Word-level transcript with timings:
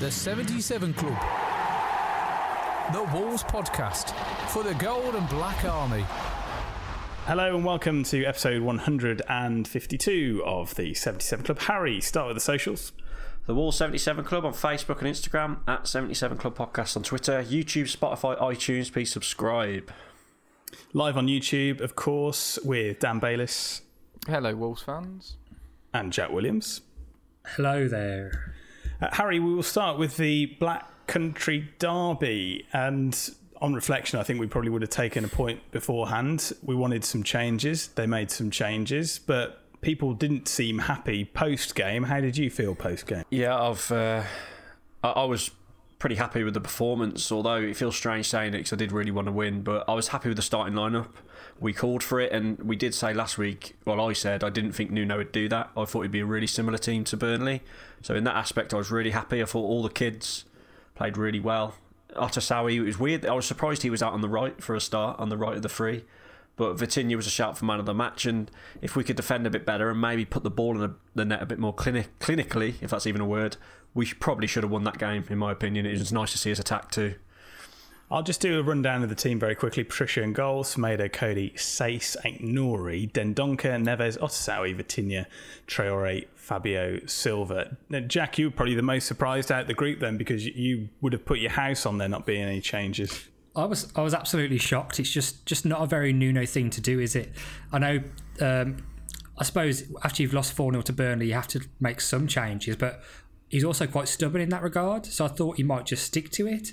The 0.00 0.10
77 0.10 0.94
Club. 0.94 1.18
The 2.92 3.02
Wolves 3.12 3.42
Podcast 3.42 4.10
for 4.48 4.62
the 4.62 4.74
Gold 4.74 5.14
and 5.14 5.28
Black 5.28 5.64
Army. 5.64 6.04
Hello 7.26 7.54
and 7.54 7.64
welcome 7.64 8.04
to 8.04 8.24
episode 8.24 8.62
152 8.62 10.42
of 10.46 10.74
the 10.76 10.94
77 10.94 11.44
Club. 11.44 11.58
Harry, 11.60 12.00
start 12.00 12.28
with 12.28 12.36
the 12.36 12.40
socials. 12.40 12.92
The 13.46 13.54
Wall 13.54 13.72
77 13.72 14.24
Club 14.24 14.44
on 14.44 14.52
Facebook 14.52 14.98
and 14.98 15.06
Instagram, 15.08 15.58
at 15.66 15.86
77 15.88 16.38
Club 16.38 16.54
Podcast 16.56 16.96
on 16.96 17.02
Twitter, 17.02 17.42
YouTube, 17.42 17.94
Spotify, 17.94 18.38
iTunes. 18.40 18.92
Please 18.92 19.10
subscribe. 19.12 19.90
Live 20.92 21.16
on 21.16 21.26
YouTube, 21.26 21.80
of 21.80 21.96
course, 21.96 22.58
with 22.64 23.00
Dan 23.00 23.18
Bayliss 23.18 23.82
Hello, 24.26 24.54
Wolves 24.54 24.82
fans. 24.82 25.36
and 25.92 26.12
Jack 26.12 26.30
Williams. 26.30 26.82
Hello 27.46 27.88
there. 27.88 28.54
Uh, 29.00 29.08
Harry, 29.12 29.38
we 29.38 29.54
will 29.54 29.62
start 29.62 29.98
with 29.98 30.16
the 30.16 30.46
Black 30.58 31.06
Country 31.06 31.68
Derby. 31.78 32.66
And 32.72 33.18
on 33.60 33.74
reflection, 33.74 34.18
I 34.18 34.22
think 34.22 34.40
we 34.40 34.46
probably 34.46 34.70
would 34.70 34.82
have 34.82 34.90
taken 34.90 35.24
a 35.24 35.28
point 35.28 35.60
beforehand. 35.70 36.52
We 36.62 36.74
wanted 36.74 37.04
some 37.04 37.22
changes. 37.22 37.88
They 37.88 38.06
made 38.06 38.30
some 38.30 38.50
changes, 38.50 39.18
but 39.18 39.62
people 39.80 40.14
didn't 40.14 40.48
seem 40.48 40.80
happy 40.80 41.24
post 41.24 41.74
game. 41.74 42.04
How 42.04 42.20
did 42.20 42.36
you 42.36 42.50
feel 42.50 42.74
post 42.74 43.06
game? 43.06 43.24
Yeah, 43.30 43.60
I've. 43.60 43.90
Uh, 43.90 44.24
I, 45.02 45.08
I 45.10 45.24
was 45.24 45.50
pretty 45.98 46.16
happy 46.16 46.44
with 46.44 46.54
the 46.54 46.60
performance, 46.60 47.30
although 47.32 47.56
it 47.56 47.76
feels 47.76 47.96
strange 47.96 48.28
saying 48.28 48.54
it 48.54 48.58
because 48.58 48.72
I 48.72 48.76
did 48.76 48.92
really 48.92 49.10
want 49.10 49.26
to 49.26 49.32
win. 49.32 49.62
But 49.62 49.84
I 49.88 49.94
was 49.94 50.08
happy 50.08 50.28
with 50.28 50.36
the 50.36 50.42
starting 50.42 50.74
lineup. 50.74 51.08
We 51.60 51.72
called 51.72 52.02
for 52.02 52.20
it, 52.20 52.32
and 52.32 52.58
we 52.60 52.76
did 52.76 52.94
say 52.94 53.12
last 53.12 53.36
week. 53.36 53.74
Well, 53.84 54.00
I 54.00 54.12
said 54.12 54.44
I 54.44 54.50
didn't 54.50 54.72
think 54.72 54.90
Nuno 54.90 55.16
would 55.18 55.32
do 55.32 55.48
that. 55.48 55.70
I 55.76 55.84
thought 55.84 56.00
it'd 56.00 56.12
be 56.12 56.20
a 56.20 56.26
really 56.26 56.46
similar 56.46 56.78
team 56.78 57.04
to 57.04 57.16
Burnley. 57.16 57.62
So 58.02 58.14
in 58.14 58.24
that 58.24 58.36
aspect, 58.36 58.72
I 58.72 58.76
was 58.76 58.90
really 58.90 59.10
happy. 59.10 59.42
I 59.42 59.44
thought 59.44 59.64
all 59.64 59.82
the 59.82 59.88
kids 59.88 60.44
played 60.94 61.16
really 61.16 61.40
well. 61.40 61.74
Otasowie, 62.14 62.76
it 62.76 62.82
was 62.82 62.98
weird. 62.98 63.26
I 63.26 63.34
was 63.34 63.46
surprised 63.46 63.82
he 63.82 63.90
was 63.90 64.02
out 64.02 64.12
on 64.12 64.20
the 64.20 64.28
right 64.28 64.62
for 64.62 64.74
a 64.74 64.80
start, 64.80 65.18
on 65.18 65.28
the 65.28 65.36
right 65.36 65.56
of 65.56 65.62
the 65.62 65.68
free. 65.68 66.04
But 66.56 66.76
Vitinha 66.76 67.14
was 67.14 67.26
a 67.26 67.30
shout 67.30 67.56
for 67.56 67.64
man 67.64 67.78
of 67.78 67.86
the 67.86 67.94
match, 67.94 68.26
and 68.26 68.50
if 68.82 68.96
we 68.96 69.04
could 69.04 69.16
defend 69.16 69.46
a 69.46 69.50
bit 69.50 69.64
better 69.64 69.90
and 69.90 70.00
maybe 70.00 70.24
put 70.24 70.42
the 70.42 70.50
ball 70.50 70.80
in 70.80 70.94
the 71.14 71.24
net 71.24 71.40
a 71.40 71.46
bit 71.46 71.58
more 71.58 71.72
clinic, 71.72 72.18
clinically, 72.18 72.74
if 72.80 72.90
that's 72.90 73.06
even 73.06 73.20
a 73.20 73.26
word, 73.26 73.56
we 73.94 74.06
probably 74.06 74.48
should 74.48 74.64
have 74.64 74.72
won 74.72 74.82
that 74.84 74.98
game, 74.98 75.24
in 75.28 75.38
my 75.38 75.52
opinion. 75.52 75.86
It 75.86 75.98
was 75.98 76.12
nice 76.12 76.32
to 76.32 76.38
see 76.38 76.50
us 76.50 76.58
attack 76.58 76.90
too. 76.90 77.14
I'll 78.10 78.22
just 78.22 78.40
do 78.40 78.58
a 78.58 78.62
rundown 78.62 79.02
of 79.02 79.10
the 79.10 79.14
team 79.14 79.38
very 79.38 79.54
quickly. 79.54 79.84
Patrício 79.84 80.22
and 80.22 80.34
goals, 80.34 80.74
Semedo, 80.74 81.12
Coady, 81.12 81.50
Saiss, 81.50 82.16
Nouri, 82.40 83.10
Dendoncker, 83.10 83.82
Neves, 83.82 84.18
Otasowie, 84.18 84.74
Vitinha, 84.74 85.26
Traore, 85.66 86.26
Fabio, 86.34 87.00
Silva. 87.04 87.76
Now, 87.90 88.00
Jack, 88.00 88.38
you 88.38 88.46
were 88.46 88.50
probably 88.50 88.74
the 88.74 88.82
most 88.82 89.06
surprised 89.06 89.52
out 89.52 89.62
of 89.62 89.66
the 89.66 89.74
group 89.74 90.00
then 90.00 90.16
because 90.16 90.46
you 90.46 90.88
would 91.02 91.12
have 91.12 91.26
put 91.26 91.38
your 91.38 91.50
house 91.50 91.84
on 91.84 91.98
there 91.98 92.08
not 92.08 92.24
being 92.24 92.42
any 92.42 92.62
changes. 92.62 93.28
I 93.54 93.64
was 93.64 93.92
I 93.96 94.02
was 94.02 94.14
absolutely 94.14 94.58
shocked. 94.58 95.00
It's 95.00 95.10
just 95.10 95.44
just 95.44 95.66
not 95.66 95.82
a 95.82 95.86
very 95.86 96.12
Nuno 96.12 96.46
thing 96.46 96.70
to 96.70 96.80
do, 96.80 97.00
is 97.00 97.16
it? 97.16 97.32
I 97.72 97.78
know. 97.78 98.00
Um, 98.40 98.86
I 99.36 99.44
suppose 99.44 99.84
after 100.02 100.22
you've 100.22 100.34
lost 100.34 100.52
four 100.52 100.72
0 100.72 100.82
to 100.82 100.92
Burnley, 100.92 101.26
you 101.26 101.34
have 101.34 101.48
to 101.48 101.60
make 101.80 102.00
some 102.00 102.26
changes, 102.26 102.76
but 102.76 103.02
he's 103.48 103.64
also 103.64 103.86
quite 103.86 104.08
stubborn 104.08 104.40
in 104.40 104.48
that 104.50 104.62
regard. 104.62 105.06
So 105.06 105.24
I 105.24 105.28
thought 105.28 105.56
he 105.56 105.62
might 105.62 105.86
just 105.86 106.04
stick 106.04 106.30
to 106.32 106.46
it. 106.46 106.72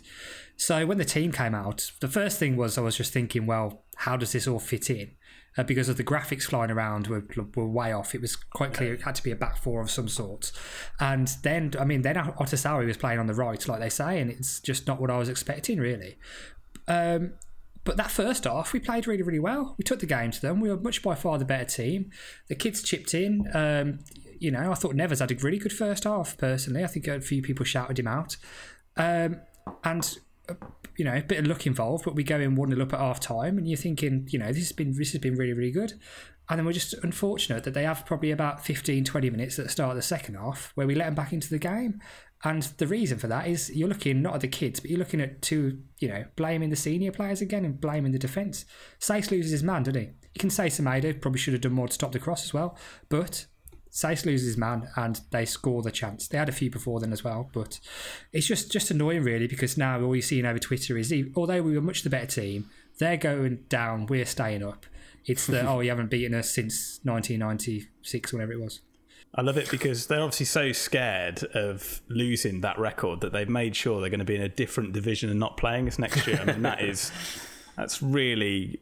So 0.58 0.86
when 0.86 0.98
the 0.98 1.06
team 1.06 1.32
came 1.32 1.54
out, 1.54 1.92
the 2.00 2.08
first 2.08 2.40
thing 2.40 2.56
was 2.56 2.78
I 2.78 2.82
was 2.82 2.96
just 2.96 3.12
thinking, 3.12 3.46
well, 3.46 3.84
how 3.98 4.18
does 4.18 4.32
this 4.32 4.48
all 4.48 4.60
fit 4.60 4.90
in? 4.90 5.12
Uh, 5.58 5.64
because 5.64 5.88
of 5.88 5.96
the 5.96 6.04
graphics 6.04 6.44
flying 6.44 6.70
around 6.70 7.08
were, 7.08 7.24
were 7.56 7.68
way 7.68 7.94
off. 7.94 8.14
It 8.14 8.20
was 8.20 8.36
quite 8.36 8.74
clear 8.74 8.94
it 8.94 9.04
had 9.04 9.16
to 9.16 9.24
be 9.24 9.32
a 9.32 9.36
back 9.36 9.58
four 9.58 9.82
of 9.82 9.90
some 9.90 10.10
sort. 10.10 10.52
And 11.00 11.30
then, 11.44 11.74
I 11.80 11.86
mean, 11.86 12.02
then 12.02 12.16
Otasowie 12.16 12.86
was 12.86 12.98
playing 12.98 13.20
on 13.20 13.28
the 13.28 13.34
right, 13.34 13.66
like 13.68 13.80
they 13.80 13.90
say, 13.90 14.20
and 14.20 14.30
it's 14.30 14.60
just 14.60 14.86
not 14.86 15.00
what 15.00 15.10
I 15.10 15.18
was 15.18 15.30
expecting, 15.30 15.80
really. 15.80 16.18
Um, 16.88 17.34
but 17.86 17.98
that 17.98 18.12
first 18.12 18.44
half, 18.44 18.74
we 18.74 18.80
played 18.80 19.08
really, 19.08 19.22
really 19.22 19.40
well. 19.40 19.76
We 19.78 19.84
took 19.84 20.00
the 20.00 20.08
game 20.08 20.32
to 20.32 20.42
them. 20.42 20.60
We 20.60 20.70
were 20.70 20.78
much 20.78 21.02
by 21.04 21.16
far 21.16 21.38
the 21.38 21.46
better 21.46 21.66
team. 21.66 22.12
The 22.48 22.56
kids 22.56 22.82
chipped 22.82 23.14
in. 23.14 23.48
Um, 23.54 24.00
you 24.40 24.52
know, 24.52 24.72
I 24.72 24.76
thought 24.76 24.96
Neves 24.96 25.20
had 25.20 25.32
a 25.32 25.36
really 25.36 25.60
good 25.60 25.72
first 25.72 26.04
half, 26.04 26.38
personally. 26.38 26.84
I 26.84 26.88
think 26.88 27.08
a 27.08 27.22
few 27.22 27.42
people 27.42 27.64
shouted 27.64 28.00
him 28.00 28.08
out. 28.08 28.36
Um, 28.98 29.42
and, 29.84 30.18
you 30.98 31.06
know, 31.06 31.16
a 31.16 31.22
bit 31.22 31.40
of 31.40 31.48
luck 31.48 31.66
involved, 31.68 32.06
but 32.06 32.16
we 32.16 32.24
go 32.24 32.40
in 32.40 32.56
1 32.56 32.70
0 32.70 32.82
up 32.82 32.94
at 32.94 33.00
half 33.00 33.20
time, 33.20 33.58
and 33.58 33.68
you're 33.68 33.78
thinking, 33.78 34.28
you 34.32 34.40
know, 34.40 34.48
this 34.48 34.58
has 34.58 34.72
been 34.72 34.94
this 34.98 35.12
has 35.12 35.22
been 35.22 35.36
really, 35.36 35.54
really 35.54 35.72
good. 35.72 35.94
And 36.50 36.60
then 36.60 36.66
we're 36.66 36.74
just 36.74 36.94
unfortunate 37.04 37.64
that 37.64 37.74
they 37.74 37.84
have 37.84 38.06
probably 38.06 38.30
about 38.30 38.64
15, 38.64 39.04
20 39.04 39.30
minutes 39.32 39.58
at 39.58 39.66
the 39.66 39.72
start 39.72 39.92
of 39.92 39.96
the 39.96 40.04
second 40.04 40.36
half 40.36 40.72
where 40.76 40.86
we 40.86 40.94
let 40.94 41.06
them 41.06 41.16
back 41.16 41.34
into 41.34 41.50
the 41.50 41.58
game. 41.58 42.00
And 42.44 42.62
the 42.78 42.86
reason 42.86 43.18
for 43.18 43.26
that 43.28 43.48
is 43.48 43.72
you're 43.76 43.90
looking 43.90 44.22
not 44.22 44.36
at 44.36 44.42
the 44.42 44.48
kids, 44.48 44.80
but 44.80 44.92
you're 44.92 45.00
looking 45.00 45.22
at 45.22 45.42
two, 45.42 45.80
you 45.98 46.08
know, 46.08 46.26
blaming 46.36 46.70
the 46.70 46.76
senior 46.76 47.12
players 47.12 47.42
again 47.42 47.66
and 47.66 47.82
blaming 47.82 48.12
the 48.12 48.20
defence. 48.20 48.66
Saiss 49.00 49.32
loses 49.32 49.52
his 49.52 49.64
man, 49.64 49.82
doesn't 49.82 50.00
he? 50.00 50.08
You 50.08 50.40
can 50.40 50.52
say 50.52 50.68
Semedo 50.68 51.20
probably 51.20 51.40
should 51.40 51.54
have 51.54 51.62
done 51.62 51.74
more 51.74 51.88
to 51.88 51.94
stop 51.94 52.12
the 52.12 52.20
cross 52.20 52.44
as 52.44 52.54
well, 52.54 52.78
but 53.10 53.48
Saiss 53.96 54.26
loses 54.26 54.58
man 54.58 54.90
and 54.98 55.22
they 55.32 55.46
score 55.46 55.82
the 55.82 55.90
chance. 55.90 56.28
They 56.28 56.38
had 56.38 56.50
a 56.50 56.52
few 56.52 56.70
before 56.70 57.00
then 57.00 57.14
as 57.14 57.24
well, 57.24 57.50
but 57.54 57.80
it's 58.34 58.46
just 58.46 58.70
just 58.70 58.92
annoying 58.92 59.24
really 59.24 59.48
because 59.48 59.78
now 59.78 60.02
all 60.02 60.14
you're 60.14 60.22
seeing 60.22 60.46
over 60.46 60.60
Twitter 60.60 60.98
is 60.98 61.14
although 61.34 61.62
we 61.62 61.74
were 61.74 61.82
much 61.82 62.04
the 62.04 62.10
better 62.10 62.42
team, 62.42 62.70
They're 63.00 63.16
going 63.16 63.64
down. 63.70 64.06
We're 64.08 64.26
staying 64.26 64.64
up. 64.64 64.86
It's 65.26 65.48
the 65.48 65.66
oh, 65.68 65.80
you 65.80 65.90
haven't 65.90 66.10
beaten 66.10 66.36
us 66.36 66.50
since 66.50 67.00
1996, 67.04 68.34
whatever 68.34 68.52
it 68.52 68.60
was. 68.60 68.82
I 69.34 69.42
love 69.42 69.58
it 69.58 69.72
because 69.72 70.08
they're 70.08 70.22
obviously 70.22 70.46
so 70.46 70.74
scared 70.74 71.44
of 71.54 72.02
losing 72.10 72.62
that 72.62 72.78
record 72.78 73.22
that 73.22 73.32
they've 73.32 73.50
made 73.50 73.78
sure 73.78 74.02
they're 74.02 74.10
going 74.10 74.20
to 74.20 74.26
be 74.26 74.36
in 74.36 74.42
a 74.42 74.50
different 74.50 74.92
division 74.92 75.30
and 75.30 75.40
not 75.40 75.56
playing 75.56 75.88
us 75.88 75.98
next 75.98 76.28
year. 76.28 76.40
I 76.42 76.46
mean, 76.46 76.64
that 76.64 76.82
is 76.82 77.14
that's 77.78 78.02
really 78.02 78.82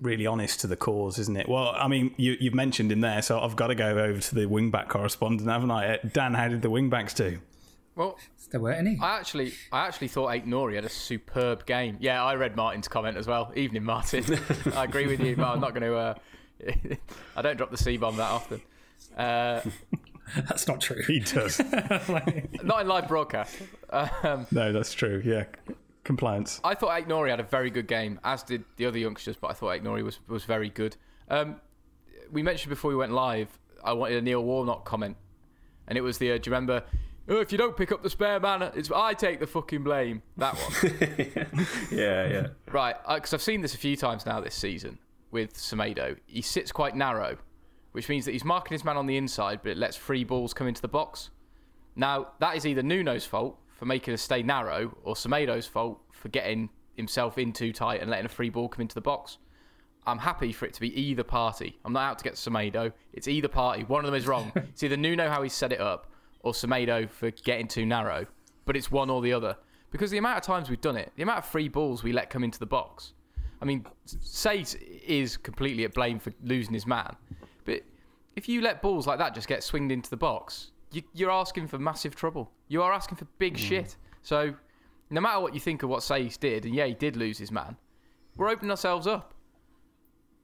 really 0.00 0.26
honest 0.26 0.60
to 0.60 0.66
the 0.66 0.76
cause, 0.76 1.18
isn't 1.18 1.36
it? 1.36 1.48
Well, 1.48 1.74
I 1.76 1.88
mean, 1.88 2.14
you, 2.16 2.36
you've 2.38 2.54
mentioned 2.54 2.92
in 2.92 3.00
there, 3.00 3.22
so 3.22 3.40
I've 3.40 3.56
got 3.56 3.68
to 3.68 3.74
go 3.74 3.88
over 3.88 4.20
to 4.20 4.34
the 4.34 4.46
wingback 4.46 4.88
correspondent, 4.88 5.48
haven't 5.48 5.70
I? 5.70 5.98
Dan, 6.12 6.34
how 6.34 6.48
did 6.48 6.62
the 6.62 6.70
wingbacks 6.70 7.14
do? 7.14 7.38
Well, 7.94 8.18
there 8.50 8.60
weren't 8.60 8.78
any. 8.78 8.98
I 9.00 9.18
actually, 9.18 9.54
I 9.72 9.86
actually 9.86 10.08
thought 10.08 10.28
Aït-Nouri 10.28 10.74
had 10.74 10.84
a 10.84 10.90
superb 10.90 11.64
game. 11.66 11.96
Yeah, 11.98 12.22
I 12.22 12.34
read 12.34 12.54
Martin's 12.54 12.88
comment 12.88 13.16
as 13.16 13.26
well. 13.26 13.52
Evening, 13.56 13.84
Martin. 13.84 14.24
I 14.74 14.84
agree 14.84 15.06
with 15.06 15.20
you, 15.20 15.34
but 15.36 15.46
I'm 15.46 15.60
not 15.60 15.74
going 15.74 15.82
to. 15.82 15.96
Uh, 15.96 16.14
I 17.36 17.42
don't 17.42 17.56
drop 17.56 17.70
the 17.70 17.78
C 17.78 17.96
bomb 17.96 18.16
that 18.16 18.30
often. 18.30 18.60
Uh, 19.16 19.62
that's 20.48 20.68
not 20.68 20.80
true. 20.80 21.02
He 21.06 21.20
does. 21.20 21.58
not 22.62 22.82
in 22.82 22.88
live 22.88 23.08
broadcast. 23.08 23.56
Um, 23.90 24.46
no, 24.50 24.72
that's 24.72 24.92
true. 24.92 25.22
Yeah, 25.24 25.44
compliance. 26.06 26.60
I 26.64 26.74
thought 26.74 26.90
Aït-Nouri 26.90 27.28
had 27.28 27.40
a 27.40 27.44
very 27.44 27.70
good 27.70 27.86
game, 27.86 28.18
as 28.24 28.42
did 28.42 28.64
the 28.76 28.86
other 28.86 28.98
youngsters, 28.98 29.36
but 29.36 29.48
I 29.48 29.52
thought 29.52 29.78
Aït-Nouri 29.78 30.02
was 30.02 30.20
was 30.28 30.44
very 30.44 30.70
good. 30.70 30.96
Um, 31.28 31.60
we 32.32 32.42
mentioned 32.42 32.70
before 32.70 32.90
we 32.90 32.96
went 32.96 33.12
live. 33.12 33.58
I 33.84 33.92
wanted 33.92 34.16
a 34.16 34.22
Neil 34.22 34.42
Warnock 34.42 34.84
comment, 34.84 35.16
and 35.86 35.98
it 35.98 36.00
was 36.00 36.16
the. 36.18 36.32
Uh, 36.32 36.38
do 36.38 36.48
you 36.48 36.54
remember? 36.54 36.84
Oh, 37.28 37.40
if 37.40 37.50
you 37.50 37.58
don't 37.58 37.76
pick 37.76 37.90
up 37.90 38.04
the 38.04 38.10
spare 38.10 38.38
man, 38.38 38.62
it's 38.74 38.90
I 38.90 39.12
take 39.12 39.40
the 39.40 39.48
fucking 39.48 39.82
blame. 39.82 40.22
That 40.36 40.54
one. 40.54 41.56
yeah, 41.90 42.28
yeah. 42.28 42.46
Right, 42.70 42.94
because 43.14 43.32
uh, 43.32 43.36
I've 43.36 43.42
seen 43.42 43.60
this 43.60 43.74
a 43.74 43.78
few 43.78 43.96
times 43.96 44.24
now 44.24 44.40
this 44.40 44.54
season 44.54 44.98
with 45.32 45.54
Semedo. 45.54 46.16
He 46.26 46.40
sits 46.40 46.70
quite 46.70 46.94
narrow, 46.94 47.36
which 47.92 48.08
means 48.08 48.24
that 48.26 48.32
he's 48.32 48.44
marking 48.44 48.76
his 48.76 48.84
man 48.84 48.96
on 48.96 49.06
the 49.06 49.16
inside, 49.16 49.60
but 49.64 49.72
it 49.72 49.76
lets 49.76 49.96
free 49.96 50.22
balls 50.22 50.54
come 50.54 50.68
into 50.68 50.80
the 50.80 50.88
box. 50.88 51.30
Now, 51.96 52.28
that 52.38 52.56
is 52.56 52.64
either 52.64 52.82
Nuno's 52.82 53.26
fault 53.26 53.58
for 53.76 53.84
making 53.84 54.14
us 54.14 54.22
stay 54.22 54.42
narrow, 54.42 54.96
or 55.04 55.14
Semedo's 55.14 55.66
fault 55.66 56.00
for 56.12 56.28
getting 56.28 56.70
himself 56.96 57.38
in 57.38 57.52
too 57.52 57.72
tight 57.72 58.00
and 58.00 58.10
letting 58.10 58.26
a 58.26 58.30
free 58.30 58.48
ball 58.48 58.68
come 58.68 58.82
into 58.82 58.94
the 58.94 59.00
box. 59.00 59.38
I'm 60.06 60.18
happy 60.18 60.52
for 60.52 60.66
it 60.66 60.74
to 60.74 60.80
be 60.80 60.98
either 61.00 61.24
party. 61.24 61.78
I'm 61.84 61.92
not 61.92 62.04
out 62.04 62.18
to 62.18 62.24
get 62.24 62.34
Semedo. 62.34 62.92
It's 63.12 63.28
either 63.28 63.48
party. 63.48 63.82
One 63.84 64.04
of 64.04 64.06
them 64.06 64.14
is 64.14 64.26
wrong. 64.26 64.52
it's 64.56 64.82
either 64.82 64.96
Nuno 64.96 65.28
how 65.28 65.42
he 65.42 65.48
set 65.48 65.72
it 65.72 65.80
up, 65.80 66.06
or 66.40 66.52
Semedo 66.52 67.10
for 67.10 67.30
getting 67.30 67.68
too 67.68 67.84
narrow, 67.84 68.26
but 68.64 68.76
it's 68.76 68.90
one 68.90 69.10
or 69.10 69.20
the 69.20 69.32
other. 69.32 69.56
Because 69.90 70.10
the 70.10 70.18
amount 70.18 70.38
of 70.38 70.44
times 70.44 70.70
we've 70.70 70.80
done 70.80 70.96
it, 70.96 71.12
the 71.16 71.22
amount 71.22 71.38
of 71.38 71.46
free 71.46 71.68
balls 71.68 72.02
we 72.02 72.12
let 72.12 72.30
come 72.30 72.44
into 72.44 72.58
the 72.58 72.66
box. 72.66 73.12
I 73.60 73.64
mean, 73.64 73.84
Saiss 74.06 74.80
is 75.06 75.36
completely 75.36 75.84
at 75.84 75.94
blame 75.94 76.18
for 76.18 76.32
losing 76.42 76.74
his 76.74 76.86
man, 76.86 77.16
but 77.64 77.82
if 78.36 78.48
you 78.48 78.60
let 78.60 78.82
balls 78.82 79.06
like 79.06 79.18
that 79.18 79.34
just 79.34 79.48
get 79.48 79.64
swinged 79.64 79.90
into 79.90 80.10
the 80.10 80.16
box, 80.16 80.72
you, 80.92 81.28
are 81.28 81.30
asking 81.30 81.68
for 81.68 81.78
massive 81.78 82.14
trouble. 82.14 82.50
You 82.68 82.82
are 82.82 82.92
asking 82.92 83.18
for 83.18 83.26
big 83.38 83.54
mm. 83.54 83.58
shit. 83.58 83.96
So, 84.22 84.54
no 85.10 85.20
matter 85.20 85.40
what 85.40 85.54
you 85.54 85.60
think 85.60 85.82
of 85.82 85.88
what 85.88 86.00
Saiss 86.00 86.38
did, 86.38 86.64
and 86.64 86.74
yeah, 86.74 86.86
he 86.86 86.94
did 86.94 87.16
lose 87.16 87.38
his 87.38 87.52
man, 87.52 87.76
we're 88.36 88.48
opening 88.48 88.70
ourselves 88.70 89.06
up 89.06 89.34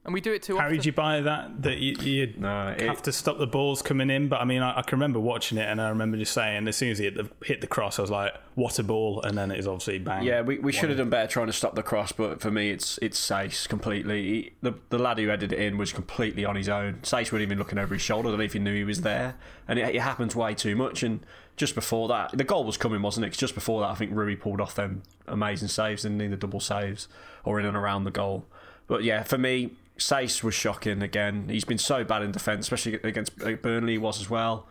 and 0.05 0.13
we 0.13 0.21
do 0.21 0.33
it 0.33 0.43
too 0.43 0.57
How 0.57 0.65
often. 0.65 0.79
did 0.79 0.87
you 0.87 0.93
buy 0.93 1.21
that? 1.21 1.63
That 1.63 1.79
you, 1.79 1.95
you 2.01 2.35
no, 2.37 2.69
it, 2.69 2.81
have 2.81 3.03
to 3.03 3.13
stop 3.13 3.39
the 3.39 3.47
balls 3.47 3.83
coming 3.83 4.11
in. 4.11 4.29
But 4.29 4.41
I 4.41 4.45
mean, 4.45 4.61
I, 4.61 4.79
I, 4.79 4.83
can 4.83 4.99
remember 4.99 5.21
watching 5.21 5.59
it, 5.59 5.69
and 5.69 5.81
I 5.81 5.91
remember 5.91 6.17
just 6.17 6.33
saying, 6.33 6.67
as 6.67 6.77
soon 6.77 6.91
as 6.91 6.99
he 6.99 7.05
hit 7.05 7.15
the, 7.15 7.29
hit 7.45 7.61
the 7.61 7.69
cross, 7.69 8.01
I 8.01 8.03
was 8.03 8.11
like, 8.11 8.35
"What 8.57 8.81
a 8.81 8.83
ball!" 8.83 9.23
And 9.23 9.39
then 9.39 9.53
it 9.53 9.61
is 9.61 9.69
obviously 9.69 9.99
bang. 9.99 10.25
Yeah, 10.25 10.41
we, 10.41 10.59
we 10.59 10.73
should 10.73 10.89
have 10.89 10.99
done 10.99 11.09
better 11.09 11.29
trying 11.29 11.47
to 11.47 11.53
stop 11.53 11.77
the 11.77 11.85
cross. 11.85 12.11
But 12.11 12.41
for 12.41 12.51
me, 12.51 12.71
it's 12.71 12.99
it's 12.99 13.21
Saiss 13.21 13.69
completely. 13.69 14.23
He, 14.23 14.53
the 14.61 14.75
the 14.89 14.99
lad 14.99 15.19
who 15.19 15.29
headed 15.29 15.53
it 15.53 15.59
in 15.61 15.79
was 15.79 15.93
completely 15.93 16.45
on 16.45 16.57
his 16.57 16.69
own. 16.69 16.95
Saiss 17.03 17.31
wasn't 17.31 17.43
even 17.43 17.59
looking 17.59 17.79
over 17.79 17.95
his 17.95 18.03
shoulder. 18.03 18.29
I 18.29 18.33
don't 18.33 18.39
know 18.39 18.45
if 18.45 18.55
he 18.55 18.59
knew 18.59 18.75
he 18.75 18.85
was 18.85 19.03
there, 19.03 19.37
and 19.69 19.79
it, 19.79 19.95
it 19.95 20.01
happens 20.01 20.35
way 20.35 20.55
too 20.55 20.75
much. 20.75 21.05
And 21.05 21.25
just 21.57 21.77
before 21.77 22.09
that, 22.09 22.37
the 22.37 22.45
goal 22.45 22.65
was 22.65 22.77
coming, 22.77 23.03
wasn't 23.03 23.27
it? 23.27 23.33
just 23.33 23.55
before 23.55 23.83
that, 23.83 23.91
I 23.91 23.95
think 23.95 24.11
Rui 24.13 24.35
pulled 24.35 24.61
off 24.61 24.75
them 24.75 25.03
amazing 25.29 25.69
saves 25.69 26.05
and 26.05 26.21
the 26.21 26.37
double 26.37 26.61
saves 26.61 27.07
or 27.45 27.61
in 27.61 27.67
and 27.67 27.77
around 27.77 28.03
the 28.03 28.11
goal. 28.11 28.47
But 28.89 29.05
yeah, 29.05 29.23
for 29.23 29.39
me, 29.39 29.73
Saiss 29.99 30.43
was 30.43 30.55
shocking 30.55 31.03
again. 31.03 31.49
He's 31.49 31.65
been 31.65 31.79
so 31.79 32.05
bad 32.05 32.23
in 32.23 32.33
defence, 32.33 32.67
especially 32.67 32.95
against 33.03 33.37
Burnley. 33.63 33.99
Was 33.99 34.21
as 34.21 34.31
well. 34.31 34.67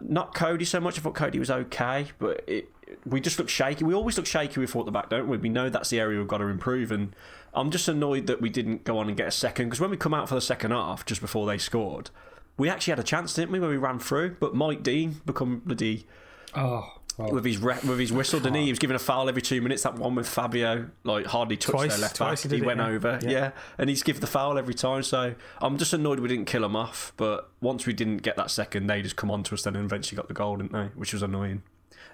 Not 0.00 0.34
Coady 0.34 0.64
so 0.64 0.80
much. 0.80 0.98
I 0.98 1.02
thought 1.02 1.14
Coady 1.14 1.38
was 1.38 1.50
okay, 1.50 2.08
but 2.18 2.42
it, 2.46 2.70
we 3.06 3.20
just 3.20 3.38
look 3.38 3.48
shaky. 3.48 3.84
We 3.84 3.94
always 3.94 4.16
look 4.16 4.26
shaky 4.26 4.60
We 4.60 4.66
thought 4.66 4.84
the 4.84 4.92
back, 4.92 5.08
don't 5.08 5.28
we? 5.28 5.36
We 5.36 5.48
know 5.48 5.68
that's 5.68 5.90
the 5.90 6.00
area 6.00 6.18
we've 6.18 6.28
got 6.28 6.38
to 6.38 6.46
improve, 6.46 6.92
and 6.92 7.14
I'm 7.54 7.70
just 7.70 7.88
annoyed 7.88 8.26
that 8.26 8.40
we 8.40 8.50
didn't 8.50 8.84
go 8.84 8.98
on 8.98 9.08
and 9.08 9.16
get 9.16 9.28
a 9.28 9.32
second. 9.32 9.66
Because 9.66 9.80
when 9.80 9.90
we 9.90 9.96
come 9.96 10.14
out 10.14 10.28
for 10.28 10.34
the 10.34 10.40
second 10.40 10.72
half, 10.72 11.04
just 11.06 11.20
before 11.20 11.46
they 11.46 11.58
scored, 11.58 12.10
we 12.56 12.68
actually 12.68 12.92
had 12.92 12.98
a 12.98 13.04
chance, 13.04 13.34
didn't 13.34 13.52
we? 13.52 13.60
When 13.60 13.70
we 13.70 13.76
ran 13.76 13.98
through, 13.98 14.36
but 14.40 14.54
Mike 14.54 14.82
Dean 14.82 15.20
become 15.24 15.62
bloody. 15.64 16.06
Oh, 16.54 16.94
well, 17.18 17.30
with 17.30 17.44
his 17.44 17.58
re- 17.58 17.78
with 17.86 17.98
his 17.98 18.12
whistle, 18.12 18.40
didn't 18.40 18.56
he? 18.56 18.64
He 18.64 18.72
was 18.72 18.78
giving 18.78 18.94
a 18.94 19.00
foul 19.00 19.28
every 19.28 19.42
two 19.42 19.60
minutes. 19.60 19.82
That 19.82 19.94
one 19.94 20.14
with 20.14 20.28
Fabio, 20.28 20.90
like 21.04 21.26
hardly 21.26 21.56
touched 21.56 21.76
twice, 21.76 21.90
their 21.90 22.00
left 22.00 22.18
back. 22.18 22.38
He, 22.38 22.48
he 22.56 22.62
went 22.62 22.80
yeah. 22.80 22.86
over, 22.86 23.18
yeah. 23.22 23.30
yeah. 23.30 23.50
and 23.78 23.88
he's 23.88 24.02
given 24.02 24.20
the 24.20 24.26
foul 24.26 24.58
every 24.58 24.74
time. 24.74 25.02
So 25.02 25.34
I'm 25.60 25.78
just 25.78 25.92
annoyed 25.92 26.20
we 26.20 26.28
didn't 26.28 26.46
kill 26.46 26.64
him 26.64 26.76
off. 26.76 27.12
But 27.16 27.50
once 27.60 27.86
we 27.86 27.92
didn't 27.92 28.18
get 28.18 28.36
that 28.36 28.50
second, 28.50 28.86
they 28.86 29.02
just 29.02 29.16
come 29.16 29.30
on 29.30 29.42
to 29.44 29.54
us 29.54 29.62
then 29.62 29.76
and 29.76 29.84
eventually 29.84 30.16
got 30.16 30.28
the 30.28 30.34
goal, 30.34 30.56
didn't 30.56 30.72
they? 30.72 30.86
Which 30.94 31.12
was 31.12 31.22
annoying. 31.22 31.62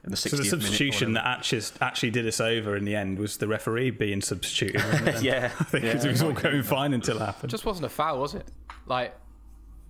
In 0.04 0.10
the 0.10 0.16
so 0.16 0.36
the 0.36 0.44
substitution 0.44 1.14
that 1.14 1.26
actually, 1.26 1.62
actually 1.80 2.10
did 2.10 2.26
us 2.26 2.40
over 2.40 2.76
in 2.76 2.84
the 2.84 2.94
end 2.94 3.18
was 3.18 3.38
the 3.38 3.48
referee 3.48 3.90
being 3.90 4.20
substituted. 4.20 5.22
yeah, 5.22 5.50
I 5.60 5.64
think 5.64 5.84
yeah. 5.84 5.96
it 5.96 6.04
was 6.04 6.22
all 6.22 6.32
going 6.32 6.62
fine 6.62 6.94
until 6.94 7.16
it 7.16 7.20
happened. 7.20 7.50
It 7.50 7.54
just 7.54 7.64
wasn't 7.64 7.86
a 7.86 7.88
foul, 7.88 8.20
was 8.20 8.34
it? 8.34 8.46
Like, 8.86 9.14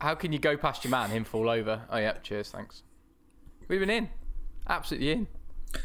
how 0.01 0.15
can 0.15 0.33
you 0.33 0.39
go 0.39 0.57
past 0.57 0.85
your 0.85 0.91
man, 0.91 1.11
him 1.11 1.25
fall 1.25 1.49
over? 1.49 1.83
Oh 1.91 1.99
yeah, 1.99 2.13
cheers, 2.23 2.51
thanks. 2.51 2.83
We've 3.69 3.81
been 3.81 3.91
in, 3.91 4.09
absolutely 4.69 5.13
in. 5.13 5.27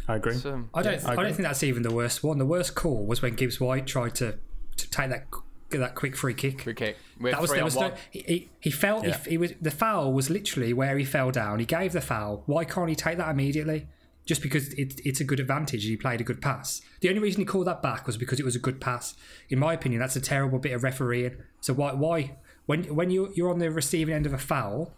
I 0.07 0.15
agree. 0.15 0.35
Um, 0.45 0.69
I 0.73 0.81
don't. 0.81 1.01
Yeah, 1.01 1.09
I, 1.09 1.11
I, 1.13 1.15
don't 1.15 1.33
think 1.33 1.47
that's 1.47 1.63
even 1.63 1.83
the 1.83 1.93
worst 1.93 2.23
one. 2.23 2.37
The 2.37 2.45
worst 2.45 2.75
call 2.75 3.05
was 3.05 3.21
when 3.21 3.35
Gibbs 3.35 3.59
White 3.59 3.85
tried 3.85 4.15
to 4.15 4.37
to 4.77 4.89
take 4.89 5.09
that 5.09 5.27
that 5.71 5.95
quick 5.95 6.15
free 6.15 6.33
kick. 6.33 6.61
Free 6.61 6.73
kick. 6.73 6.97
that 7.21 7.41
was 7.41 7.51
there 7.51 7.63
was 7.63 7.75
no, 7.75 7.93
he, 8.11 8.49
he 8.59 8.69
felt 8.69 9.05
yeah. 9.05 9.17
he, 9.23 9.31
he, 9.31 9.37
was 9.37 9.53
the 9.61 9.71
foul 9.71 10.13
was 10.13 10.29
literally 10.29 10.73
where 10.73 10.97
he 10.97 11.05
fell 11.05 11.31
down. 11.31 11.59
He 11.59 11.65
gave 11.65 11.93
the 11.93 12.01
foul. 12.01 12.43
Why 12.45 12.65
can't 12.65 12.89
he 12.89 12.95
take 12.95 13.17
that 13.17 13.29
immediately? 13.29 13.87
Just 14.25 14.41
because 14.41 14.71
it, 14.73 15.01
it's 15.03 15.19
a 15.19 15.25
good 15.25 15.41
advantage. 15.41 15.83
He 15.83 15.97
played 15.97 16.21
a 16.21 16.23
good 16.23 16.41
pass. 16.41 16.81
The 17.01 17.09
only 17.09 17.19
reason 17.19 17.41
he 17.41 17.45
called 17.45 17.67
that 17.67 17.81
back 17.81 18.07
was 18.07 18.15
because 18.15 18.39
it 18.39 18.45
was 18.45 18.55
a 18.55 18.59
good 18.59 18.79
pass. 18.79 19.15
In 19.49 19.59
my 19.59 19.73
opinion, 19.73 19.99
that's 19.99 20.15
a 20.15 20.21
terrible 20.21 20.59
bit 20.59 20.71
of 20.71 20.83
refereeing. 20.83 21.35
So 21.59 21.73
why 21.73 21.93
why 21.93 22.37
when 22.65 22.83
when 22.95 23.09
you 23.09 23.31
you're 23.35 23.49
on 23.49 23.59
the 23.59 23.69
receiving 23.69 24.13
end 24.13 24.25
of 24.25 24.33
a 24.33 24.37
foul, 24.37 24.93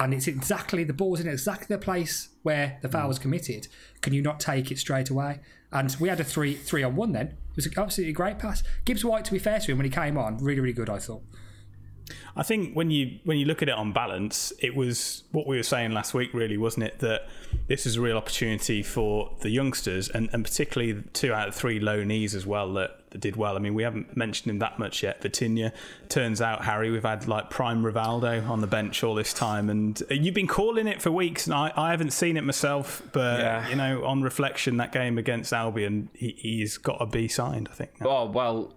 and 0.00 0.14
it's 0.14 0.26
exactly 0.26 0.82
the 0.82 0.94
ball's 0.94 1.20
in 1.20 1.28
exactly 1.28 1.66
the 1.76 1.80
place 1.80 2.30
where 2.42 2.78
the 2.80 2.88
foul 2.88 3.04
mm. 3.04 3.08
was 3.08 3.18
committed. 3.18 3.68
Can 4.00 4.14
you 4.14 4.22
not 4.22 4.40
take 4.40 4.72
it 4.72 4.78
straight 4.78 5.10
away? 5.10 5.40
And 5.70 5.94
we 6.00 6.08
had 6.08 6.18
a 6.18 6.24
three 6.24 6.54
three 6.54 6.82
on 6.82 6.96
one 6.96 7.12
then. 7.12 7.36
It 7.50 7.56
was 7.56 7.68
absolutely 7.76 8.14
great 8.14 8.38
pass. 8.38 8.64
Gibbs 8.84 9.04
White, 9.04 9.24
to 9.26 9.32
be 9.32 9.38
fair 9.38 9.60
to 9.60 9.70
him, 9.70 9.78
when 9.78 9.84
he 9.84 9.90
came 9.90 10.16
on, 10.16 10.38
really 10.38 10.60
really 10.60 10.72
good. 10.72 10.90
I 10.90 10.98
thought. 10.98 11.22
I 12.34 12.42
think 12.42 12.74
when 12.74 12.90
you 12.90 13.20
when 13.24 13.38
you 13.38 13.44
look 13.44 13.62
at 13.62 13.68
it 13.68 13.74
on 13.74 13.92
balance, 13.92 14.52
it 14.58 14.74
was 14.74 15.24
what 15.32 15.46
we 15.46 15.56
were 15.56 15.62
saying 15.62 15.92
last 15.92 16.14
week, 16.14 16.32
really, 16.32 16.56
wasn't 16.56 16.86
it? 16.86 16.98
That 17.00 17.28
this 17.68 17.86
is 17.86 17.96
a 17.96 18.00
real 18.00 18.16
opportunity 18.16 18.82
for 18.82 19.36
the 19.40 19.50
youngsters, 19.50 20.08
and, 20.08 20.28
and 20.32 20.44
particularly 20.44 21.02
two 21.12 21.32
out 21.32 21.48
of 21.48 21.54
three 21.54 21.78
low 21.78 22.02
knees 22.02 22.34
as 22.34 22.46
well 22.46 22.72
that, 22.74 22.99
that 23.10 23.20
did 23.20 23.36
well. 23.36 23.56
I 23.56 23.58
mean, 23.58 23.74
we 23.74 23.82
haven't 23.82 24.16
mentioned 24.16 24.50
him 24.50 24.58
that 24.60 24.78
much 24.78 25.02
yet. 25.02 25.20
Vitinha 25.20 25.72
turns 26.08 26.40
out, 26.40 26.64
Harry, 26.64 26.90
we've 26.90 27.02
had 27.02 27.28
like 27.28 27.50
prime 27.50 27.82
Rivaldo 27.82 28.48
on 28.48 28.60
the 28.60 28.66
bench 28.66 29.02
all 29.02 29.14
this 29.14 29.32
time, 29.32 29.68
and 29.68 30.02
you've 30.10 30.34
been 30.34 30.46
calling 30.46 30.86
it 30.86 31.02
for 31.02 31.10
weeks, 31.10 31.46
and 31.46 31.54
I, 31.54 31.72
I 31.76 31.90
haven't 31.90 32.12
seen 32.12 32.36
it 32.36 32.44
myself, 32.44 33.02
but 33.12 33.40
yeah. 33.40 33.68
you 33.68 33.76
know, 33.76 34.04
on 34.04 34.22
reflection, 34.22 34.76
that 34.78 34.92
game 34.92 35.18
against 35.18 35.52
Albion, 35.52 36.08
he, 36.14 36.36
he's 36.38 36.78
got 36.78 36.98
to 36.98 37.06
be 37.06 37.28
signed. 37.28 37.68
I 37.70 37.74
think. 37.74 37.92
Oh 38.02 38.26
well 38.26 38.74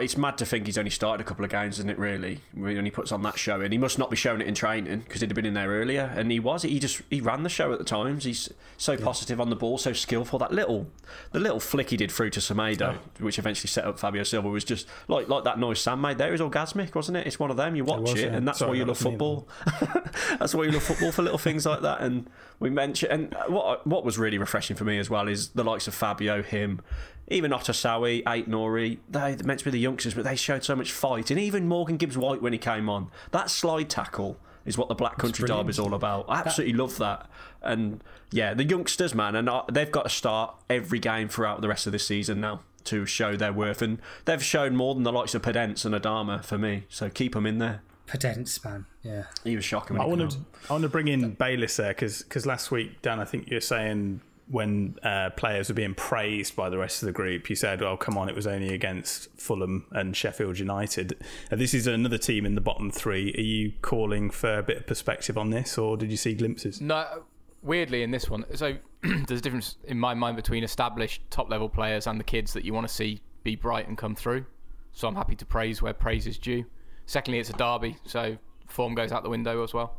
it's 0.00 0.16
mad 0.16 0.38
to 0.38 0.46
think 0.46 0.66
he's 0.66 0.78
only 0.78 0.90
started 0.90 1.20
a 1.20 1.28
couple 1.28 1.44
of 1.44 1.50
games, 1.50 1.78
isn't 1.78 1.90
it? 1.90 1.98
Really, 1.98 2.40
when 2.54 2.84
he 2.84 2.90
puts 2.90 3.12
on 3.12 3.22
that 3.22 3.38
show, 3.38 3.60
and 3.60 3.72
he 3.72 3.78
must 3.78 3.98
not 3.98 4.10
be 4.10 4.16
showing 4.16 4.40
it 4.40 4.46
in 4.46 4.54
training 4.54 5.00
because 5.00 5.20
he'd 5.20 5.30
have 5.30 5.34
been 5.34 5.46
in 5.46 5.54
there 5.54 5.70
earlier, 5.70 6.12
and 6.14 6.30
he 6.30 6.40
was. 6.40 6.62
He 6.62 6.78
just 6.78 7.02
he 7.10 7.20
ran 7.20 7.42
the 7.42 7.48
show 7.48 7.72
at 7.72 7.78
the 7.78 7.84
times. 7.84 8.24
He's 8.24 8.52
so 8.76 8.92
yeah. 8.92 9.04
positive 9.04 9.40
on 9.40 9.50
the 9.50 9.56
ball, 9.56 9.78
so 9.78 9.92
skillful. 9.92 10.38
That 10.38 10.52
little 10.52 10.88
the 11.32 11.40
little 11.40 11.60
flick 11.60 11.90
he 11.90 11.96
did 11.96 12.10
through 12.10 12.30
to 12.30 12.40
Semedo, 12.40 12.96
oh. 12.96 13.24
which 13.24 13.38
eventually 13.38 13.68
set 13.68 13.84
up 13.84 13.98
Fabio 13.98 14.22
Silva, 14.22 14.48
was 14.48 14.64
just 14.64 14.86
like 15.08 15.28
like 15.28 15.44
that 15.44 15.58
noise 15.58 15.80
Sam 15.80 16.00
made 16.00 16.18
there 16.18 16.34
is 16.34 16.40
orgasmic, 16.40 16.94
wasn't 16.94 17.18
it? 17.18 17.26
It's 17.26 17.38
one 17.38 17.50
of 17.50 17.56
them. 17.56 17.76
You 17.76 17.84
watch 17.84 17.98
it, 17.98 18.02
was, 18.02 18.12
it 18.14 18.18
yeah. 18.30 18.36
and 18.36 18.46
that's 18.46 18.58
Sorry, 18.58 18.70
why 18.70 18.76
you 18.76 18.84
love 18.84 18.98
football. 18.98 19.48
that's 20.38 20.54
why 20.54 20.64
you 20.64 20.72
love 20.72 20.82
football 20.82 21.12
for 21.12 21.22
little 21.22 21.38
things 21.38 21.66
like 21.66 21.82
that. 21.82 22.00
And 22.00 22.28
we 22.58 22.70
mentioned, 22.70 23.12
and 23.12 23.36
what 23.48 23.86
what 23.86 24.04
was 24.04 24.18
really 24.18 24.38
refreshing 24.38 24.76
for 24.76 24.84
me 24.84 24.98
as 24.98 25.10
well 25.10 25.28
is 25.28 25.48
the 25.48 25.64
likes 25.64 25.86
of 25.86 25.94
Fabio, 25.94 26.42
him, 26.42 26.80
even 27.28 27.50
Otasowie, 27.50 28.22
Aït-Nouri, 28.24 28.98
they 29.08 29.36
meant 29.44 29.58
to 29.58 29.64
be 29.64 29.70
the 29.70 29.78
youngsters, 29.78 30.14
but 30.14 30.24
they 30.24 30.36
showed 30.36 30.64
so 30.64 30.76
much 30.76 30.92
fight. 30.92 31.30
And 31.30 31.40
even 31.40 31.68
Morgan 31.68 31.96
Gibbs 31.96 32.16
White 32.16 32.40
when 32.40 32.52
he 32.52 32.58
came 32.58 32.88
on, 32.88 33.10
that 33.32 33.50
slide 33.50 33.90
tackle 33.90 34.38
is 34.64 34.78
what 34.78 34.88
the 34.88 34.94
Black 34.94 35.18
Country 35.18 35.46
Derby 35.46 35.70
is 35.70 35.78
all 35.78 35.94
about. 35.94 36.26
I 36.28 36.40
absolutely 36.40 36.72
that... 36.72 36.82
love 36.82 36.98
that. 36.98 37.30
And 37.62 38.02
yeah, 38.32 38.54
the 38.54 38.64
youngsters, 38.64 39.14
man, 39.14 39.34
and 39.36 39.48
they've 39.72 39.90
got 39.90 40.04
to 40.04 40.08
start 40.08 40.54
every 40.68 40.98
game 40.98 41.28
throughout 41.28 41.60
the 41.60 41.68
rest 41.68 41.86
of 41.86 41.92
this 41.92 42.06
season 42.06 42.40
now 42.40 42.60
to 42.84 43.04
show 43.06 43.36
their 43.36 43.52
worth, 43.52 43.82
and 43.82 44.00
they've 44.24 44.42
shown 44.42 44.76
more 44.76 44.94
than 44.94 45.02
the 45.02 45.12
likes 45.12 45.34
of 45.34 45.42
Podence 45.42 45.84
and 45.84 45.94
Adama 45.94 46.44
for 46.44 46.56
me. 46.56 46.84
So 46.88 47.10
keep 47.10 47.34
them 47.34 47.46
in 47.46 47.58
there. 47.58 47.82
Podence, 48.06 48.64
man. 48.64 48.86
Yeah. 49.02 49.24
He 49.44 49.56
was 49.56 49.64
shocking. 49.64 49.96
When 49.96 50.06
I 50.06 50.08
want 50.08 50.30
to. 50.30 50.38
I 50.68 50.72
want 50.72 50.82
to 50.82 50.88
bring 50.88 51.08
in 51.08 51.32
Bayliss 51.32 51.76
there 51.76 51.94
because 51.94 52.46
last 52.46 52.70
week 52.70 53.02
Dan 53.02 53.20
I 53.20 53.24
think 53.24 53.48
you're 53.48 53.60
saying 53.60 54.20
when 54.48 54.96
uh, 55.02 55.30
players 55.30 55.68
were 55.68 55.74
being 55.74 55.94
praised 55.94 56.54
by 56.54 56.70
the 56.70 56.78
rest 56.78 57.02
of 57.02 57.06
the 57.06 57.12
group 57.12 57.50
you 57.50 57.56
said 57.56 57.82
oh 57.82 57.96
come 57.96 58.16
on 58.16 58.28
it 58.28 58.34
was 58.34 58.46
only 58.46 58.72
against 58.72 59.28
Fulham 59.36 59.86
and 59.90 60.16
Sheffield 60.16 60.58
United 60.58 61.16
uh, 61.50 61.56
this 61.56 61.74
is 61.74 61.88
another 61.88 62.18
team 62.18 62.46
in 62.46 62.54
the 62.54 62.60
bottom 62.60 62.92
three 62.92 63.34
are 63.36 63.40
you 63.40 63.72
calling 63.82 64.30
for 64.30 64.58
a 64.58 64.62
bit 64.62 64.76
of 64.76 64.86
perspective 64.86 65.36
on 65.36 65.50
this 65.50 65.76
or 65.76 65.96
did 65.96 66.12
you 66.12 66.16
see 66.16 66.32
glimpses 66.32 66.80
No, 66.80 67.24
weirdly 67.60 68.04
in 68.04 68.12
this 68.12 68.30
one, 68.30 68.44
so 68.54 68.76
there's 69.02 69.40
a 69.40 69.42
difference 69.42 69.78
in 69.84 69.98
my 69.98 70.14
mind 70.14 70.36
between 70.36 70.62
established 70.62 71.22
top 71.28 71.50
level 71.50 71.68
players 71.68 72.06
and 72.06 72.20
the 72.20 72.24
kids 72.24 72.52
that 72.52 72.64
you 72.64 72.72
want 72.72 72.86
to 72.86 72.94
see 72.94 73.20
be 73.42 73.56
bright 73.56 73.86
and 73.88 73.98
come 73.98 74.14
through. 74.14 74.44
So 74.92 75.06
I'm 75.06 75.14
happy 75.14 75.36
to 75.36 75.46
praise 75.46 75.82
where 75.82 75.92
praise 75.92 76.26
is 76.26 76.38
due. 76.38 76.64
Secondly, 77.06 77.38
it's 77.38 77.50
a 77.50 77.54
derby, 77.54 77.96
so 78.04 78.36
form 78.66 78.94
goes 78.94 79.12
out 79.12 79.22
the 79.22 79.30
window 79.30 79.62
as 79.62 79.72
well. 79.72 79.96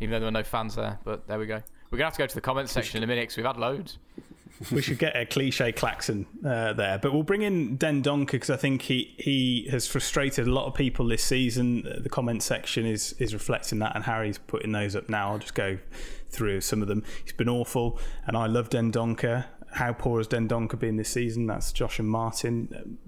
Even 0.00 0.10
though 0.10 0.18
there 0.18 0.26
were 0.26 0.32
no 0.32 0.42
fans 0.42 0.74
there, 0.74 0.98
but 1.04 1.26
there 1.28 1.38
we 1.38 1.46
go. 1.46 1.62
We're 1.90 1.98
gonna 1.98 2.06
have 2.06 2.14
to 2.14 2.18
go 2.18 2.26
to 2.26 2.34
the 2.34 2.40
comments 2.40 2.72
section 2.72 2.98
in 2.98 3.04
a 3.04 3.06
minute 3.06 3.22
because 3.22 3.36
we've 3.36 3.46
had 3.46 3.56
loads. 3.56 3.98
we 4.72 4.82
should 4.82 4.98
get 4.98 5.16
a 5.16 5.26
cliche 5.26 5.72
klaxon 5.72 6.26
uh, 6.44 6.72
there, 6.72 6.98
but 6.98 7.12
we'll 7.12 7.22
bring 7.22 7.42
in 7.42 7.78
Dendoncker 7.78 8.32
because 8.32 8.50
I 8.50 8.56
think 8.56 8.82
he 8.82 9.14
he 9.16 9.68
has 9.70 9.86
frustrated 9.86 10.46
a 10.46 10.52
lot 10.52 10.66
of 10.66 10.74
people 10.74 11.06
this 11.06 11.22
season. 11.22 11.82
The 12.00 12.08
comment 12.08 12.42
section 12.42 12.86
is 12.86 13.12
is 13.18 13.32
reflecting 13.32 13.78
that, 13.80 13.94
and 13.94 14.04
Harry's 14.04 14.38
putting 14.38 14.72
those 14.72 14.96
up 14.96 15.08
now. 15.08 15.32
I'll 15.32 15.38
just 15.38 15.54
go 15.54 15.78
through 16.30 16.60
some 16.60 16.82
of 16.82 16.88
them. 16.88 17.04
He's 17.22 17.32
been 17.32 17.48
awful, 17.48 17.98
and 18.26 18.36
I 18.36 18.46
love 18.46 18.70
Dendoncker. 18.70 19.46
How 19.72 19.92
poor 19.92 20.18
has 20.18 20.28
Dendoncker 20.28 20.78
been 20.78 20.96
this 20.96 21.08
season? 21.08 21.46
That's 21.46 21.72
Josh 21.72 21.98
and 21.98 22.08
Martin. 22.08 22.98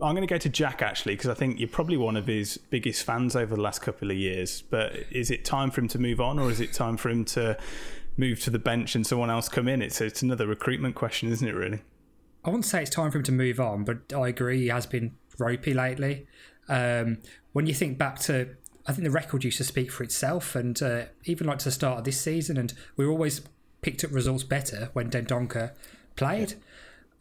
I'm 0.00 0.14
going 0.14 0.26
to 0.26 0.32
go 0.32 0.38
to 0.38 0.48
Jack 0.48 0.82
actually 0.82 1.14
because 1.14 1.30
I 1.30 1.34
think 1.34 1.58
you're 1.58 1.68
probably 1.68 1.96
one 1.96 2.16
of 2.16 2.26
his 2.26 2.56
biggest 2.56 3.04
fans 3.04 3.34
over 3.36 3.54
the 3.54 3.60
last 3.60 3.80
couple 3.82 4.10
of 4.10 4.16
years. 4.16 4.62
But 4.62 4.92
is 5.10 5.30
it 5.30 5.44
time 5.44 5.70
for 5.70 5.80
him 5.80 5.88
to 5.88 5.98
move 5.98 6.20
on, 6.20 6.38
or 6.38 6.50
is 6.50 6.60
it 6.60 6.72
time 6.72 6.96
for 6.96 7.10
him 7.10 7.24
to 7.26 7.56
move 8.16 8.40
to 8.40 8.50
the 8.50 8.58
bench 8.58 8.94
and 8.94 9.06
someone 9.06 9.30
else 9.30 9.48
come 9.48 9.68
in? 9.68 9.82
It's 9.82 10.00
it's 10.00 10.22
another 10.22 10.46
recruitment 10.46 10.94
question, 10.94 11.30
isn't 11.30 11.46
it? 11.46 11.54
Really. 11.54 11.82
I 12.44 12.50
wouldn't 12.50 12.66
say 12.66 12.82
it's 12.82 12.90
time 12.90 13.10
for 13.10 13.18
him 13.18 13.24
to 13.24 13.32
move 13.32 13.58
on, 13.58 13.84
but 13.84 14.12
I 14.14 14.28
agree 14.28 14.60
he 14.60 14.68
has 14.68 14.86
been 14.86 15.16
ropey 15.38 15.72
lately. 15.72 16.26
Um, 16.68 17.18
when 17.52 17.66
you 17.66 17.74
think 17.74 17.96
back 17.96 18.18
to, 18.20 18.56
I 18.86 18.92
think 18.92 19.04
the 19.04 19.10
record 19.10 19.44
used 19.44 19.58
to 19.58 19.64
speak 19.64 19.90
for 19.90 20.02
itself, 20.02 20.54
and 20.54 20.80
uh, 20.82 21.04
even 21.24 21.46
like 21.46 21.58
to 21.60 21.66
the 21.66 21.70
start 21.70 21.98
of 21.98 22.04
this 22.04 22.20
season, 22.20 22.56
and 22.56 22.74
we 22.96 23.06
always 23.06 23.42
picked 23.80 24.04
up 24.04 24.12
results 24.12 24.44
better 24.44 24.90
when 24.92 25.10
Dendoncker 25.10 25.72
played. 26.16 26.54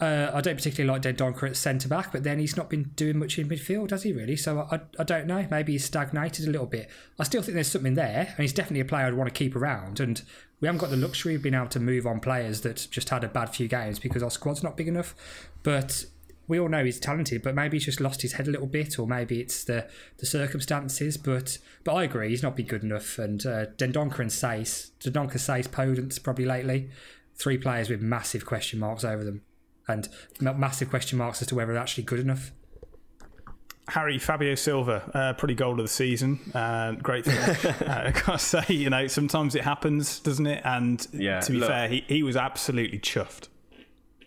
Uh, 0.04 0.32
I 0.34 0.42
don't 0.42 0.58
particularly 0.58 0.92
like 0.92 1.02
Dendoncker 1.02 1.50
at 1.50 1.56
centre 1.56 1.88
back, 1.88 2.12
but 2.12 2.24
then 2.24 2.38
he's 2.38 2.58
not 2.58 2.70
been 2.70 2.92
doing 2.96 3.20
much 3.20 3.40
in 3.40 3.48
midfield, 3.48 3.92
has 3.92 4.04
he 4.04 4.12
really? 4.12 4.36
So 4.36 4.68
I, 4.70 4.82
I 5.00 5.04
don't 5.04 5.28
know. 5.28 5.48
Maybe 5.50 5.72
he's 5.72 5.86
stagnated 5.86 6.46
a 6.46 6.52
little 6.52 6.68
bit. 6.68 6.90
I 7.18 7.24
still 7.24 7.42
think 7.42 7.56
there's 7.56 7.72
something 7.72 7.94
there, 7.94 8.28
and 8.28 8.38
he's 8.38 8.52
definitely 8.52 8.82
a 8.82 8.86
player 8.86 9.06
I'd 9.06 9.14
want 9.14 9.34
to 9.34 9.34
keep 9.34 9.56
around. 9.56 10.02
And 10.02 10.22
we 10.60 10.68
haven't 10.68 10.80
got 10.80 10.90
the 10.90 10.98
luxury 10.98 11.36
of 11.36 11.42
being 11.42 11.56
able 11.56 11.68
to 11.68 11.80
move 11.80 12.06
on 12.06 12.20
players 12.20 12.62
that 12.62 12.88
just 12.92 13.10
had 13.10 13.24
a 13.24 13.30
bad 13.30 13.56
few 13.56 13.70
games 13.70 13.98
because 13.98 14.22
our 14.22 14.30
squad's 14.30 14.62
not 14.62 14.76
big 14.76 14.90
enough. 14.90 15.16
But 15.64 16.06
we 16.50 16.60
all 16.60 16.68
know 16.68 16.84
he's 16.84 17.00
talented, 17.00 17.42
but 17.42 17.56
maybe 17.56 17.78
he's 17.78 17.86
just 17.86 18.02
lost 18.02 18.24
his 18.24 18.34
head 18.34 18.50
a 18.50 18.52
little 18.52 18.68
bit, 18.68 19.00
or 19.00 19.08
maybe 19.08 19.40
it's 19.40 19.64
the 19.64 19.88
the 20.18 20.26
circumstances. 20.26 21.16
But 21.16 21.60
but 21.86 21.94
I 21.94 22.04
agree, 22.04 22.28
he's 22.30 22.44
not 22.44 22.58
been 22.58 22.68
good 22.68 22.84
enough. 22.84 23.18
And 23.20 23.46
uh, 23.46 23.68
Dendoncker 23.78 24.20
and 24.20 24.30
Saiss, 24.30 24.92
Dendoncker, 25.00 25.36
Saiss, 25.36 25.70
Podence 25.70 26.22
probably 26.22 26.46
lately, 26.46 26.90
three 27.36 27.58
players 27.58 27.90
with 27.90 28.02
massive 28.02 28.46
question 28.46 28.80
marks 28.80 29.06
over 29.06 29.24
them, 29.24 29.44
and 29.88 30.08
massive 30.40 30.90
question 30.90 31.18
marks 31.18 31.42
as 31.42 31.48
to 31.50 31.56
whether 31.56 31.74
they're 31.74 31.82
actually 31.82 32.04
good 32.04 32.20
enough. 32.20 32.52
Harry 33.90 34.18
Fabio 34.18 34.56
Silva, 34.56 35.12
uh, 35.14 35.34
pretty 35.34 35.56
goal 35.56 35.74
of 35.74 35.80
the 35.80 35.88
season. 35.90 36.40
Uh, 36.56 36.94
great 36.94 37.26
finish. 37.26 37.66
uh, 37.82 38.04
I 38.08 38.12
gotta 38.12 38.40
say, 38.40 38.64
you 38.70 38.90
know, 38.90 39.08
sometimes 39.08 39.56
it 39.56 39.64
happens, 39.64 40.20
doesn't 40.22 40.48
it? 40.48 40.62
And 40.64 41.06
Yeah, 41.12 41.42
to 41.42 41.52
be 41.52 41.58
look- 41.58 41.70
fair, 41.70 41.90
he, 41.90 42.06
he 42.08 42.24
was 42.24 42.38
absolutely 42.38 43.00
chuffed. 43.00 43.50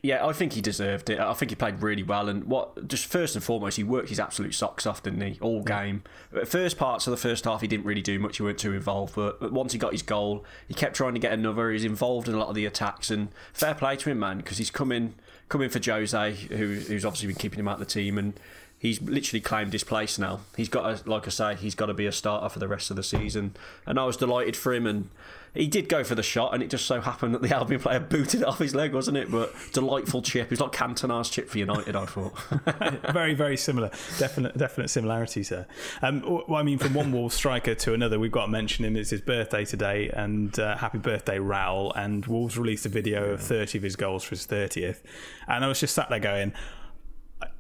Yeah, 0.07 0.25
I 0.25 0.33
think 0.33 0.53
he 0.53 0.61
deserved 0.61 1.11
it. 1.11 1.19
I 1.19 1.33
think 1.33 1.51
he 1.51 1.57
played 1.57 1.83
really 1.83 2.05
well, 2.05 2.29
and 2.29 2.45
what 2.45 2.87
just 2.87 3.07
first 3.07 3.35
and 3.35 3.43
foremost, 3.43 3.77
he 3.77 3.83
worked 3.83 4.09
his 4.09 4.21
absolute 4.21 4.55
socks 4.55 4.87
off, 4.87 5.03
didn't 5.03 5.21
he? 5.21 5.37
All 5.41 5.65
game. 5.65 6.05
First 6.45 6.79
parts 6.79 7.09
of 7.09 7.11
the 7.11 7.17
first 7.17 7.45
half, 7.45 7.61
he 7.61 7.67
didn't 7.67 7.87
really 7.87 8.03
do 8.03 8.21
much. 8.21 8.37
He 8.37 8.45
weren't 8.45 8.61
too 8.61 8.73
involved, 8.73 9.17
but, 9.17 9.41
but 9.41 9.51
once 9.51 9.73
he 9.73 9.81
got 9.81 9.91
his 9.91 10.03
goal, 10.03 10.45
he 10.69 10.75
kept 10.75 10.95
trying 10.95 11.15
to 11.15 11.19
get 11.19 11.33
another. 11.33 11.73
He's 11.73 11.85
involved 11.85 12.29
in 12.29 12.37
a 12.37 12.39
lot 12.39 12.49
of 12.49 12.55
the 12.55 12.67
attacks, 12.67 13.11
and 13.11 13.31
fair 13.53 13.75
play 13.75 13.97
to 13.97 14.09
him, 14.09 14.21
man, 14.21 14.37
because 14.37 14.59
he's 14.59 14.71
coming 14.71 15.17
coming 15.49 15.69
for 15.69 15.81
Jose, 15.85 16.35
who, 16.51 16.75
who's 16.75 17.05
obviously 17.05 17.27
been 17.27 17.37
keeping 17.37 17.59
him 17.59 17.67
out 17.67 17.81
of 17.81 17.81
the 17.81 17.93
team, 17.93 18.17
and 18.17 18.39
he's 18.79 19.01
literally 19.01 19.41
claimed 19.41 19.73
his 19.73 19.85
place 19.85 20.19
now. 20.19 20.41
He's 20.57 20.69
got, 20.69 21.05
to, 21.05 21.11
like 21.11 21.27
I 21.27 21.31
say, 21.31 21.55
he's 21.55 21.75
got 21.75 21.87
to 21.87 21.95
be 21.95 22.07
a 22.07 22.13
starter 22.13 22.49
for 22.49 22.59
the 22.59 22.69
rest 22.69 22.91
of 22.91 22.97
the 22.97 23.03
season, 23.03 23.55
and 23.87 23.99
I 23.99 24.05
was 24.05 24.17
delighted 24.17 24.57
for 24.57 24.75
him. 24.75 24.87
And 24.87 25.11
he 25.55 25.67
did 25.67 25.89
go 25.89 26.05
for 26.05 26.15
the 26.15 26.23
shot, 26.23 26.53
and 26.53 26.63
it 26.63 26.69
just 26.69 26.85
so 26.85 27.01
happened 27.01 27.35
that 27.35 27.43
the 27.43 27.55
Albion 27.57 27.81
player 27.81 28.01
booted 28.01 28.43
it 28.43 28.47
off 28.47 28.59
his 28.59 28.75
leg, 28.75 28.93
wasn't 28.93 29.17
it? 29.17 29.31
But 29.31 29.55
delightful 29.73 30.21
chip. 30.21 30.47
It 30.47 30.51
was 30.51 30.61
like 30.61 30.73
Cantona's 30.73 31.31
chip 31.31 31.49
for 31.49 31.59
United, 31.59 31.97
I 31.97 32.05
thought. 32.05 32.39
very, 33.13 33.35
very 33.35 33.57
similar. 33.57 33.91
Definite, 34.19 34.59
definite 34.59 34.89
similarities 34.89 35.49
there. 35.49 35.67
Um, 36.03 36.23
well, 36.49 36.57
I 36.57 36.63
mean, 36.63 36.79
from 36.79 36.93
one 36.93 37.13
Wolves 37.13 37.35
striker 37.35 37.75
to 37.75 37.95
another, 37.95 38.19
we've 38.19 38.33
got 38.33 38.47
to 38.47 38.53
mention 38.53 38.85
him. 38.85 38.97
It's 38.97 39.11
his 39.11 39.23
birthday 39.23 39.65
today, 39.65 40.11
and 40.11 40.59
uh, 40.59 40.77
happy 40.77 40.99
birthday, 40.99 41.39
Raul. 41.39 41.93
And 41.97 42.27
Wolves 42.27 42.59
released 42.59 42.85
a 42.85 42.91
video 42.91 43.31
of 43.31 43.41
30 43.41 43.79
of 43.79 43.85
his 43.85 43.97
goals 43.97 44.23
for 44.23 44.31
his 44.31 44.47
30th. 44.47 44.99
And 45.49 45.65
I 45.65 45.69
was 45.69 45.81
just 45.81 45.95
sat 45.95 46.11
there 46.11 46.21
going, 46.21 46.53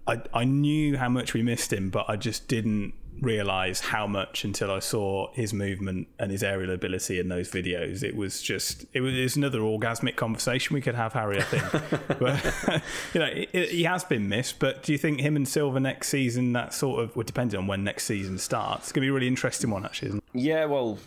I, 0.06 0.22
I 0.32 0.44
knew 0.44 0.96
how 0.96 1.08
much 1.08 1.34
we 1.34 1.42
missed 1.42 1.72
him, 1.72 1.90
but 1.90 2.06
I 2.08 2.16
just 2.16 2.48
didn't 2.48 2.94
realise 3.22 3.80
how 3.80 4.06
much 4.06 4.44
until 4.44 4.70
I 4.70 4.78
saw 4.78 5.32
his 5.32 5.54
movement 5.54 6.06
and 6.18 6.30
his 6.30 6.42
aerial 6.42 6.70
ability 6.70 7.18
in 7.18 7.28
those 7.28 7.50
videos. 7.50 8.02
It 8.02 8.14
was 8.14 8.42
just, 8.42 8.84
it 8.92 9.00
was, 9.00 9.14
it 9.14 9.22
was 9.22 9.36
another 9.36 9.60
orgasmic 9.60 10.16
conversation 10.16 10.74
we 10.74 10.82
could 10.82 10.94
have, 10.94 11.14
Harry, 11.14 11.38
I 11.38 11.42
think. 11.42 11.92
but, 12.20 12.82
you 13.14 13.20
know, 13.20 13.26
it, 13.26 13.48
it- 13.54 13.70
he 13.70 13.84
has 13.84 14.04
been 14.04 14.28
missed, 14.28 14.58
but 14.58 14.82
do 14.82 14.92
you 14.92 14.98
think 14.98 15.20
him 15.20 15.34
and 15.34 15.48
Silva 15.48 15.80
next 15.80 16.08
season, 16.08 16.52
that 16.52 16.74
sort 16.74 17.02
of, 17.02 17.16
well, 17.16 17.24
depending 17.24 17.58
on 17.58 17.66
when 17.66 17.82
next 17.84 18.04
season 18.04 18.36
starts, 18.38 18.84
it's 18.84 18.92
going 18.92 19.00
to 19.02 19.06
be 19.06 19.10
a 19.10 19.12
really 19.14 19.28
interesting 19.28 19.70
one, 19.70 19.84
actually, 19.86 20.08
isn't 20.08 20.18
it? 20.34 20.38
yeah, 20.40 20.66
well, 20.66 20.98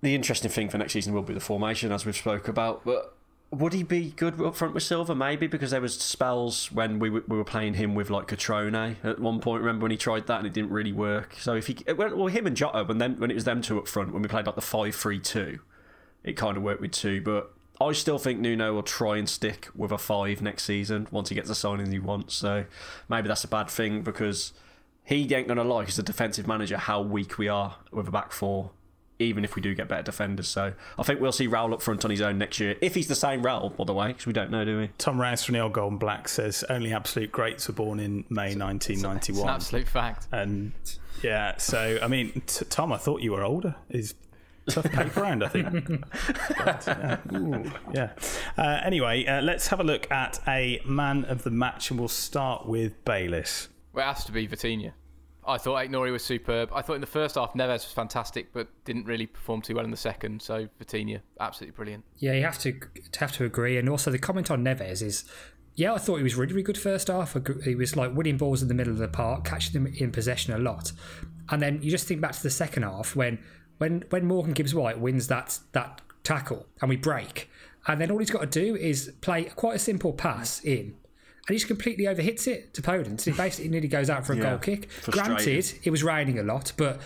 the 0.00 0.14
interesting 0.14 0.50
thing 0.50 0.68
for 0.68 0.78
next 0.78 0.92
season 0.92 1.12
will 1.12 1.22
be 1.22 1.34
the 1.34 1.40
formation, 1.40 1.90
as 1.90 2.06
we've 2.06 2.16
spoke 2.16 2.46
about. 2.46 2.84
But 2.84 3.16
would 3.52 3.74
he 3.74 3.82
be 3.82 4.10
good 4.16 4.40
up 4.40 4.56
front 4.56 4.72
with 4.72 4.82
Silva? 4.82 5.14
Maybe 5.14 5.46
because 5.46 5.72
there 5.72 5.80
was 5.80 5.98
spells 6.00 6.72
when 6.72 6.98
we 6.98 7.10
we 7.10 7.36
were 7.36 7.44
playing 7.44 7.74
him 7.74 7.94
with 7.94 8.08
like 8.08 8.26
Cutrone 8.26 8.96
at 9.04 9.18
one 9.18 9.40
point. 9.40 9.60
Remember 9.60 9.84
when 9.84 9.90
he 9.90 9.98
tried 9.98 10.26
that 10.26 10.38
and 10.38 10.46
it 10.46 10.54
didn't 10.54 10.70
really 10.70 10.92
work? 10.92 11.36
So 11.38 11.54
if 11.54 11.66
he 11.66 11.76
well, 11.94 12.28
him 12.28 12.46
and 12.46 12.56
Jota, 12.56 12.84
when 12.84 12.98
then 12.98 13.20
when 13.20 13.30
it 13.30 13.34
was 13.34 13.44
them 13.44 13.60
two 13.60 13.78
up 13.78 13.86
front, 13.86 14.12
when 14.12 14.22
we 14.22 14.28
played 14.28 14.46
like 14.46 14.54
the 14.54 14.62
five 14.62 14.94
three 14.94 15.20
two, 15.20 15.58
it 16.24 16.32
kind 16.32 16.56
of 16.56 16.62
worked 16.62 16.80
with 16.80 16.92
two. 16.92 17.20
But 17.20 17.52
I 17.78 17.92
still 17.92 18.18
think 18.18 18.40
Nuno 18.40 18.72
will 18.72 18.82
try 18.82 19.18
and 19.18 19.28
stick 19.28 19.68
with 19.76 19.92
a 19.92 19.98
five 19.98 20.40
next 20.40 20.64
season 20.64 21.06
once 21.10 21.28
he 21.28 21.34
gets 21.34 21.48
the 21.48 21.54
signings 21.54 21.92
he 21.92 21.98
wants. 21.98 22.34
So 22.34 22.64
maybe 23.10 23.28
that's 23.28 23.44
a 23.44 23.48
bad 23.48 23.68
thing 23.68 24.00
because 24.00 24.54
he 25.04 25.22
ain't 25.34 25.48
to 25.48 25.62
like 25.62 25.88
as 25.88 25.98
a 25.98 26.02
defensive 26.02 26.46
manager 26.46 26.78
how 26.78 27.02
weak 27.02 27.36
we 27.36 27.48
are 27.48 27.76
with 27.90 28.08
a 28.08 28.10
back 28.10 28.32
four, 28.32 28.70
even 29.18 29.44
if 29.44 29.54
we 29.54 29.62
do 29.62 29.74
get 29.74 29.88
better 29.88 30.02
defenders. 30.02 30.48
So 30.48 30.72
I 30.98 31.02
think 31.02 31.20
we'll 31.20 31.32
see 31.32 31.46
Raul 31.48 31.72
up 31.72 31.82
front 31.82 32.04
on 32.04 32.10
his 32.10 32.20
own 32.20 32.38
next 32.38 32.58
year. 32.60 32.76
If 32.80 32.94
he's 32.94 33.08
the 33.08 33.14
same 33.14 33.42
Raul, 33.42 33.76
by 33.76 33.84
the 33.84 33.94
way, 33.94 34.08
because 34.08 34.26
we 34.26 34.32
don't 34.32 34.50
know, 34.50 34.64
do 34.64 34.78
we? 34.78 34.90
Tom 34.98 35.20
Rouse 35.20 35.44
from 35.44 35.52
the 35.54 35.60
Old 35.60 35.72
Golden 35.72 35.98
Black 35.98 36.28
says 36.28 36.64
only 36.68 36.92
absolute 36.92 37.30
greats 37.32 37.68
were 37.68 37.74
born 37.74 38.00
in 38.00 38.24
May 38.30 38.52
It's 38.52 38.56
1991. 38.56 39.48
an 39.48 39.54
absolute 39.54 39.88
fact. 39.88 40.26
And 40.32 40.72
yeah, 41.22 41.56
so 41.58 41.98
I 42.02 42.08
mean, 42.08 42.42
t- 42.46 42.64
Tom, 42.66 42.92
I 42.92 42.96
thought 42.96 43.20
you 43.22 43.32
were 43.32 43.44
older. 43.44 43.76
Is 43.90 44.14
tough 44.68 44.84
paper 44.90 45.20
round, 45.22 45.42
I 45.44 45.48
think. 45.48 46.04
But, 46.64 46.84
yeah. 46.86 47.18
Ooh, 47.36 47.72
yeah. 47.92 48.10
Uh, 48.56 48.80
anyway, 48.84 49.24
uh, 49.26 49.40
let's 49.42 49.68
have 49.68 49.80
a 49.80 49.84
look 49.84 50.10
at 50.10 50.40
a 50.46 50.80
man 50.86 51.24
of 51.24 51.42
the 51.44 51.50
match, 51.50 51.90
and 51.90 51.98
we'll 51.98 52.08
start 52.08 52.66
with 52.66 53.04
Bayliss. 53.04 53.68
Well, 53.92 54.04
it 54.08 54.14
has 54.14 54.24
to 54.24 54.32
be 54.32 54.46
Vitinha. 54.48 54.92
I 55.46 55.58
thought 55.58 55.84
Aït-Nouri 55.84 56.12
was 56.12 56.24
superb. 56.24 56.70
I 56.72 56.82
thought 56.82 56.94
in 56.94 57.00
the 57.00 57.06
first 57.06 57.34
half 57.34 57.52
Neves 57.54 57.68
was 57.68 57.92
fantastic, 57.92 58.52
but 58.52 58.68
didn't 58.84 59.06
really 59.06 59.26
perform 59.26 59.60
too 59.60 59.74
well 59.74 59.84
in 59.84 59.90
the 59.90 59.96
second. 59.96 60.40
So 60.40 60.68
Vitinha, 60.80 61.20
absolutely 61.40 61.74
brilliant. 61.74 62.04
Yeah, 62.18 62.34
you 62.34 62.42
have 62.44 62.58
to 62.60 62.78
have 63.18 63.32
to 63.32 63.44
agree. 63.44 63.76
And 63.76 63.88
also 63.88 64.10
the 64.10 64.18
comment 64.18 64.50
on 64.50 64.64
Neves 64.64 65.02
is, 65.02 65.24
yeah, 65.74 65.94
I 65.94 65.98
thought 65.98 66.16
he 66.16 66.22
was 66.22 66.36
really, 66.36 66.52
really 66.52 66.62
good 66.62 66.78
first 66.78 67.08
half. 67.08 67.36
He 67.64 67.74
was 67.74 67.96
like 67.96 68.14
winning 68.14 68.36
balls 68.36 68.62
in 68.62 68.68
the 68.68 68.74
middle 68.74 68.92
of 68.92 68.98
the 68.98 69.08
park, 69.08 69.44
catching 69.44 69.72
them 69.72 69.92
in 69.96 70.12
possession 70.12 70.52
a 70.52 70.58
lot. 70.58 70.92
And 71.48 71.60
then 71.60 71.82
you 71.82 71.90
just 71.90 72.06
think 72.06 72.20
back 72.20 72.32
to 72.32 72.42
the 72.42 72.50
second 72.50 72.84
half 72.84 73.16
when 73.16 73.40
when 73.78 74.04
when 74.10 74.26
Morgan 74.26 74.52
Gibbs 74.52 74.74
White 74.74 75.00
wins 75.00 75.26
that 75.26 75.58
that 75.72 76.02
tackle 76.22 76.66
and 76.80 76.88
we 76.88 76.96
break, 76.96 77.50
and 77.88 78.00
then 78.00 78.12
all 78.12 78.18
he's 78.18 78.30
got 78.30 78.42
to 78.42 78.46
do 78.46 78.76
is 78.76 79.12
play 79.22 79.44
quite 79.44 79.74
a 79.74 79.80
simple 79.80 80.12
pass 80.12 80.62
in. 80.62 80.94
And 81.48 81.54
he 81.54 81.56
just 81.56 81.66
completely 81.66 82.04
overhits 82.04 82.46
it 82.46 82.72
to 82.74 82.82
Podence. 82.82 83.08
And 83.08 83.20
he 83.22 83.32
basically 83.32 83.68
nearly 83.70 83.88
goes 83.88 84.08
out 84.08 84.24
for 84.24 84.32
a 84.32 84.36
Yeah, 84.36 84.42
goal 84.50 84.58
kick. 84.58 84.88
Granted, 85.10 85.72
it 85.82 85.90
was 85.90 86.02
raining 86.04 86.38
a 86.38 86.42
lot, 86.44 86.72
but 86.76 87.00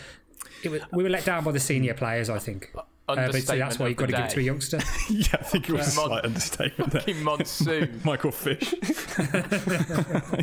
it 0.62 0.68
was, 0.68 0.82
we 0.92 1.02
were 1.02 1.08
let 1.08 1.24
down 1.24 1.42
by 1.44 1.52
the 1.52 1.60
senior 1.60 1.94
players, 1.94 2.28
I 2.28 2.38
think. 2.38 2.70
Uh, 3.08 3.14
but 3.14 3.40
so 3.40 3.56
that's 3.56 3.78
why 3.78 3.86
you've 3.86 3.96
got 3.96 4.06
to 4.06 4.12
the 4.12 4.18
give 4.18 4.26
it 4.26 4.30
to 4.34 4.40
a 4.40 4.42
youngster. 4.42 4.78
yeah, 5.10 5.26
I 5.34 5.44
think 5.44 5.68
it 5.70 5.72
was 5.72 5.96
a 5.96 6.00
Mon- 6.00 6.08
slight 6.08 6.24
understatement 6.24 6.90
there. 6.90 7.14
Monsoon. 7.22 8.00
Michael 8.04 8.32
Fish. 8.32 8.74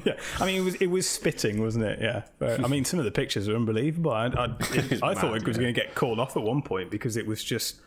yeah, 0.05 0.13
I 0.39 0.45
mean 0.45 0.55
it 0.61 0.63
was 0.63 0.75
it 0.75 0.87
was 0.87 1.07
spitting, 1.07 1.61
wasn't 1.61 1.83
it? 1.83 1.99
Yeah, 2.01 2.23
but, 2.39 2.63
I 2.63 2.67
mean 2.69 2.85
some 2.85 2.99
of 2.99 3.05
the 3.05 3.11
pictures 3.11 3.49
are 3.49 3.55
unbelievable. 3.57 4.11
I, 4.13 4.27
I, 4.27 4.55
it- 4.71 5.03
I 5.03 5.13
thought 5.13 5.35
it 5.35 5.45
was 5.45 5.57
going 5.57 5.73
to 5.73 5.79
get 5.79 5.93
called 5.93 6.19
off 6.21 6.37
at 6.37 6.43
one 6.43 6.61
point 6.61 6.89
because 6.89 7.17
it 7.17 7.27
was 7.27 7.43
just 7.43 7.81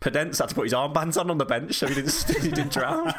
Podence 0.00 0.38
had 0.38 0.48
to 0.48 0.54
put 0.54 0.64
his 0.64 0.72
armbands 0.72 1.20
on 1.20 1.30
on 1.30 1.36
the 1.36 1.44
bench 1.44 1.74
so 1.74 1.86
he 1.86 1.94
didn't 1.94 2.14
he 2.40 2.48
didn't 2.48 2.72
drown. 2.72 3.12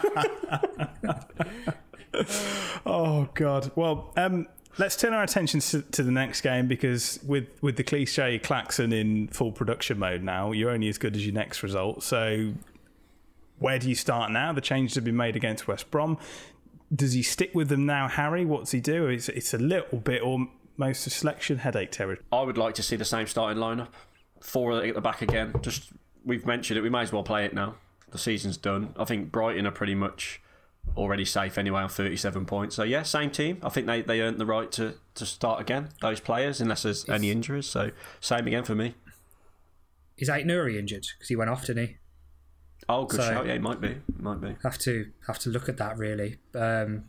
Oh 2.87 3.27
God. 3.33 3.71
Well, 3.75 4.11
um, 4.15 4.47
let's 4.77 4.95
turn 4.95 5.13
our 5.13 5.23
attention 5.23 5.59
to, 5.59 5.81
to 5.81 6.03
the 6.03 6.11
next 6.11 6.41
game 6.41 6.67
because 6.67 7.19
with 7.25 7.47
with 7.61 7.77
the 7.77 7.83
cliche 7.83 8.37
Klaxon 8.39 8.93
in 8.93 9.27
full 9.29 9.51
production 9.51 9.97
mode 9.99 10.23
now, 10.23 10.51
you're 10.51 10.69
only 10.69 10.87
as 10.87 10.97
good 10.97 11.15
as 11.15 11.25
your 11.25 11.33
next 11.33 11.63
result. 11.63 12.03
So, 12.03 12.53
where 13.59 13.79
do 13.79 13.89
you 13.89 13.95
start 13.95 14.31
now? 14.31 14.53
The 14.53 14.61
changes 14.61 14.95
have 14.95 15.03
been 15.03 15.17
made 15.17 15.35
against 15.35 15.67
West 15.67 15.89
Brom. 15.91 16.17
Does 16.93 17.13
he 17.13 17.23
stick 17.23 17.55
with 17.55 17.69
them 17.69 17.85
now, 17.85 18.07
Harry? 18.07 18.45
What's 18.45 18.71
he 18.71 18.79
do? 18.79 19.07
It's 19.07 19.29
it's 19.29 19.53
a 19.53 19.57
little 19.57 19.99
bit 19.99 20.21
almost 20.21 21.07
a 21.07 21.09
selection 21.09 21.59
headache 21.59 21.91
territory. 21.91 22.25
I 22.31 22.41
would 22.43 22.57
like 22.57 22.75
to 22.75 22.83
see 22.83 22.95
the 22.95 23.05
same 23.05 23.27
starting 23.27 23.61
lineup. 23.61 23.89
Four 24.41 24.73
at 24.73 24.93
the 24.93 25.01
back 25.01 25.23
again. 25.23 25.55
Just 25.61 25.91
we've 26.23 26.45
mentioned 26.45 26.77
it. 26.77 26.81
We 26.81 26.89
might 26.89 27.03
as 27.03 27.11
well 27.11 27.23
play 27.23 27.45
it 27.45 27.53
now. 27.53 27.75
The 28.11 28.19
season's 28.19 28.57
done. 28.57 28.93
I 28.95 29.05
think 29.05 29.31
Brighton 29.31 29.65
are 29.65 29.71
pretty 29.71 29.95
much 29.95 30.39
already 30.97 31.25
safe 31.25 31.57
anyway 31.57 31.81
on 31.81 31.89
37 31.89 32.45
points. 32.45 32.75
So 32.75 32.83
yeah, 32.83 33.03
same 33.03 33.29
team. 33.31 33.59
I 33.63 33.69
think 33.69 33.87
they, 33.87 34.01
they 34.01 34.21
earned 34.21 34.39
the 34.39 34.45
right 34.45 34.71
to, 34.73 34.95
to 35.15 35.25
start 35.25 35.59
again. 35.61 35.89
Those 36.01 36.19
players, 36.19 36.61
unless 36.61 36.83
there's 36.83 37.07
any 37.09 37.31
injuries. 37.31 37.65
So 37.67 37.91
same 38.19 38.47
again 38.47 38.63
for 38.63 38.75
me. 38.75 38.95
Is 40.17 40.29
Aït-Nouri 40.29 40.77
injured? 40.77 41.05
Because 41.17 41.27
he 41.27 41.35
went 41.35 41.49
off, 41.49 41.65
didn't 41.65 41.87
he? 41.87 41.97
Oh, 42.87 43.05
good 43.05 43.19
So- 43.19 43.29
shout. 43.29 43.45
Yeah, 43.47 43.53
it 43.53 43.61
might 43.61 43.81
be. 43.81 43.97
Might 44.17 44.39
be. 44.41 44.55
have 44.63 44.77
to 44.79 45.11
have 45.27 45.39
to 45.39 45.49
look 45.49 45.67
at 45.69 45.77
that 45.77 45.97
really. 45.97 46.37
Um, 46.53 47.05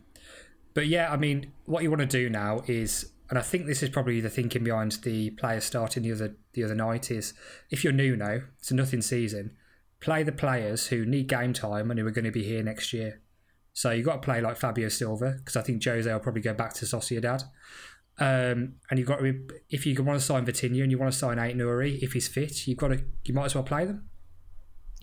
but 0.73 0.87
yeah, 0.87 1.11
I 1.11 1.17
mean, 1.17 1.51
what 1.65 1.83
you 1.83 1.89
want 1.89 2.01
to 2.01 2.05
do 2.07 2.29
now 2.29 2.61
is, 2.67 3.11
and 3.29 3.39
I 3.39 3.41
think 3.41 3.65
this 3.65 3.81
is 3.83 3.89
probably 3.89 4.19
the 4.21 4.29
thinking 4.29 4.63
behind 4.63 4.93
the 5.03 5.31
players 5.31 5.63
starting 5.65 6.03
the 6.03 6.11
other 6.11 6.35
the 6.53 6.63
other 6.63 6.75
night 6.75 7.09
is, 7.11 7.33
if 7.69 7.83
you're 7.83 7.93
Nuno, 7.93 8.43
it's 8.59 8.71
a 8.71 8.75
nothing 8.75 9.01
season, 9.01 9.55
play 9.99 10.23
the 10.23 10.31
players 10.31 10.87
who 10.87 11.05
need 11.05 11.27
game 11.27 11.53
time 11.53 11.89
and 11.91 11.99
who 11.99 12.05
are 12.07 12.11
going 12.11 12.25
to 12.25 12.31
be 12.31 12.43
here 12.43 12.63
next 12.63 12.91
year. 12.93 13.21
So 13.77 13.91
you've 13.91 14.07
got 14.07 14.13
to 14.13 14.25
play 14.25 14.41
like 14.41 14.57
Fabio 14.57 14.89
Silva 14.89 15.35
because 15.37 15.55
I 15.55 15.61
think 15.61 15.83
Jose 15.83 16.11
will 16.11 16.19
probably 16.19 16.41
go 16.41 16.51
back 16.51 16.73
to 16.73 16.85
Sociedad. 16.85 17.43
Um, 18.17 18.77
and 18.89 18.97
you've 18.97 19.07
got 19.07 19.19
to, 19.19 19.47
if 19.69 19.85
you 19.85 20.03
want 20.03 20.19
to 20.19 20.25
sign 20.25 20.47
Vitinha 20.47 20.81
and 20.81 20.89
you 20.89 20.97
want 20.97 21.13
to 21.13 21.17
sign 21.17 21.37
Aït-Nouri, 21.37 22.01
if 22.01 22.13
he's 22.13 22.27
fit, 22.27 22.65
you've 22.65 22.79
got 22.79 22.87
to, 22.87 23.03
you 23.23 23.35
might 23.35 23.45
as 23.45 23.53
well 23.53 23.63
play 23.63 23.85
them. 23.85 24.09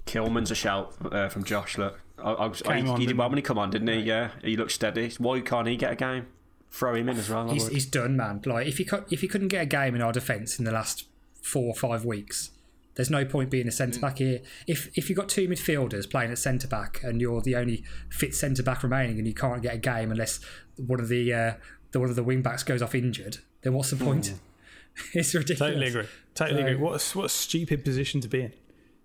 Kilman's 0.06 0.50
a 0.50 0.56
shout 0.56 0.92
uh, 1.12 1.28
from 1.28 1.44
Josh. 1.44 1.78
Look, 1.78 2.00
I, 2.18 2.32
I, 2.32 2.46
was- 2.46 2.62
Came 2.62 2.86
he, 2.86 2.90
on, 2.90 3.00
he 3.00 3.06
did 3.06 3.16
well 3.16 3.28
when 3.28 3.38
he 3.38 3.42
come 3.42 3.58
on, 3.58 3.70
didn't 3.70 3.86
he? 3.86 4.00
Yeah, 4.00 4.30
he 4.42 4.56
looked 4.56 4.72
steady. 4.72 5.12
Why 5.18 5.38
can't 5.38 5.68
he 5.68 5.76
get 5.76 5.92
a 5.92 5.96
game? 5.96 6.26
Throw 6.72 6.96
him 6.96 7.08
in 7.08 7.16
as 7.16 7.30
well. 7.30 7.48
He's, 7.50 7.68
he's 7.68 7.86
done, 7.86 8.16
man. 8.16 8.42
Like 8.44 8.66
if 8.66 8.80
you 8.80 8.86
if 9.08 9.22
you 9.22 9.28
couldn't 9.28 9.48
get 9.48 9.62
a 9.62 9.66
game 9.66 9.94
in 9.94 10.02
our 10.02 10.12
defence 10.12 10.58
in 10.58 10.64
the 10.64 10.72
last 10.72 11.04
four 11.40 11.66
or 11.66 11.74
five 11.76 12.04
weeks, 12.04 12.50
there's 12.96 13.10
no 13.10 13.24
point 13.24 13.50
being 13.50 13.66
a 13.68 13.72
centre 13.72 14.00
back 14.00 14.18
here. 14.18 14.40
If 14.66 14.96
if 14.96 15.08
you've 15.08 15.18
got 15.18 15.28
two 15.28 15.48
midfielders 15.48 16.08
playing 16.08 16.30
at 16.30 16.38
centre 16.38 16.68
back 16.68 17.00
and 17.02 17.20
you're 17.20 17.40
the 17.40 17.56
only 17.56 17.84
fit 18.08 18.34
centre 18.34 18.62
back 18.62 18.82
remaining 18.82 19.18
and 19.18 19.26
you 19.26 19.34
can't 19.34 19.62
get 19.62 19.74
a 19.74 19.78
game 19.78 20.10
unless 20.10 20.40
one 20.76 21.00
of 21.00 21.08
the 21.08 21.32
uh, 21.32 21.54
the 21.92 22.00
one 22.00 22.10
of 22.10 22.16
the 22.16 22.22
wing 22.24 22.42
backs 22.42 22.62
goes 22.62 22.82
off 22.82 22.94
injured, 22.94 23.38
then 23.62 23.72
what's 23.74 23.90
the 23.90 23.96
point? 23.96 24.34
it's 25.14 25.34
ridiculous. 25.34 25.58
Totally 25.70 25.86
agree. 25.88 26.06
Totally 26.34 26.60
So- 26.62 26.66
agree. 26.66 26.76
What 26.82 27.00
a, 27.14 27.18
what 27.18 27.24
a 27.26 27.28
stupid 27.28 27.84
position 27.84 28.20
to 28.20 28.28
be 28.28 28.42
in. 28.42 28.52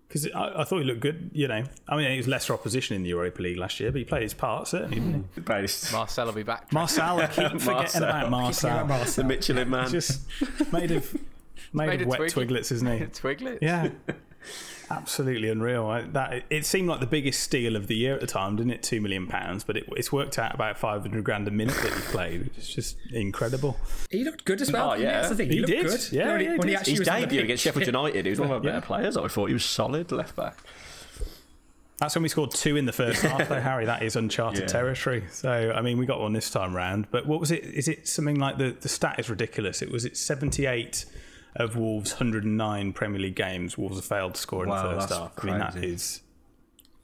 Because 0.08 0.26
I, 0.34 0.62
I 0.62 0.64
thought 0.64 0.78
he 0.78 0.84
looked 0.84 1.00
good. 1.00 1.30
You 1.32 1.46
know, 1.46 1.62
I 1.88 1.96
mean, 1.96 2.10
he 2.10 2.16
was 2.16 2.26
lesser 2.26 2.52
opposition 2.52 2.96
in 2.96 3.04
the 3.04 3.10
Europa 3.10 3.40
League 3.42 3.58
last 3.58 3.78
year, 3.78 3.92
but 3.92 3.98
he 4.00 4.04
played 4.04 4.24
his 4.24 4.34
part 4.34 4.66
certainly, 4.66 4.96
didn't 4.98 5.28
he? 5.36 5.40
Based. 5.40 5.92
Marçal 5.92 6.26
will 6.26 6.32
be 6.32 6.42
back. 6.42 6.68
Marçal, 6.70 7.20
I 7.22 7.26
keep 7.28 7.60
forgetting 7.60 8.00
Marçal. 8.02 8.02
about 8.02 8.24
Yeah, 8.24 8.86
Marçal. 8.88 9.14
the 9.14 9.22
Michelin 9.24 9.70
man. 9.70 9.88
Just 9.88 10.22
made 10.72 10.90
of 10.90 11.16
made, 11.72 11.86
Made 11.86 11.94
of 12.02 12.08
of 12.08 12.18
wet 12.18 12.30
twig- 12.30 12.48
twiglets, 12.48 12.72
isn't 12.72 12.86
he? 12.98 13.04
Twiglets. 13.06 13.58
Yeah. 13.62 13.90
Absolutely 14.90 15.48
unreal. 15.50 15.86
I, 15.86 16.02
that 16.02 16.42
it 16.50 16.66
seemed 16.66 16.88
like 16.88 16.98
the 16.98 17.06
biggest 17.06 17.40
steal 17.40 17.76
of 17.76 17.86
the 17.86 17.94
year 17.94 18.14
at 18.14 18.20
the 18.20 18.26
time, 18.26 18.56
didn't 18.56 18.72
it? 18.72 18.82
Two 18.82 19.00
million 19.00 19.28
pounds, 19.28 19.62
but 19.62 19.76
it, 19.76 19.84
it's 19.96 20.10
worked 20.10 20.36
out 20.36 20.52
about 20.52 20.78
five 20.78 21.02
hundred 21.02 21.22
grand 21.22 21.46
a 21.46 21.50
minute 21.52 21.76
that 21.76 21.92
he 21.92 22.00
played. 22.00 22.50
It's 22.56 22.74
just 22.74 22.96
incredible. 23.12 23.76
He 24.10 24.24
looked 24.24 24.44
good 24.44 24.60
as 24.60 24.72
well. 24.72 24.90
Oh, 24.90 24.94
yeah. 24.94 25.12
That's 25.20 25.28
the 25.28 25.34
thing. 25.36 25.48
He, 25.48 25.54
He 25.54 25.60
looked 25.60 25.70
did. 25.72 25.86
good. 25.86 26.08
Yeah, 26.12 26.32
when 26.32 26.40
he, 26.40 26.46
yeah, 26.46 26.52
he 26.54 26.58
when 26.58 26.68
he 26.68 26.72
did. 26.74 26.78
actually 26.80 26.92
His 26.94 26.98
was 27.00 27.08
on 27.08 27.20
the 27.20 27.26
debut 27.26 27.42
against. 27.42 27.62
Sheffield 27.62 27.86
United, 27.86 28.24
he 28.26 28.30
was 28.30 28.40
one 28.40 28.50
of 28.50 28.56
our 28.56 28.64
Yeah. 28.66 28.72
better 28.72 28.86
players. 28.86 29.16
I 29.16 29.28
thought 29.28 29.46
he 29.46 29.52
was 29.54 29.64
solid 29.64 30.10
left 30.10 30.34
back. 30.34 30.56
That's 31.98 32.14
when 32.16 32.22
we 32.22 32.28
scored 32.30 32.50
two 32.52 32.76
in 32.76 32.86
the 32.86 32.92
first 32.92 33.20
half, 33.22 33.48
though, 33.48 33.60
Harry. 33.60 33.84
That 33.84 34.02
is 34.02 34.16
uncharted 34.16 34.60
Yeah. 34.62 34.66
territory. 34.68 35.24
So, 35.30 35.72
I 35.76 35.82
mean, 35.82 35.98
we 35.98 36.06
got 36.06 36.18
one 36.18 36.32
this 36.32 36.50
time 36.50 36.74
round. 36.74 37.06
But 37.10 37.26
what 37.26 37.38
was 37.40 37.50
it? 37.50 37.62
Is 37.62 37.88
it 37.88 38.08
something 38.08 38.36
like 38.40 38.56
the, 38.56 38.70
the 38.80 38.88
stat 38.88 39.20
is 39.20 39.28
ridiculous? 39.28 39.82
It 39.82 39.90
was 39.92 40.04
it 40.06 40.16
78 40.16 41.04
of 41.56 41.76
Wolves' 41.76 42.12
109 42.12 42.92
Premier 42.92 43.20
League 43.20 43.34
games. 43.36 43.76
Wolves 43.76 43.96
have 43.96 44.04
failed 44.04 44.34
to 44.34 44.40
score 44.40 44.62
in 44.64 44.70
Wow, 44.70 44.82
the 44.94 45.00
first 45.00 45.12
half. 45.12 45.32
I 45.42 45.46
mean, 45.46 45.58
that 45.58 45.72
crazy. 45.72 46.20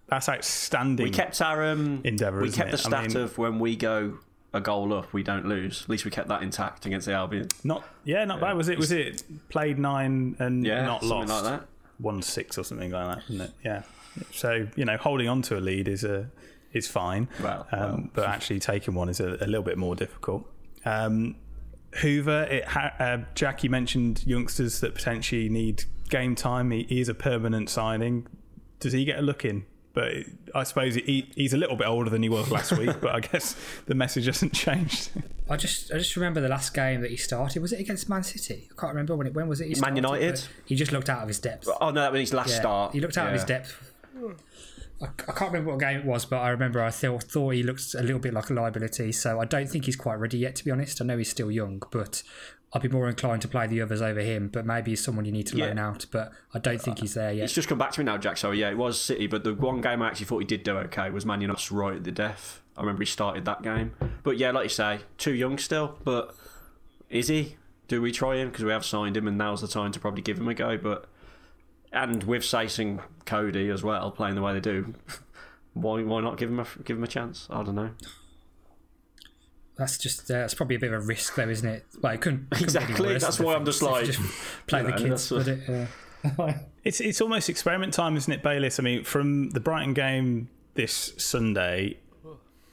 that's 0.08 0.28
outstanding. 0.28 1.04
We 1.04 1.10
kept 1.10 1.40
our 1.42 1.64
um, 1.66 2.00
Endeavour, 2.04 2.40
We 2.40 2.50
kept 2.50 2.70
the 2.70 2.76
I 2.76 2.80
stat 2.80 3.08
mean- 3.08 3.16
of 3.16 3.38
when 3.38 3.58
we 3.58 3.76
go 3.76 4.18
a 4.52 4.60
goal 4.60 4.94
up, 4.94 5.12
we 5.12 5.22
don't 5.22 5.46
lose. 5.46 5.82
At 5.82 5.88
least 5.88 6.04
we 6.04 6.10
kept 6.10 6.28
that 6.28 6.42
intact 6.42 6.86
against 6.86 7.06
the 7.06 7.12
Albion. 7.12 7.48
not 7.64 7.84
yeah, 8.04 8.24
not 8.24 8.40
bad. 8.40 8.56
Was 8.56 8.68
it? 8.68 8.78
Was 8.78 8.92
it 8.92 9.22
played 9.50 9.78
nine 9.78 10.36
and 10.38 10.64
Yeah, 10.64 10.86
not 10.86 11.00
something 11.02 11.28
lost? 11.28 11.44
like 11.44 11.60
that. 11.60 11.68
one 11.98 12.22
six 12.22 12.56
or 12.56 12.62
something 12.64 12.90
like 12.90 13.16
that, 13.16 13.24
isn't 13.28 13.40
it? 13.40 13.50
Yeah. 13.64 13.82
So 14.32 14.66
you 14.76 14.84
know, 14.86 14.96
holding 14.96 15.28
on 15.28 15.42
to 15.42 15.58
a 15.58 15.60
lead 15.60 15.88
is 15.88 16.04
a 16.04 16.30
is 16.72 16.88
fine, 16.88 17.28
Well, 17.42 17.66
um, 17.72 17.80
well. 17.80 18.02
but 18.14 18.26
actually 18.28 18.60
taking 18.60 18.94
one 18.94 19.08
is 19.10 19.18
a, 19.20 19.36
a 19.40 19.46
little 19.46 19.62
bit 19.62 19.76
more 19.76 19.94
difficult. 19.94 20.50
Um, 20.84 21.36
Hoever, 22.00 22.44
it 22.44 22.64
ha- 22.64 22.94
uh, 22.98 23.18
Jack, 23.34 23.64
you 23.64 23.70
mentioned 23.70 24.24
youngsters 24.26 24.80
that 24.80 24.94
potentially 24.94 25.48
need 25.48 25.84
game 26.08 26.34
time. 26.34 26.70
He, 26.70 26.84
he 26.84 27.00
is 27.00 27.08
a 27.08 27.14
permanent 27.14 27.68
signing. 27.70 28.26
Does 28.80 28.92
he 28.92 29.04
get 29.04 29.18
a 29.18 29.22
look 29.22 29.44
in? 29.44 29.64
But 29.92 30.12
I 30.54 30.64
suppose 30.64 30.94
he, 30.96 31.30
he's 31.34 31.54
a 31.54 31.56
little 31.56 31.74
bit 31.76 31.86
older 31.86 32.10
than 32.10 32.22
he 32.22 32.28
was 32.28 32.50
last 32.50 32.72
week. 32.76 33.00
But 33.00 33.14
I 33.14 33.20
guess 33.32 33.56
the 33.86 33.94
message 33.94 34.26
hasn't 34.26 34.52
changed. 34.52 35.10
I 35.48 35.56
just 35.56 35.90
I 35.90 35.96
just 35.96 36.14
remember 36.16 36.42
the 36.42 36.50
last 36.50 36.74
game 36.74 37.00
that 37.00 37.10
he 37.10 37.16
started. 37.16 37.62
Was 37.62 37.72
it 37.72 37.80
against 37.80 38.06
Man 38.06 38.22
City? 38.22 38.68
I 38.70 38.78
can't 38.78 38.92
remember 38.92 39.16
when 39.16 39.26
it 39.28 39.32
when 39.32 39.48
was 39.48 39.62
it. 39.62 39.68
He 39.68 39.70
Man 39.70 39.96
started, 39.96 39.96
United? 40.02 40.42
He 40.66 40.74
just 40.74 40.92
looked 40.92 41.08
out 41.08 41.22
of 41.22 41.28
his 41.28 41.38
depth. 41.38 41.66
Oh 41.80 41.88
no, 41.90 42.02
that 42.02 42.12
was 42.12 42.20
his 42.20 42.34
last 42.34 42.50
Yeah, 42.50 42.60
start. 42.60 42.92
He 42.92 43.00
looked 43.00 43.16
out 43.16 43.28
of 43.28 43.32
his 43.32 43.44
depth. 43.44 43.94
I, 45.00 45.06
I 45.06 45.32
can't 45.32 45.52
remember 45.52 45.72
what 45.72 45.80
game 45.80 46.00
it 46.00 46.04
was, 46.06 46.24
but 46.24 46.38
I 46.38 46.48
remember 46.50 46.82
I 46.82 46.90
thought, 46.90 47.24
thought 47.24 47.50
he 47.50 47.62
looked 47.62 47.94
a 47.94 48.02
little 48.02 48.18
bit 48.18 48.32
like 48.34 48.50
a 48.50 48.54
liability. 48.54 49.12
So 49.12 49.40
I 49.40 49.44
don't 49.44 49.68
think 49.68 49.84
he's 49.84 49.96
quite 49.96 50.14
ready 50.14 50.38
yet, 50.38 50.56
to 50.56 50.64
be 50.64 50.70
honest. 50.70 51.00
I 51.00 51.04
know 51.04 51.18
he's 51.18 51.28
still 51.30 51.50
young, 51.50 51.82
but 51.90 52.22
I'd 52.72 52.82
be 52.82 52.88
more 52.88 53.08
inclined 53.08 53.42
to 53.42 53.48
play 53.48 53.66
the 53.66 53.80
others 53.82 54.00
over 54.00 54.20
him. 54.20 54.48
But 54.48 54.64
maybe 54.66 54.92
he's 54.92 55.04
someone 55.04 55.24
you 55.24 55.32
need 55.32 55.46
to 55.48 55.56
Yeah. 55.56 55.66
loan 55.66 55.78
out. 55.78 56.06
But 56.10 56.32
I 56.54 56.58
don't 56.58 56.80
think 56.80 57.00
he's 57.00 57.14
there 57.14 57.32
yet. 57.32 57.44
It's 57.44 57.52
just 57.52 57.68
come 57.68 57.78
back 57.78 57.92
to 57.92 58.00
me 58.00 58.04
now, 58.04 58.16
Jack. 58.18 58.38
Sorry, 58.38 58.58
yeah, 58.60 58.70
it 58.70 58.78
was 58.78 59.00
City, 59.00 59.26
but 59.26 59.44
the 59.44 59.54
one 59.54 59.80
game 59.80 60.00
I 60.02 60.08
actually 60.08 60.26
thought 60.26 60.38
he 60.38 60.46
did 60.46 60.62
do 60.62 60.78
okay 60.78 61.10
was 61.10 61.26
Man 61.26 61.40
United 61.40 61.70
right 61.72 61.96
at 61.96 62.04
the 62.04 62.12
death. 62.12 62.62
I 62.76 62.80
remember 62.80 63.02
he 63.02 63.06
started 63.06 63.44
that 63.46 63.62
game. 63.62 63.92
But 64.22 64.38
yeah, 64.38 64.50
like 64.50 64.64
you 64.64 64.68
say, 64.70 65.00
too 65.18 65.32
young 65.34 65.58
still. 65.58 65.98
But 66.04 66.34
is 67.10 67.28
he? 67.28 67.56
Do 67.88 68.02
we 68.02 68.10
try 68.12 68.36
him? 68.36 68.48
Because 68.48 68.64
we 68.64 68.72
have 68.72 68.84
signed 68.84 69.16
him, 69.16 69.28
and 69.28 69.38
now's 69.38 69.60
the 69.60 69.68
time 69.68 69.92
to 69.92 70.00
probably 70.00 70.20
give 70.22 70.38
him 70.38 70.48
a 70.48 70.54
go. 70.54 70.76
But 70.76 71.06
and 71.92 72.24
with 72.24 72.42
Saiss 72.42 72.78
and 72.78 73.00
Coady 73.24 73.70
as 73.70 73.82
well 73.82 74.10
playing 74.10 74.34
the 74.34 74.42
way 74.42 74.52
they 74.54 74.60
do, 74.60 74.94
why 75.74 76.02
why 76.02 76.20
not 76.20 76.38
give 76.38 76.50
him 76.50 76.60
a 76.60 76.66
give 76.84 76.96
him 76.96 77.04
a 77.04 77.08
chance? 77.08 77.46
I 77.50 77.62
don't 77.62 77.74
know. 77.74 77.90
That's 79.76 79.98
just 79.98 80.30
uh, 80.30 80.34
that's 80.34 80.54
probably 80.54 80.76
a 80.76 80.78
bit 80.78 80.92
of 80.92 81.02
a 81.02 81.06
risk, 81.06 81.34
though, 81.34 81.48
isn't 81.48 81.68
it? 81.68 81.84
Well, 82.00 82.12
it 82.12 82.20
couldn't, 82.20 82.50
couldn't 82.50 82.64
Exactly, 82.64 83.08
worse, 83.08 83.22
that's 83.22 83.38
why 83.38 83.54
I'm 83.54 83.64
just 83.64 83.82
like, 83.82 84.06
just 84.06 84.20
play 84.66 84.80
you 84.80 84.86
the 84.86 84.92
kids. 84.92 85.28
that's 85.28 85.46
But 85.46 85.48
it, 85.48 85.68
uh, 85.68 86.52
It's 86.84 87.00
it's 87.00 87.20
almost 87.20 87.50
experiment 87.50 87.92
time, 87.92 88.16
isn't 88.16 88.32
it, 88.32 88.42
Bayliss? 88.42 88.78
I 88.78 88.82
mean, 88.82 89.04
from 89.04 89.50
the 89.50 89.60
Brighton 89.60 89.92
game 89.92 90.48
this 90.74 91.12
Sunday, 91.18 91.98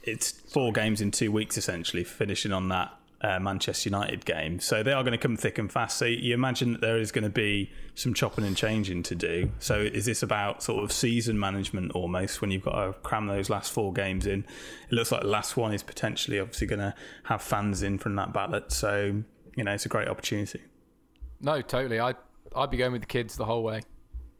it's 0.02 0.30
four 0.30 0.72
games 0.72 1.00
in 1.00 1.10
two 1.10 1.30
weeks 1.30 1.58
essentially, 1.58 2.04
finishing 2.04 2.52
on 2.52 2.68
that 2.68 2.96
uh, 3.24 3.40
Manchester 3.40 3.88
United 3.88 4.24
game. 4.26 4.60
So 4.60 4.82
they 4.82 4.92
are 4.92 5.02
going 5.02 5.12
to 5.12 5.18
come 5.18 5.36
thick 5.36 5.56
and 5.58 5.72
fast. 5.72 5.96
So 5.96 6.04
you 6.04 6.34
imagine 6.34 6.72
that 6.72 6.82
there 6.82 6.98
is 6.98 7.10
going 7.10 7.24
to 7.24 7.30
be 7.30 7.70
some 7.94 8.12
chopping 8.12 8.44
and 8.44 8.54
changing 8.54 9.02
to 9.04 9.14
do. 9.14 9.50
So 9.60 9.80
is 9.80 10.04
this 10.04 10.22
about 10.22 10.62
sort 10.62 10.84
of 10.84 10.92
season 10.92 11.38
management 11.38 11.92
almost 11.92 12.42
when 12.42 12.50
you've 12.50 12.64
got 12.64 12.84
to 12.84 12.92
cram 13.00 13.26
those 13.26 13.48
last 13.48 13.72
four 13.72 13.92
games 13.94 14.26
in? 14.26 14.40
It 14.90 14.92
looks 14.92 15.10
like 15.10 15.22
the 15.22 15.28
last 15.28 15.56
one 15.56 15.72
is 15.72 15.82
potentially 15.82 16.38
obviously 16.38 16.66
going 16.66 16.80
to 16.80 16.94
have 17.24 17.40
fans 17.40 17.82
in 17.82 17.98
from 17.98 18.14
that 18.16 18.34
ballot. 18.34 18.72
So 18.72 19.22
you 19.56 19.64
know, 19.64 19.72
it's 19.72 19.86
a 19.86 19.88
great 19.88 20.08
opportunity. 20.08 20.60
No, 21.40 21.62
totally. 21.62 22.00
I 22.00 22.14
I'd 22.54 22.70
be 22.70 22.76
going 22.76 22.92
with 22.92 23.02
the 23.02 23.06
kids 23.06 23.36
the 23.36 23.46
whole 23.46 23.62
way, 23.62 23.82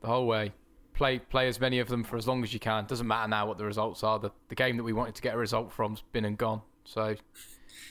the 0.03 0.09
whole 0.09 0.27
way. 0.27 0.53
Play 0.93 1.19
play 1.19 1.49
as 1.49 1.59
many 1.59 1.81
of 1.81 1.89
them 1.89 2.05
for 2.05 2.17
as 2.17 2.29
long 2.29 2.45
as 2.45 2.53
you 2.53 2.61
can. 2.61 2.85
Doesn't 2.85 3.07
matter 3.07 3.29
now 3.29 3.47
what 3.47 3.59
the 3.59 3.65
results 3.65 4.05
are. 4.05 4.19
The 4.19 4.31
the 4.49 4.55
game 4.55 4.77
that 4.77 4.85
we 4.85 4.93
wanted 4.93 5.15
to 5.15 5.23
get 5.23 5.35
a 5.35 5.39
result 5.39 5.73
from's 5.73 6.03
been 6.13 6.25
and 6.25 6.37
gone. 6.37 6.63
So 6.85 7.17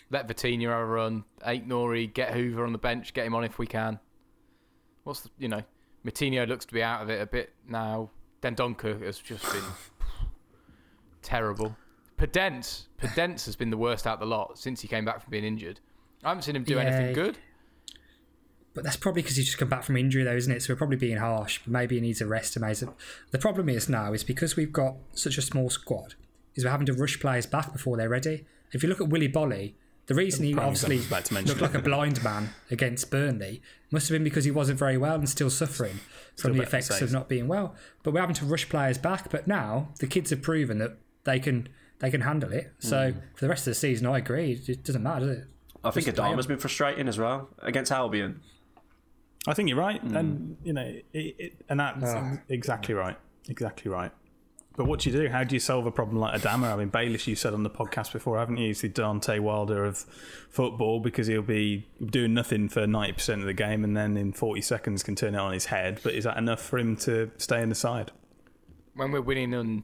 let 0.09 0.27
Vitinha 0.27 0.69
have 0.69 0.79
a 0.79 0.85
run. 0.85 1.23
Aït-Nouri, 1.45 2.13
get 2.13 2.33
Hoever 2.33 2.65
on 2.65 2.71
the 2.71 2.77
bench, 2.77 3.13
get 3.13 3.25
him 3.25 3.35
on 3.35 3.43
if 3.43 3.57
we 3.59 3.67
can. 3.67 3.99
What's 5.03 5.21
the 5.21 5.29
you 5.37 5.47
know 5.49 5.63
Moutinho 6.05 6.47
looks 6.47 6.65
to 6.65 6.73
be 6.73 6.83
out 6.83 7.01
of 7.01 7.09
it 7.09 7.21
a 7.21 7.25
bit 7.25 7.53
now. 7.67 8.09
Dendoncker 8.41 9.01
has 9.01 9.19
just 9.19 9.43
been 9.51 9.63
terrible. 11.21 11.75
Podence, 12.17 12.83
Podence 13.01 13.45
has 13.45 13.55
been 13.55 13.69
the 13.69 13.77
worst 13.77 14.05
out 14.07 14.15
of 14.15 14.19
the 14.19 14.25
lot 14.25 14.57
since 14.57 14.81
he 14.81 14.87
came 14.87 15.05
back 15.05 15.21
from 15.21 15.31
being 15.31 15.43
injured. 15.43 15.79
I 16.23 16.29
haven't 16.29 16.43
seen 16.43 16.55
him 16.55 16.63
do 16.63 16.75
Yeah. 16.75 16.81
anything 16.81 17.13
good. 17.13 17.37
But 18.73 18.83
that's 18.83 18.97
probably 18.97 19.21
because 19.21 19.35
he's 19.35 19.45
just 19.45 19.57
come 19.59 19.69
back 19.69 19.83
from 19.83 19.97
injury, 19.97 20.23
though, 20.23 20.35
isn't 20.35 20.51
it? 20.51 20.63
So 20.63 20.73
we're 20.73 20.77
probably 20.77 20.97
being 20.97 21.17
harsh. 21.17 21.59
But 21.63 21.71
maybe 21.71 21.95
he 21.95 22.01
needs 22.01 22.21
a 22.21 22.25
rest 22.27 22.55
it. 22.57 22.89
The 23.31 23.37
problem 23.37 23.69
is 23.69 23.87
now 23.87 24.13
is 24.13 24.23
because 24.23 24.55
we've 24.55 24.73
got 24.73 24.95
such 25.11 25.37
a 25.37 25.41
small 25.43 25.69
squad, 25.69 26.15
is 26.55 26.63
we're 26.65 26.71
having 26.71 26.87
to 26.87 26.93
rush 26.93 27.19
players 27.19 27.45
back 27.45 27.71
before 27.71 27.97
they're 27.97 28.09
ready. 28.09 28.45
If 28.73 28.83
you 28.83 28.89
look 28.89 28.99
at 29.01 29.07
Willy 29.09 29.29
Boly, 29.29 29.73
the 30.07 30.15
reason 30.15 30.43
he 30.43 30.53
Prime 30.53 30.65
obviously 30.67 30.95
example 30.97 31.15
about 31.17 31.25
to 31.25 31.33
mention. 31.35 31.49
looked 31.57 31.61
like 31.61 31.81
a 31.81 31.83
blind 31.83 32.23
man 32.23 32.49
against 32.69 33.09
Burnley 33.09 33.61
must 33.91 34.09
have 34.09 34.15
been 34.15 34.23
because 34.23 34.43
he 34.43 34.51
wasn't 34.51 34.77
very 34.79 34.97
well 34.97 35.15
and 35.15 35.29
still 35.29 35.49
suffering 35.49 35.99
Still 36.35 36.49
from 36.49 36.57
the 36.57 36.63
effects 36.63 37.01
of 37.01 37.11
not 37.13 37.29
being 37.29 37.47
well. 37.47 37.75
But 38.03 38.13
we're 38.13 38.19
having 38.19 38.35
to 38.35 38.45
rush 38.45 38.67
players 38.67 38.97
back. 38.97 39.29
But 39.29 39.47
now 39.47 39.89
the 39.99 40.07
kids 40.07 40.29
have 40.31 40.41
proven 40.41 40.79
that 40.79 40.97
they 41.23 41.39
can 41.39 41.69
they 41.99 42.11
can 42.11 42.21
handle 42.21 42.51
it. 42.51 42.73
So 42.79 43.11
Hmm. 43.13 43.19
for 43.35 43.45
the 43.45 43.49
rest 43.49 43.61
of 43.65 43.71
the 43.71 43.75
season, 43.75 44.07
I 44.07 44.17
agree. 44.17 44.59
It 44.67 44.83
doesn't 44.83 45.03
matter, 45.03 45.25
does 45.25 45.37
it? 45.37 45.47
I 45.85 45.91
think 45.91 46.05
Just 46.05 46.17
play 46.17 46.25
'em. 46.27 46.33
Adama's 46.33 46.47
been 46.47 46.57
frustrating 46.57 47.07
as 47.07 47.17
well 47.17 47.49
against 47.59 47.91
Albion. 47.91 48.41
I 49.47 49.53
think 49.53 49.69
you're 49.69 49.77
right, 49.77 50.01
and 50.03 50.57
you 50.63 50.71
know, 50.73 50.81
it, 51.13 51.35
it, 51.37 51.53
and 51.69 51.79
that's 51.79 52.03
Ah. 52.05 52.37
exactly 52.49 52.93
right, 52.95 53.17
exactly 53.49 53.91
right. 53.91 54.11
But 54.75 54.85
what 54.85 55.01
do 55.01 55.11
you 55.11 55.15
do? 55.17 55.29
How 55.29 55.43
do 55.43 55.55
you 55.55 55.59
solve 55.59 55.85
a 55.85 55.91
problem 55.91 56.17
like 56.17 56.41
Adama? 56.41 56.73
I 56.73 56.75
mean, 56.75 56.89
Bayliss, 56.89 57.27
you 57.27 57.35
said 57.35 57.53
on 57.53 57.61
the 57.61 57.69
podcast 57.69 58.11
before, 58.11 58.39
haven't 58.39 58.57
you? 58.57 58.67
He's 58.67 58.81
the 58.81 58.89
Deontay 58.89 59.39
Wilder 59.39 59.85
of 59.85 59.99
football 60.49 60.99
because 60.99 61.27
he'll 61.27 61.43
be 61.43 61.85
doing 62.03 62.33
nothing 62.33 62.69
for 62.69 62.87
ninety 62.87 63.13
percent 63.13 63.41
of 63.41 63.47
the 63.47 63.53
game, 63.53 63.83
and 63.83 63.95
then 63.95 64.17
in 64.17 64.33
forty 64.33 64.61
seconds 64.61 65.03
can 65.03 65.15
turn 65.15 65.35
it 65.35 65.39
on 65.39 65.53
his 65.53 65.65
head. 65.65 65.99
But 66.03 66.15
is 66.15 66.23
that 66.23 66.37
enough 66.37 66.61
for 66.61 66.79
him 66.79 66.95
to 66.97 67.29
stay 67.37 67.61
in 67.61 67.69
the 67.69 67.75
side? 67.75 68.11
When 68.95 69.11
we're 69.11 69.21
winning 69.21 69.53
and 69.53 69.83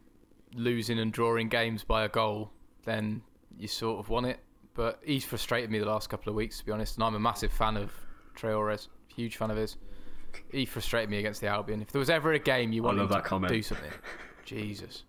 losing 0.56 0.98
and 0.98 1.14
drawing 1.14 1.50
games 1.50 1.84
by 1.84 2.04
a 2.04 2.10
goal, 2.10 2.52
then 2.86 3.22
you 3.58 3.68
sort 3.68 4.00
of 4.00 4.10
want 4.10 4.26
it. 4.26 4.40
But 4.74 5.00
he's 5.04 5.26
frustrated 5.26 5.70
me 5.70 5.78
the 5.80 5.86
last 5.86 6.10
couple 6.10 6.30
of 6.30 6.36
weeks, 6.36 6.60
to 6.60 6.66
be 6.66 6.72
honest. 6.72 6.96
And 6.96 7.04
I'm 7.04 7.14
a 7.16 7.20
massive 7.20 7.52
fan 7.52 7.78
of 7.78 7.92
Traores, 8.36 8.88
huge 9.14 9.36
fan 9.36 9.52
of 9.52 9.58
his. 9.58 9.78
He 10.52 10.66
frustrated 10.66 11.10
me 11.10 11.18
against 11.20 11.42
the 11.42 11.48
Albion. 11.48 11.82
If 11.82 11.92
there 11.92 12.00
was 12.00 12.10
ever 12.10 12.34
a 12.34 12.40
game 12.40 12.72
you 12.72 12.84
wanted 12.84 13.02
love 13.02 13.10
to 13.10 13.14
that 13.16 13.24
comment. 13.24 13.52
do 13.52 13.62
something, 13.62 13.92
Jesus. 14.50 15.04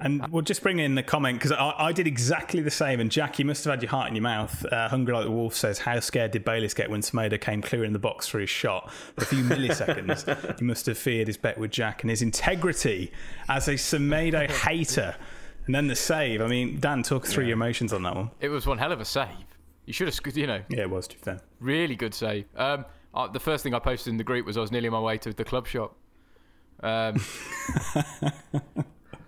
And 0.00 0.26
we'll 0.32 0.42
just 0.42 0.62
bring 0.62 0.78
in 0.78 0.94
the 0.94 1.02
comment 1.02 1.38
because 1.38 1.52
I, 1.52 1.74
I 1.76 1.92
did 1.92 2.06
exactly 2.06 2.60
the 2.62 2.70
same. 2.70 3.00
And 3.00 3.10
Jack, 3.10 3.38
you 3.38 3.44
must 3.44 3.64
have 3.64 3.74
had 3.74 3.82
your 3.82 3.90
heart 3.90 4.08
in 4.08 4.16
your 4.16 4.22
mouth. 4.22 4.64
Uh, 4.64 4.88
Hungry 4.88 5.14
Like 5.14 5.24
the 5.24 5.30
Wolf 5.30 5.54
says, 5.54 5.78
How 5.78 6.00
scared 6.00 6.30
did 6.30 6.44
Bayliss 6.44 6.72
get 6.74 6.90
when 6.90 7.02
Smader 7.02 7.40
came 7.40 7.60
clear 7.60 7.84
in 7.84 7.92
the 7.92 7.98
box 7.98 8.26
for 8.26 8.40
his 8.40 8.48
shot? 8.50 8.90
For 8.92 9.22
a 9.22 9.26
few 9.26 9.44
milliseconds, 9.44 10.58
he 10.58 10.64
must 10.64 10.86
have 10.86 10.96
feared 10.98 11.26
his 11.28 11.36
bet 11.36 11.58
with 11.58 11.70
Jack 11.70 12.02
and 12.02 12.10
his 12.10 12.22
integrity 12.22 13.12
as 13.48 13.68
a 13.68 13.74
Semedo 13.74 14.50
hater. 14.50 15.14
And 15.66 15.74
then 15.74 15.86
the 15.86 15.96
save. 15.96 16.40
I 16.40 16.46
mean, 16.46 16.80
Dan, 16.80 17.02
talk 17.02 17.26
through 17.26 17.44
your 17.44 17.52
emotions 17.54 17.92
on 17.92 18.02
that 18.04 18.16
one. 18.16 18.30
It 18.40 18.48
was 18.48 18.66
one 18.66 18.78
hell 18.78 18.92
of 18.92 19.00
a 19.00 19.04
save. 19.04 19.28
You 19.84 19.92
should 19.92 20.08
have, 20.12 20.36
you 20.36 20.46
know, 20.46 20.62
Yeah, 20.68 20.80
it 20.80 20.90
was, 20.90 21.06
to 21.08 21.16
be 21.16 21.22
fair. 21.22 21.40
really 21.60 21.94
good 21.96 22.14
save. 22.14 22.46
Um, 22.56 22.86
uh, 23.14 23.28
the 23.28 23.40
first 23.40 23.62
thing 23.62 23.74
I 23.74 23.78
posted 23.78 24.10
in 24.10 24.16
the 24.16 24.24
group 24.24 24.46
was 24.46 24.56
I 24.56 24.60
was 24.60 24.72
nearly 24.72 24.88
on 24.88 24.92
my 24.92 25.00
way 25.00 25.18
to 25.18 25.32
the 25.32 25.44
club 25.44 25.66
shop. 25.66 25.94
Um, 26.82 27.18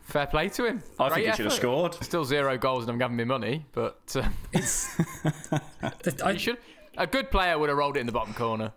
fair 0.03 0.27
play 0.27 0.49
to 0.51 0.65
him. 0.67 0.83
I 0.99 1.09
Great 1.09 1.15
think 1.15 1.27
he 1.29 1.37
should 1.37 1.45
have 1.47 1.55
scored. 1.55 1.95
Still 2.03 2.25
zero 2.25 2.57
goals, 2.59 2.85
and 2.85 2.91
I'm 2.93 2.99
giving 2.99 3.17
me 3.17 3.25
money, 3.25 3.67
but 3.73 4.01
uh, 4.17 4.29
The- 4.53 6.23
I- 6.25 6.37
should. 6.37 6.59
A 6.99 7.07
good 7.07 7.31
player 7.31 7.59
would 7.59 7.71
have 7.71 7.79
rolled 7.79 7.97
it 7.97 8.01
in 8.01 8.07
the 8.07 8.13
bottom 8.13 8.35
corner. 8.35 8.73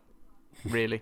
Really? 0.63 1.01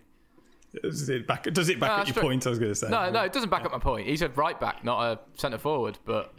Does 0.82 1.08
it 1.10 1.28
back, 1.28 1.44
does 1.44 1.70
it 1.70 1.80
back 1.80 1.90
No, 1.92 1.96
up 1.98 2.08
your 2.08 2.14
true. 2.16 2.24
point? 2.24 2.48
I 2.48 2.50
was 2.50 2.58
going 2.58 2.72
to 2.72 2.76
say. 2.76 2.90
No, 2.90 3.12
no, 3.12 3.22
it 3.22 3.32
doesn't 3.32 3.52
back 3.52 3.64
up 3.66 3.72
my 3.72 3.78
point. 3.78 4.08
He's 4.08 4.24
a 4.24 4.30
right 4.30 4.60
back, 4.60 4.84
not 4.84 5.04
a 5.04 5.20
centre 5.40 5.60
forward. 5.60 6.00
But 6.06 6.34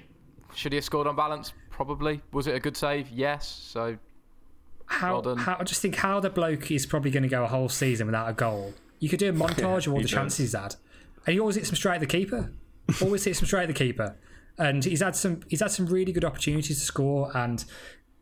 should 0.53 0.73
he 0.73 0.77
have 0.77 0.85
scored 0.85 1.07
on 1.07 1.15
balance? 1.15 1.53
Probably. 1.71 2.21
Was 2.33 2.49
it 2.49 2.57
a 2.57 2.61
good 2.61 2.77
save? 2.77 3.09
Yes. 3.11 3.49
So 3.49 3.97
how, 4.87 5.21
Well 5.21 5.37
how 5.37 5.57
I 5.61 5.63
just 5.63 5.81
think 5.81 5.95
how 5.95 6.19
the 6.19 6.31
bloke 6.31 6.73
is 6.73 6.85
probably 6.87 7.13
going 7.13 7.23
to 7.23 7.29
go 7.29 7.45
a 7.45 7.49
whole 7.49 7.69
season 7.69 8.09
without 8.09 8.29
a 8.29 8.33
goal. 8.33 8.75
You 8.99 9.09
could 9.09 9.21
do 9.21 9.29
a 9.29 9.33
montage 9.33 9.87
of 9.87 9.93
all 9.93 9.99
the 9.99 10.03
does. 10.03 10.11
chances 10.11 10.39
he's 10.39 10.53
had, 10.61 10.75
and 11.27 11.33
he 11.35 11.41
always 11.41 11.57
hits 11.57 11.69
them 11.69 11.77
straight 11.77 11.95
at 11.97 12.01
the 12.01 12.07
keeper. 12.07 12.53
always 13.03 13.25
hits 13.25 13.41
them 13.41 13.47
straight 13.47 13.63
at 13.63 13.69
the 13.69 13.75
keeper, 13.75 14.17
and 14.59 14.85
he's 14.85 15.01
had 15.01 15.17
some 15.17 15.41
he's 15.49 15.61
had 15.61 15.71
some 15.71 15.87
really 15.87 16.13
good 16.13 16.25
opportunities 16.25 16.79
to 16.79 16.85
score, 16.85 17.31
and 17.37 17.65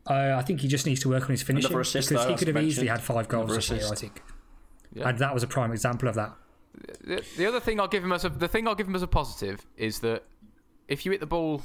uh, 0.09 0.33
I 0.37 0.41
think 0.41 0.61
he 0.61 0.67
just 0.67 0.85
needs 0.85 0.99
to 1.01 1.09
work 1.09 1.23
on 1.23 1.29
his 1.29 1.41
finishing 1.43 1.77
assist, 1.77 2.09
because 2.09 2.25
though, 2.25 2.31
he 2.31 2.37
could 2.37 2.47
have 2.49 2.63
easily 2.63 2.87
had 2.87 3.01
five 3.01 3.27
goals 3.27 3.45
Another 3.51 3.55
this 3.55 3.69
year. 3.69 3.91
I 3.91 3.95
think, 3.95 4.21
Yeah. 4.93 5.09
and 5.09 5.19
that 5.19 5.33
was 5.33 5.43
a 5.43 5.47
prime 5.47 5.71
example 5.71 6.07
of 6.09 6.15
that. 6.15 6.33
the, 7.03 7.23
the 7.37 7.45
other 7.45 7.59
thing 7.59 7.79
I'll 7.79 7.87
give 7.87 8.03
him 8.03 8.11
as 8.11 8.25
a 8.25 8.29
the 8.29 8.47
thing 8.47 8.67
I'll 8.67 8.75
give 8.75 8.87
him 8.87 8.95
as 8.95 9.03
a 9.03 9.07
positive 9.07 9.65
is 9.77 9.99
that 9.99 10.23
if 10.87 11.05
you 11.05 11.11
hit 11.11 11.21
the 11.21 11.25
ball 11.27 11.61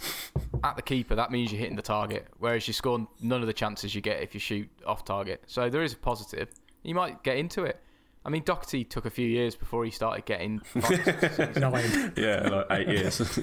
at 0.62 0.76
the 0.76 0.82
keeper, 0.82 1.14
that 1.16 1.30
means 1.32 1.50
you're 1.50 1.58
hitting 1.58 1.74
the 1.76 1.82
target. 1.82 2.28
Whereas 2.38 2.66
you 2.68 2.72
score 2.72 3.06
none 3.20 3.40
of 3.40 3.46
the 3.48 3.52
chances 3.52 3.94
you 3.94 4.00
get 4.00 4.22
if 4.22 4.32
you 4.32 4.38
shoot 4.40 4.68
off 4.86 5.04
target. 5.04 5.42
So 5.46 5.68
there 5.68 5.82
is 5.82 5.92
a 5.92 5.96
positive. 5.96 6.48
You 6.84 6.94
might 6.94 7.22
get 7.24 7.36
into 7.36 7.64
it. 7.64 7.80
I 8.28 8.30
mean, 8.30 8.42
Doherty 8.44 8.84
took 8.84 9.06
a 9.06 9.10
few 9.10 9.26
years 9.26 9.56
before 9.56 9.86
he 9.86 9.90
started 9.90 10.26
getting. 10.26 10.58
boxes. 10.74 11.56
Nine, 11.56 12.12
Yeah, 12.14 12.46
like 12.48 12.66
eight 12.80 12.88
years. 12.98 13.38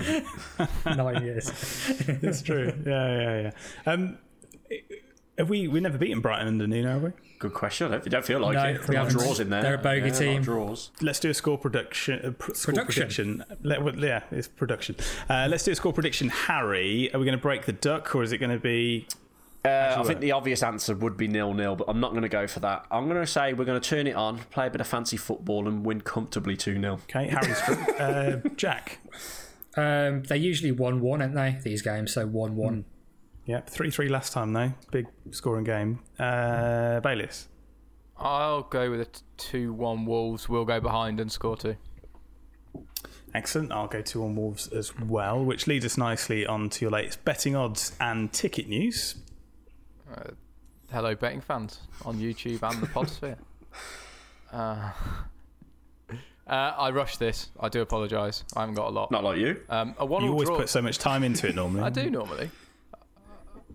nine 0.85 1.23
years. 1.25 1.51
It's 2.07 2.43
true. 2.43 2.71
Yeah, 2.85 3.19
yeah, 3.19 3.51
yeah. 3.87 3.91
Um, 3.91 4.19
have 5.39 5.49
we 5.49 5.67
we 5.67 5.79
never 5.79 5.97
beaten 5.97 6.21
Brighton 6.21 6.47
under 6.47 6.67
Nuno, 6.67 6.89
have 6.93 7.01
we? 7.01 7.09
Good 7.39 7.53
question. 7.55 7.87
I 7.87 7.97
don't, 7.97 8.09
don't 8.09 8.25
feel 8.25 8.39
like 8.39 8.53
No, 8.53 8.63
it. 8.63 8.87
we 8.87 8.95
A 8.95 8.99
lot 8.99 9.07
of 9.07 9.11
haven't. 9.11 9.17
draws 9.17 9.39
in 9.39 9.49
there. 9.49 9.61
They're 9.63 9.73
a 9.73 9.77
bogey 9.79 9.97
Yeah, 10.01 10.03
lot 10.05 10.11
of 10.13 10.17
team. 10.19 10.41
Draws. 10.43 10.91
Let's 11.01 11.19
do 11.19 11.29
a 11.31 11.33
score 11.33 11.57
prediction. 11.57 12.19
Uh, 12.23 12.31
pr- 12.31 12.53
score 12.53 12.73
Production. 12.75 13.37
prediction. 13.39 13.57
Let, 13.63 13.83
well, 13.83 13.95
yeah, 13.97 14.21
it's 14.31 14.47
production. 14.47 14.95
Uh, 15.27 15.47
let's 15.49 15.63
do 15.63 15.71
a 15.71 15.75
score 15.75 15.93
prediction. 15.93 16.29
Harry, 16.29 17.11
are 17.13 17.17
we 17.19 17.25
going 17.25 17.37
to 17.37 17.41
break 17.41 17.65
the 17.65 17.73
duck 17.73 18.15
or 18.15 18.21
is 18.23 18.31
it 18.31 18.37
going 18.37 18.51
to 18.51 18.59
be? 18.59 19.07
Uh, 19.65 19.95
I 19.99 20.03
think 20.03 20.19
the 20.19 20.31
obvious 20.31 20.63
answer 20.63 20.95
would 20.95 21.17
be 21.17 21.27
nil 21.27 21.53
nil, 21.53 21.75
but 21.75 21.85
I'm 21.87 21.99
not 21.99 22.11
going 22.11 22.23
to 22.23 22.29
go 22.29 22.47
for 22.47 22.59
that. 22.61 22.85
I'm 22.91 23.07
going 23.09 23.19
to 23.21 23.27
say 23.27 23.53
we're 23.53 23.65
going 23.65 23.79
to 23.79 23.89
turn 23.89 24.07
it 24.07 24.15
on, 24.15 24.39
play 24.51 24.67
a 24.67 24.69
bit 24.69 24.81
of 24.81 24.87
fancy 24.87 25.17
football, 25.17 25.67
and 25.67 25.85
win 25.85 26.01
comfortably 26.01 26.55
2 26.57 26.79
0. 26.79 26.93
Okay, 27.09 27.27
Harry's 27.27 27.61
free. 27.65 27.75
uh, 27.99 28.37
Jack. 28.55 28.99
Um, 29.77 30.23
they're 30.23 30.37
usually 30.37 30.71
one 30.71 31.01
one, 31.01 31.21
aren't 31.21 31.35
they? 31.35 31.59
These 31.63 31.81
games, 31.81 32.13
so 32.13 32.25
one 32.25 32.55
one. 32.55 32.85
Yep, 33.45 33.69
three 33.69 33.91
three 33.91 34.09
last 34.09 34.33
time 34.33 34.53
though. 34.53 34.73
Big 34.91 35.07
scoring 35.31 35.65
game. 35.65 35.99
Uh, 36.17 36.99
Bayliss. 37.01 37.47
I'll 38.17 38.63
go 38.63 38.89
with 38.89 39.01
a 39.01 39.07
two-one 39.37 40.05
Wolves. 40.05 40.47
We'll 40.47 40.63
go 40.65 40.79
behind 40.79 41.19
and 41.19 41.29
score 41.29 41.57
two. 41.57 41.75
Excellent. 43.33 43.73
I'll 43.73 43.87
go 43.89 44.01
two 44.01 44.23
on 44.23 44.35
Wolves 44.37 44.67
as 44.69 44.97
well, 44.97 45.43
which 45.43 45.67
leads 45.67 45.83
us 45.85 45.97
nicely 45.97 46.45
on 46.45 46.69
to 46.69 46.85
your 46.85 46.91
latest 46.91 47.25
betting 47.25 47.55
odds 47.55 47.93
and 47.99 48.31
ticket 48.31 48.69
news. 48.69 49.15
Hello, 50.91 51.15
betting 51.15 51.41
fans 51.41 51.79
on 52.05 52.17
YouTube 52.17 52.61
and 52.69 52.81
the 52.81 52.87
Podsphere. 52.87 53.37
Uh, 54.53 54.89
uh, 56.47 56.51
I 56.77 56.91
rushed 56.91 57.19
this. 57.19 57.49
I 57.59 57.67
do 57.67 57.81
apologise. 57.81 58.45
I 58.55 58.61
haven't 58.61 58.75
got 58.75 58.87
a 58.87 58.91
lot. 58.91 59.11
Not 59.11 59.23
like 59.23 59.37
you. 59.37 59.59
Um, 59.67 59.95
a 59.97 60.05
one 60.05 60.23
You 60.23 60.31
always 60.31 60.47
draw. 60.47 60.57
put 60.57 60.69
so 60.69 60.81
much 60.81 60.97
time 60.97 61.23
into 61.23 61.49
it 61.49 61.55
normally. 61.55 61.81
I 61.83 61.89
do 61.89 62.09
normally. 62.09 62.49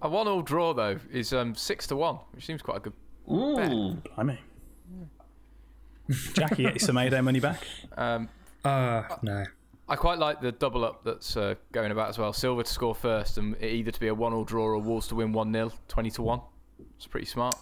A 0.01 0.09
one-all 0.09 0.41
draw 0.41 0.73
though 0.73 0.99
is 1.13 1.35
um, 1.35 1.55
six 1.55 1.87
to 1.89 1.97
one, 1.97 2.17
which 2.33 2.47
seems 2.47 2.63
quite 2.63 2.79
a 2.79 2.81
good. 2.81 2.93
Ooh. 3.31 4.01
Blimey. 4.17 4.39
Jackie, 6.33 6.63
get 6.63 6.81
your 6.81 6.89
Semedo 6.89 7.23
money 7.23 7.41
back. 7.41 7.63
Um, 7.99 8.29
Uh, 8.65 9.03
no. 9.23 9.45
I 9.91 9.97
quite 9.97 10.19
like 10.19 10.41
the 10.41 10.53
double 10.53 10.85
up 10.85 11.03
that's 11.05 11.37
uh, 11.37 11.57
going 11.73 11.91
about 11.91 12.09
as 12.09 12.19
well. 12.19 12.33
Silva 12.33 12.63
to 12.63 12.73
score 12.73 12.95
first, 12.95 13.39
and 13.39 13.61
either 13.63 13.91
to 13.91 14.01
be 14.01 14.07
a 14.07 14.15
one-all 14.15 14.45
draw 14.45 14.65
or 14.65 14.79
Wolves 14.79 15.09
to 15.09 15.17
win 15.17 15.33
one 15.33 15.53
0 15.53 15.73
20 15.89 16.11
to 16.13 16.23
one. 16.23 16.41
It's 16.97 17.07
pretty 17.07 17.27
smart. 17.27 17.57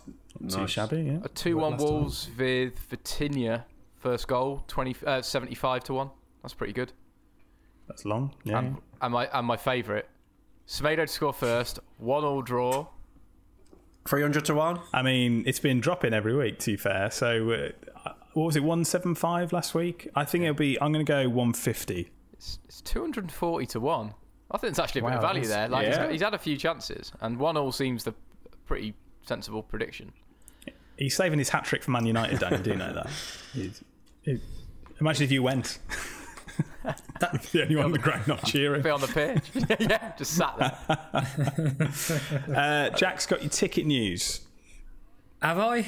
Too 0.49 0.59
Nice. 0.59 0.71
shabby, 0.71 1.03
yeah. 1.03 1.19
A 1.25 1.29
two-one 1.29 1.73
Worked 1.73 1.81
last 1.81 1.89
time. 1.89 2.01
Wolves 2.01 2.31
with 2.39 2.91
Vitinha 2.91 3.65
first 3.97 4.29
goal, 4.29 4.63
20, 4.69 4.97
uh, 5.07 5.23
75 5.23 5.85
to 5.85 5.95
one. 5.95 6.11
That's 6.43 6.55
pretty 6.55 6.73
good. 6.73 6.93
That's 7.89 8.05
long. 8.05 8.35
Yeah. 8.45 8.59
And, 8.59 8.77
and 9.01 9.13
my 9.13 9.27
and 9.33 9.47
my 9.47 9.57
favourite, 9.57 10.05
Semedo 10.67 10.97
to 10.99 11.07
score 11.07 11.33
first, 11.33 11.81
one 11.97 12.25
all 12.25 12.43
draw. 12.43 12.89
300 14.07 14.45
to 14.47 14.55
1? 14.55 14.81
I 14.95 15.03
mean, 15.03 15.43
it's 15.47 15.61
been 15.61 15.81
dropping 15.81 16.15
every 16.15 16.35
week. 16.35 16.59
To 16.61 16.73
be 16.73 16.77
fair, 16.77 17.11
so 17.11 17.51
uh, 17.51 18.13
what 18.35 18.45
was 18.45 18.57
it? 18.57 18.63
One 18.63 18.85
seven 18.85 19.15
five 19.15 19.53
last 19.53 19.75
week. 19.75 20.09
I 20.15 20.25
think 20.25 20.45
it'll 20.45 20.55
be. 20.55 20.81
I'm 20.81 20.93
going 20.93 21.05
to 21.05 21.11
go 21.11 21.29
one 21.29 21.53
fifty. 21.53 22.11
It's, 22.39 22.59
it's 22.67 22.81
240 22.83 23.67
to 23.67 23.81
one. 23.81 24.15
I 24.51 24.57
think 24.59 24.71
it's 24.71 24.79
actually 24.79 25.03
a 25.03 25.05
bit 25.05 25.13
of 25.15 25.21
value 25.23 25.45
there. 25.47 25.69
Like 25.69 25.87
he's, 25.89 25.97
got, 25.97 26.11
he's 26.13 26.23
had 26.23 26.35
a 26.35 26.39
few 26.39 26.57
chances, 26.57 27.13
and 27.21 27.39
one 27.39 27.57
all 27.57 27.71
seems 27.73 28.05
the 28.05 28.15
pretty 28.67 28.95
sensible 29.27 29.63
prediction. 29.63 30.13
He's 30.97 31.15
saving 31.15 31.39
his 31.39 31.49
hat 31.51 31.65
trick 31.65 31.83
for 31.83 31.91
Man 31.91 32.07
United. 32.07 32.39
Dan, 32.41 32.53
you 32.53 32.59
do 32.59 32.75
know 32.77 32.93
that. 32.95 33.07
He's- 33.53 33.85
he- 34.23 34.41
imagine 35.01 35.25
if 35.25 35.31
you 35.33 35.43
went. 35.43 35.79
That's 37.21 37.53
the 37.53 37.63
only 37.63 37.77
one 37.77 37.85
on 37.87 37.93
the 37.93 37.99
ground 37.99 38.27
not 38.27 38.45
cheering. 38.45 38.83
Be 38.83 38.91
on 38.91 39.01
the 39.01 39.07
pitch, 39.07 39.43
yeah, 39.81 40.13
just 40.17 40.33
sat 40.35 40.57
there. 40.59 42.57
Uh, 42.57 42.91
Jack's 42.97 43.27
got 43.27 43.43
your 43.43 43.51
ticket 43.51 43.87
news. 43.87 44.41
Have 45.43 45.59
I? 45.59 45.87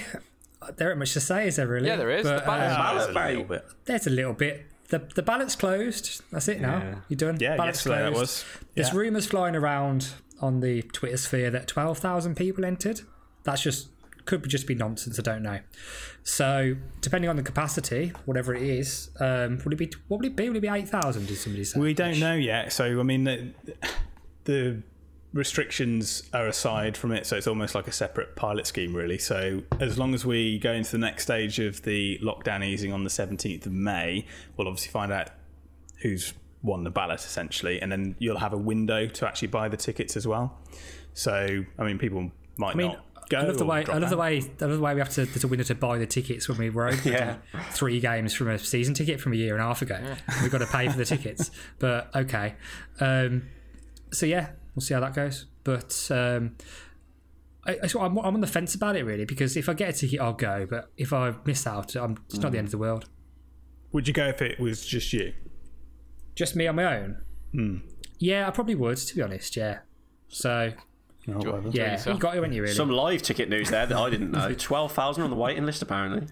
there 0.76 0.90
ain't 0.90 0.98
much 0.98 1.12
to 1.14 1.20
say, 1.20 1.48
is 1.48 1.56
there 1.56 1.66
really? 1.66 1.86
Yeah, 1.88 1.96
there 1.96 2.10
is. 2.10 2.24
The 2.24 2.42
balance- 2.46 2.74
uh, 2.74 2.92
There's 2.94 3.08
a 3.08 3.28
little 3.30 3.44
bit. 3.44 3.64
there's 3.86 4.06
a 4.06 4.10
little 4.10 4.32
bit. 4.34 4.66
The 4.90 4.98
the 5.14 5.22
ballot's 5.22 5.56
closed. 5.56 6.22
That's 6.30 6.48
it 6.48 6.60
now. 6.60 6.78
Yeah. 6.78 6.94
You're 7.08 7.16
done. 7.16 7.38
Yeah, 7.40 7.56
ballot's 7.56 7.78
yesterday 7.78 8.02
that 8.02 8.12
closed. 8.12 8.20
was. 8.20 8.44
There's 8.74 8.92
rumours 8.92 9.26
flying 9.26 9.56
around 9.56 10.12
on 10.40 10.60
the 10.60 10.82
Twitter 10.82 11.16
sphere 11.16 11.50
that 11.50 11.68
12,000 11.68 12.34
people 12.34 12.64
entered. 12.64 13.02
That's 13.44 13.62
just 13.62 13.88
could 14.24 14.48
just 14.48 14.66
be 14.66 14.74
nonsense. 14.74 15.18
I 15.18 15.22
don't 15.22 15.42
know. 15.42 15.60
So 16.22 16.76
depending 17.00 17.30
on 17.30 17.36
the 17.36 17.42
capacity, 17.42 18.12
whatever 18.24 18.54
it 18.54 18.62
is, 18.62 19.10
um, 19.18 19.60
would 19.64 19.72
it 19.72 19.76
be 19.76 19.90
what 20.08 20.18
would 20.18 20.26
it 20.26 20.36
be? 20.36 20.48
Would 20.48 20.56
it 20.56 20.60
be 20.60 20.68
8,000? 20.68 21.26
Did 21.26 21.36
somebody 21.36 21.64
say? 21.64 21.80
We 21.80 21.94
don't 21.94 22.20
know 22.20 22.34
yet. 22.34 22.72
So 22.72 23.00
I 23.00 23.02
mean, 23.02 23.24
the, 23.24 23.52
the 24.44 24.82
restrictions 25.32 26.22
are 26.32 26.46
aside 26.46 26.96
from 26.96 27.12
it, 27.12 27.26
so 27.26 27.36
it's 27.36 27.46
almost 27.46 27.74
like 27.74 27.86
a 27.86 27.92
separate 27.92 28.36
pilot 28.36 28.66
scheme, 28.66 28.94
really. 28.94 29.18
So 29.18 29.62
as 29.78 29.98
long 29.98 30.14
as 30.14 30.24
we 30.26 30.58
go 30.58 30.72
into 30.72 30.92
the 30.92 30.98
next 30.98 31.22
stage 31.24 31.58
of 31.58 31.82
the 31.82 32.18
lockdown 32.22 32.64
easing 32.64 32.92
on 32.92 33.04
the 33.04 33.10
seventeenth 33.10 33.66
of 33.66 33.72
May, 33.72 34.26
we'll 34.56 34.68
obviously 34.68 34.90
find 34.90 35.12
out 35.12 35.28
who's 36.02 36.32
won 36.62 36.84
the 36.84 36.90
ballot 36.90 37.20
essentially, 37.20 37.80
and 37.80 37.90
then 37.90 38.16
you'll 38.18 38.38
have 38.38 38.52
a 38.52 38.58
window 38.58 39.06
to 39.06 39.26
actually 39.26 39.48
buy 39.48 39.68
the 39.68 39.76
tickets 39.76 40.16
as 40.16 40.26
well. 40.26 40.58
So 41.14 41.64
I 41.78 41.84
mean, 41.84 41.98
people 41.98 42.30
might 42.56 42.74
I 42.74 42.78
mean, 42.78 42.88
not 42.88 43.28
go. 43.28 43.38
I 43.38 43.42
love 43.44 43.58
the 43.58 43.64
way. 43.64 43.78
I 43.78 43.82
drop 43.84 44.00
love 44.00 44.10
the 44.10 44.16
way. 44.16 44.42
I 44.60 44.64
love 44.64 44.76
the 44.76 44.80
way 44.80 44.94
we 44.94 45.00
have 45.00 45.10
to. 45.10 45.26
There's 45.26 45.44
a 45.44 45.48
window 45.48 45.64
to 45.64 45.74
buy 45.74 45.98
the 45.98 46.06
tickets 46.06 46.48
when 46.48 46.58
we 46.58 46.70
were 46.70 46.88
open 46.88 47.12
Yeah. 47.12 47.36
three 47.70 48.00
games 48.00 48.34
from 48.34 48.48
a 48.48 48.58
season 48.58 48.94
ticket 48.94 49.20
from 49.20 49.32
a 49.32 49.36
year 49.36 49.54
and 49.54 49.62
a 49.62 49.66
half 49.66 49.80
ago. 49.82 49.98
We've 50.42 50.50
got 50.50 50.58
to 50.58 50.66
pay 50.66 50.88
for 50.88 50.96
the 50.98 51.04
tickets, 51.04 51.50
but 51.78 52.14
okay. 52.14 52.54
Um, 52.98 53.48
so 54.12 54.26
yeah, 54.26 54.50
we'll 54.74 54.82
see 54.82 54.94
how 54.94 55.00
that 55.00 55.14
goes. 55.14 55.46
But 55.64 56.08
um, 56.10 56.56
I, 57.66 57.78
I, 57.82 57.86
so 57.86 58.00
I'm, 58.00 58.16
I'm 58.18 58.34
on 58.34 58.40
the 58.40 58.46
fence 58.46 58.74
about 58.74 58.96
it 58.96 59.04
really 59.04 59.24
because 59.24 59.56
if 59.56 59.68
I 59.68 59.74
get 59.74 59.90
a 59.90 59.92
ticket, 59.92 60.20
I'll 60.20 60.32
go. 60.32 60.66
But 60.68 60.90
if 60.96 61.12
I 61.12 61.34
miss 61.44 61.66
out, 61.66 61.94
I'm, 61.96 62.18
it's 62.26 62.38
not 62.38 62.52
the 62.52 62.58
end 62.58 62.68
of 62.68 62.72
the 62.72 62.78
world. 62.78 63.08
Would 63.92 64.06
you 64.06 64.14
go 64.14 64.26
if 64.28 64.40
it 64.40 64.60
was 64.60 64.86
just 64.86 65.12
you? 65.12 65.32
Just 66.34 66.54
me 66.56 66.66
on 66.66 66.76
my 66.76 66.98
own. 66.98 67.22
Hmm. 67.52 67.76
Yeah, 68.18 68.46
I 68.46 68.50
probably 68.50 68.74
would. 68.76 68.96
To 68.98 69.16
be 69.16 69.22
honest, 69.22 69.56
yeah. 69.56 69.80
So 70.28 70.72
yeah, 71.26 71.34
you 71.34 72.18
got 72.18 72.36
it, 72.36 72.40
went 72.40 72.54
you 72.54 72.62
really? 72.62 72.74
Some 72.74 72.90
live 72.90 73.22
ticket 73.22 73.48
news 73.48 73.70
there 73.70 73.86
that 73.86 73.96
I 73.96 74.10
didn't 74.10 74.30
know. 74.30 74.54
12,000 74.58 75.22
on 75.22 75.30
the 75.30 75.36
waiting 75.36 75.66
list, 75.66 75.82
apparently, 75.82 76.28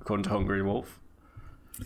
according 0.00 0.24
to 0.24 0.30
Hungry 0.30 0.62
Wolf. 0.62 1.00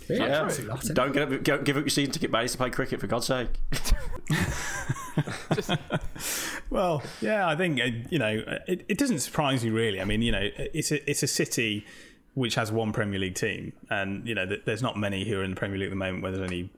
Really? 0.08 0.26
Yeah. 0.26 0.42
A 0.42 0.62
lot, 0.62 0.82
isn't 0.84 0.90
it? 0.90 0.94
Don't 0.94 1.12
get 1.12 1.22
up, 1.22 1.64
give 1.64 1.76
up 1.76 1.82
your 1.82 1.88
season 1.88 2.12
ticket 2.12 2.30
base 2.30 2.52
to 2.52 2.58
play 2.58 2.70
cricket, 2.70 3.00
for 3.00 3.06
God's 3.06 3.26
sake. 3.26 3.48
Well, 6.70 7.02
yeah, 7.20 7.48
I 7.48 7.56
think 7.56 7.80
uh, 7.80 7.86
you 8.10 8.18
know 8.18 8.42
it, 8.66 8.84
it 8.88 8.98
doesn't 8.98 9.20
surprise 9.20 9.64
me 9.64 9.70
really. 9.70 10.00
I 10.00 10.04
mean, 10.04 10.22
you 10.22 10.32
know, 10.32 10.50
it's 10.56 10.92
a 10.92 11.10
it's 11.10 11.22
a 11.22 11.26
city 11.26 11.86
which 12.34 12.54
has 12.54 12.70
one 12.70 12.92
Premier 12.92 13.18
League 13.18 13.34
team, 13.34 13.72
and 13.90 14.26
you 14.28 14.34
know, 14.34 14.46
there's 14.64 14.82
not 14.82 14.96
many 14.96 15.28
who 15.28 15.40
are 15.40 15.44
in 15.44 15.50
the 15.50 15.56
Premier 15.56 15.78
League 15.78 15.88
at 15.88 15.90
the 15.90 15.96
moment 15.96 16.22
where 16.22 16.30
there's 16.32 16.44
only 16.44 16.70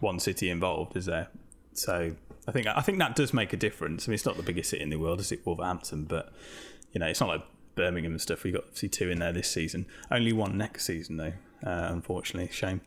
one 0.00 0.18
city 0.20 0.50
involved, 0.50 0.96
is 0.96 1.06
there? 1.06 1.28
So 1.72 2.14
I 2.46 2.52
think 2.52 2.66
I 2.66 2.80
think 2.80 2.98
that 2.98 3.16
does 3.16 3.32
make 3.32 3.52
a 3.52 3.56
difference. 3.56 4.06
I 4.06 4.10
mean, 4.10 4.14
it's 4.14 4.26
not 4.26 4.36
the 4.36 4.42
biggest 4.42 4.70
city 4.70 4.82
in 4.82 4.90
the 4.90 4.96
world, 4.96 5.20
is 5.20 5.32
it, 5.32 5.44
Wolverhampton? 5.46 6.04
But 6.04 6.32
you 6.92 7.00
know, 7.00 7.06
it's 7.06 7.20
not 7.20 7.28
like 7.28 7.42
Birmingham 7.76 8.12
and 8.12 8.20
stuff. 8.20 8.44
We 8.44 8.52
got 8.52 8.64
obviously 8.64 8.90
two 8.90 9.10
in 9.10 9.20
there 9.20 9.32
this 9.32 9.50
season. 9.50 9.86
Only 10.10 10.32
one 10.32 10.58
next 10.58 10.84
season 10.84 11.16
though, 11.16 11.32
uh, 11.64 11.88
unfortunately. 11.90 12.52
Shame. 12.52 12.82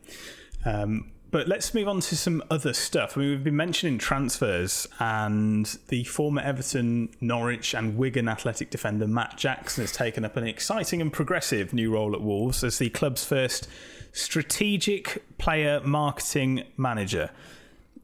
Um, 0.65 1.11
but 1.33 1.47
let's 1.47 1.73
move 1.73 1.87
on 1.87 1.99
to 1.99 2.15
some 2.15 2.43
other 2.51 2.73
stuff. 2.73 3.17
I 3.17 3.21
mean, 3.21 3.29
we've 3.31 3.43
been 3.43 3.55
mentioning 3.55 3.97
transfers, 3.97 4.87
and 4.99 5.65
the 5.87 6.03
former 6.03 6.41
Everton, 6.43 7.09
Norwich, 7.19 7.73
and 7.73 7.97
Wigan 7.97 8.29
athletic 8.29 8.69
defender 8.69 9.07
Matt 9.07 9.35
Jackson 9.35 9.81
has 9.83 9.91
taken 9.91 10.23
up 10.23 10.37
an 10.37 10.45
exciting 10.45 11.01
and 11.01 11.11
progressive 11.11 11.73
new 11.73 11.91
role 11.91 12.13
at 12.13 12.21
Wolves 12.21 12.63
as 12.63 12.77
the 12.77 12.91
club's 12.91 13.25
first 13.25 13.67
strategic 14.11 15.23
player 15.39 15.81
marketing 15.83 16.65
manager. 16.77 17.31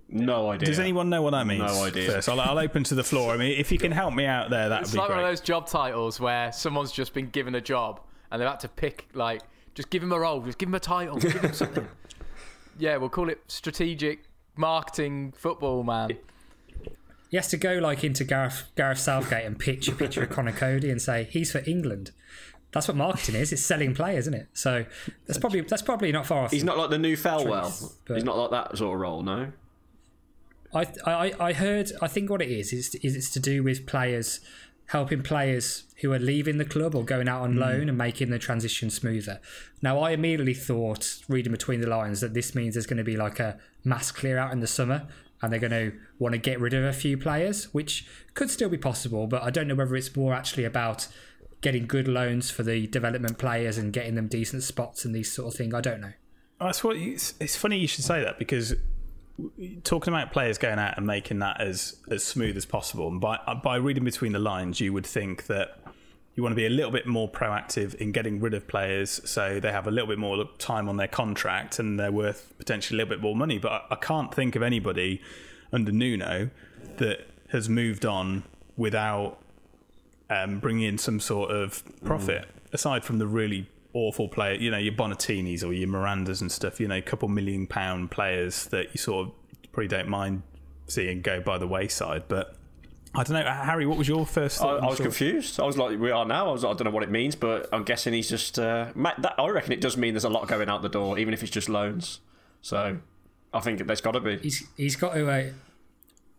No 0.09 0.49
idea. 0.49 0.65
Does 0.65 0.79
anyone 0.79 1.11
know 1.11 1.21
what 1.21 1.31
that 1.31 1.45
means? 1.45 1.71
No 1.71 1.83
idea. 1.83 2.11
First, 2.11 2.29
I'll, 2.29 2.41
I'll 2.41 2.57
open 2.57 2.83
to 2.85 2.95
the 2.95 3.03
floor. 3.03 3.31
I 3.31 3.37
mean, 3.37 3.59
if 3.59 3.71
you 3.71 3.77
can 3.77 3.91
help 3.91 4.15
me 4.15 4.25
out 4.25 4.49
there, 4.49 4.69
that 4.69 4.79
would 4.79 4.85
It's 4.85 4.93
be 4.93 4.97
like 4.97 5.05
great. 5.09 5.17
one 5.17 5.25
of 5.25 5.29
those 5.29 5.41
job 5.41 5.67
titles 5.67 6.19
where 6.19 6.51
someone's 6.51 6.91
just 6.91 7.13
been 7.13 7.29
given 7.29 7.53
a 7.53 7.61
job 7.61 8.01
and 8.31 8.41
they've 8.41 8.49
had 8.49 8.59
to 8.61 8.69
pick, 8.69 9.07
like, 9.13 9.43
just 9.75 9.91
give 9.91 10.01
him 10.01 10.11
a 10.11 10.19
role, 10.19 10.41
just 10.41 10.57
give 10.57 10.67
him 10.67 10.73
a 10.73 10.79
title, 10.79 11.17
give 11.19 11.33
him 11.33 11.53
something. 11.53 11.87
yeah, 12.79 12.97
we'll 12.97 13.09
call 13.09 13.29
it 13.29 13.41
strategic 13.47 14.23
marketing 14.55 15.33
football 15.37 15.83
man. 15.83 16.17
He 17.29 17.37
has 17.37 17.47
to 17.49 17.57
go 17.57 17.75
like 17.75 18.03
into 18.03 18.23
Gareth 18.23 18.63
Gareth 18.75 18.99
Southgate 18.99 19.45
and 19.45 19.59
pitch 19.59 19.87
a 19.87 19.91
picture 19.91 20.23
of 20.23 20.29
Conor 20.29 20.51
Coady 20.51 20.89
and 20.89 21.01
say 21.01 21.27
he's 21.29 21.51
for 21.51 21.61
England. 21.67 22.11
That's 22.71 22.87
what 22.87 22.97
marketing 22.97 23.35
is. 23.35 23.51
It's 23.51 23.63
selling 23.63 23.95
players, 23.95 24.27
isn't 24.27 24.33
it? 24.33 24.47
So 24.53 24.85
that's 25.25 25.39
probably 25.39 25.61
that's 25.61 25.81
probably 25.81 26.11
not 26.11 26.25
far 26.25 26.45
off. 26.45 26.51
He's 26.51 26.63
not 26.63 26.77
like 26.77 26.89
the 26.89 26.97
new 26.97 27.15
Thelwell. 27.15 27.95
Truth, 28.05 28.17
He's 28.17 28.23
not 28.23 28.37
like 28.37 28.51
that 28.51 28.77
sort 28.77 28.95
of 28.95 29.01
role, 29.01 29.23
no? 29.23 29.51
I, 30.73 30.87
I 31.05 31.33
I 31.39 31.53
heard. 31.53 31.91
I 32.01 32.07
think 32.07 32.29
what 32.29 32.41
it 32.41 32.49
is 32.51 32.73
is 32.73 32.95
is 32.95 33.15
it's 33.15 33.31
to 33.31 33.39
do 33.39 33.63
with 33.63 33.85
players 33.87 34.39
helping 34.89 35.21
players 35.21 35.84
who 36.02 36.12
are 36.12 36.19
leaving 36.19 36.58
the 36.58 36.65
club 36.65 36.95
or 36.95 37.04
going 37.04 37.28
out 37.28 37.41
on 37.41 37.54
hmm. 37.54 37.60
loan 37.60 37.89
and 37.89 37.97
making 37.97 38.32
the 38.32 38.39
transition 38.39 38.89
smoother. 38.89 39.39
Now, 39.82 39.99
I 39.99 40.12
immediately 40.12 40.56
thought, 40.56 41.19
reading 41.28 41.52
between 41.52 41.82
the 41.82 41.88
lines, 41.88 42.21
that 42.21 42.34
this 42.34 42.56
means 42.56 42.73
there's 42.73 42.88
going 42.88 42.97
to 42.97 43.04
be 43.04 43.15
like 43.15 43.39
a 43.39 43.58
mass 43.84 44.12
clear 44.12 44.38
out 44.39 44.52
in 44.52 44.62
the 44.62 44.67
summer, 44.67 45.08
and 45.41 45.52
they're 45.52 45.60
going 45.60 45.71
to 45.71 45.93
want 46.17 46.34
to 46.34 46.39
get 46.39 46.60
rid 46.60 46.73
of 46.73 46.84
a 46.84 46.91
few 46.91 47.17
players, 47.17 47.73
which 47.73 48.06
could 48.34 48.49
still 48.49 48.69
be 48.69 48.78
possible. 48.78 49.28
But 49.28 49.43
I 49.43 49.52
don't 49.52 49.67
know 49.67 49.75
whether 49.75 49.95
it's 49.95 50.15
more 50.15 50.34
actually 50.34 50.65
about 50.65 51.08
getting 51.62 51.86
good 51.86 52.08
loans 52.08 52.49
for 52.49 52.63
the 52.63 52.88
development 52.88 53.38
players 53.38 53.78
and 53.78 53.93
getting 53.93 54.15
them 54.15 54.28
decent 54.28 54.63
spots 54.63 55.06
and 55.06 55.13
these 55.13 55.32
sort 55.32 55.54
of 55.54 55.58
thing. 55.58 55.75
I 55.75 55.82
don't 55.82 56.02
know. 56.02 56.13
That's 56.60 56.84
what 56.84 56.97
it's 56.97 57.56
funny 57.56 57.78
you 57.78 57.88
should 57.88 58.04
say 58.04 58.21
that 58.23 58.39
because 58.39 58.73
talking 59.84 60.13
about 60.13 60.32
players 60.32 60.58
going 60.58 60.80
out 60.80 60.97
and 60.97 61.06
making 61.06 61.39
that 61.39 61.62
as 61.62 61.97
as 62.10 62.23
smooth 62.23 62.58
as 62.58 62.65
possible, 62.65 63.08
and 63.08 63.21
by 63.21 63.38
by 63.63 63.75
reading 63.75 64.04
between 64.04 64.32
the 64.32 64.39
lines, 64.39 64.80
you 64.80 64.93
would 64.93 65.06
think 65.06 65.47
that 65.47 65.80
you 66.36 66.43
want 66.43 66.54
to 66.54 66.56
be 66.56 66.65
a 66.65 66.69
little 66.69 66.91
bit 66.91 67.06
more 67.06 67.30
proactive 67.30 67.95
in 67.95 68.13
getting 68.13 68.39
rid 68.39 68.54
of 68.54 68.65
players 68.65 69.19
so 69.30 69.60
they 69.60 69.73
have 69.73 69.88
a 69.88 69.91
little 69.91 70.08
bit 70.08 70.17
more 70.17 70.45
time 70.58 70.88
on 70.88 70.95
their 70.95 71.08
contract 71.08 71.80
and 71.80 71.99
they're 71.99 72.13
worth 72.13 72.54
potentially 72.58 72.95
a 72.95 73.04
little 73.04 73.13
bit 73.13 73.21
more 73.21 73.36
money. 73.36 73.58
But 73.58 73.71
I, 73.71 73.82
I 73.91 73.95
can't 73.95 74.34
think 74.34 74.56
of 74.56 74.62
anybody 74.62 75.21
under 75.73 75.91
Nuno 75.91 76.49
that 76.95 77.28
has 77.49 77.67
moved 77.67 78.06
on 78.06 78.43
without 78.78 79.39
um, 80.30 80.60
bringing 80.60 80.84
in 80.84 80.97
some 80.97 81.19
sort 81.19 81.52
of 81.52 81.84
profit 82.06 82.47
aside 82.71 83.04
from 83.04 83.17
the 83.17 83.28
really 83.28 83.67
awful 83.99 84.27
player, 84.27 84.53
you 84.55 84.71
know, 84.71 84.77
your 84.77 84.93
Bonatinis 84.93 85.63
or 85.63 85.73
your 85.73 85.88
Mirandas 85.89 86.41
and 86.41 86.51
stuff, 86.51 86.79
you 86.79 86.88
know, 86.88 86.97
a 86.97 87.01
couple 87.01 87.27
million 87.27 87.67
pound 87.67 88.12
players 88.12 88.65
that 88.67 88.88
you 88.93 88.97
sort 88.97 89.27
of 89.27 89.33
probably 89.71 89.88
don't 89.88 90.07
mind 90.09 90.41
seeing 90.88 91.21
go 91.21 91.39
by 91.41 91.57
the 91.57 91.67
wayside. 91.67 92.23
But 92.27 92.55
I 93.13 93.23
don't 93.23 93.33
know, 93.43 93.51
Harry, 93.51 93.85
what 93.85 93.97
was 93.97 94.07
your 94.07 94.25
first 94.25 94.59
I, 94.62 94.63
thought? 94.63 94.83
I 94.83 94.88
was 94.88 94.97
Sure. 94.97 95.05
confused. 95.05 95.59
I 95.59 95.65
was 95.65 95.77
like, 95.77 95.99
we 95.99 96.12
are 96.12 96.25
now. 96.25 96.49
I 96.49 96.51
was 96.51 96.63
I 96.63 96.73
don't 96.73 96.85
know 96.85 96.91
what 96.91 97.03
it 97.03 97.12
means, 97.12 97.35
but 97.35 97.67
I'm 97.73 97.83
guessing 97.83 98.13
he's 98.13 98.29
just. 98.29 98.57
Uh, 98.59 98.91
ma- 98.95 99.13
that, 99.19 99.35
I 99.39 99.47
reckon 99.49 99.71
it 99.73 99.81
does 99.81 99.97
mean 99.97 100.13
there's 100.13 100.23
a 100.23 100.29
lot 100.29 100.47
going 100.47 100.69
out 100.69 100.81
the 100.81 100.89
door, 100.89 101.17
even 101.19 101.33
if 101.33 101.41
it's 101.43 101.51
just 101.51 101.69
loans. 101.69 102.19
So 102.62 102.97
I 103.53 103.59
think 103.59 103.85
there's 103.85 104.01
got 104.01 104.12
to 104.12 104.19
be. 104.19 104.38
He's 104.38 104.67
he's 104.77 104.95
got 104.95 105.13
to. 105.13 105.29
Uh, 105.29 105.49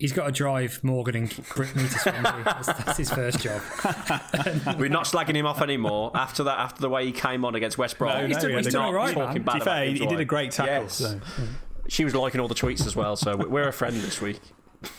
He's 0.00 0.12
got 0.12 0.26
to 0.26 0.32
drive 0.32 0.82
Morgan 0.82 1.14
and 1.14 1.48
Brittany 1.54 1.84
to 1.84 1.90
Swansea. 1.98 2.42
That's, 2.44 2.66
that's 2.66 2.96
his 2.98 3.10
first 3.10 3.38
job. 3.40 3.60
We're 4.78 4.88
not 4.88 5.04
slagging 5.04 5.34
him 5.36 5.44
off 5.46 5.60
anymore 5.60 6.10
after 6.14 6.42
that. 6.44 6.58
After 6.58 6.80
the 6.80 6.88
way 6.88 7.04
he 7.04 7.12
came 7.12 7.44
on 7.44 7.54
against 7.54 7.76
West 7.78 7.98
Brom, 7.98 8.18
No, 8.22 8.26
He's 8.26 8.36
no, 8.36 8.42
done- 8.42 8.50
he 8.50 8.56
he's 8.56 8.66
had 8.66 8.72
done 8.72 8.84
all 8.86 8.94
right, 8.94 9.12
talking 9.14 9.44
man. 9.44 9.44
bad 9.44 9.52
To 9.52 9.58
be 9.58 9.64
fair, 9.64 9.74
about 9.84 9.86
he, 9.86 9.98
he 9.98 10.06
did 10.06 10.20
a 10.20 10.24
great 10.24 10.52
tackle. 10.52 10.74
Yes. 10.84 10.94
So. 10.94 11.20
She 11.88 12.04
was 12.04 12.14
liking 12.14 12.40
all 12.40 12.48
the 12.48 12.54
tweets 12.54 12.86
as 12.86 12.96
well, 12.96 13.14
so 13.16 13.36
we're 13.36 13.68
a 13.68 13.72
friend 13.72 13.94
this 13.96 14.20
week. 14.20 14.40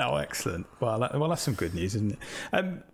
Oh, 0.00 0.14
excellent. 0.14 0.66
Well, 0.78 1.00
that, 1.00 1.18
well, 1.18 1.28
that's 1.28 1.42
some 1.42 1.54
good 1.54 1.74
news, 1.74 1.96
isn't 1.96 2.12
it? 2.12 2.18
Um, 2.52 2.84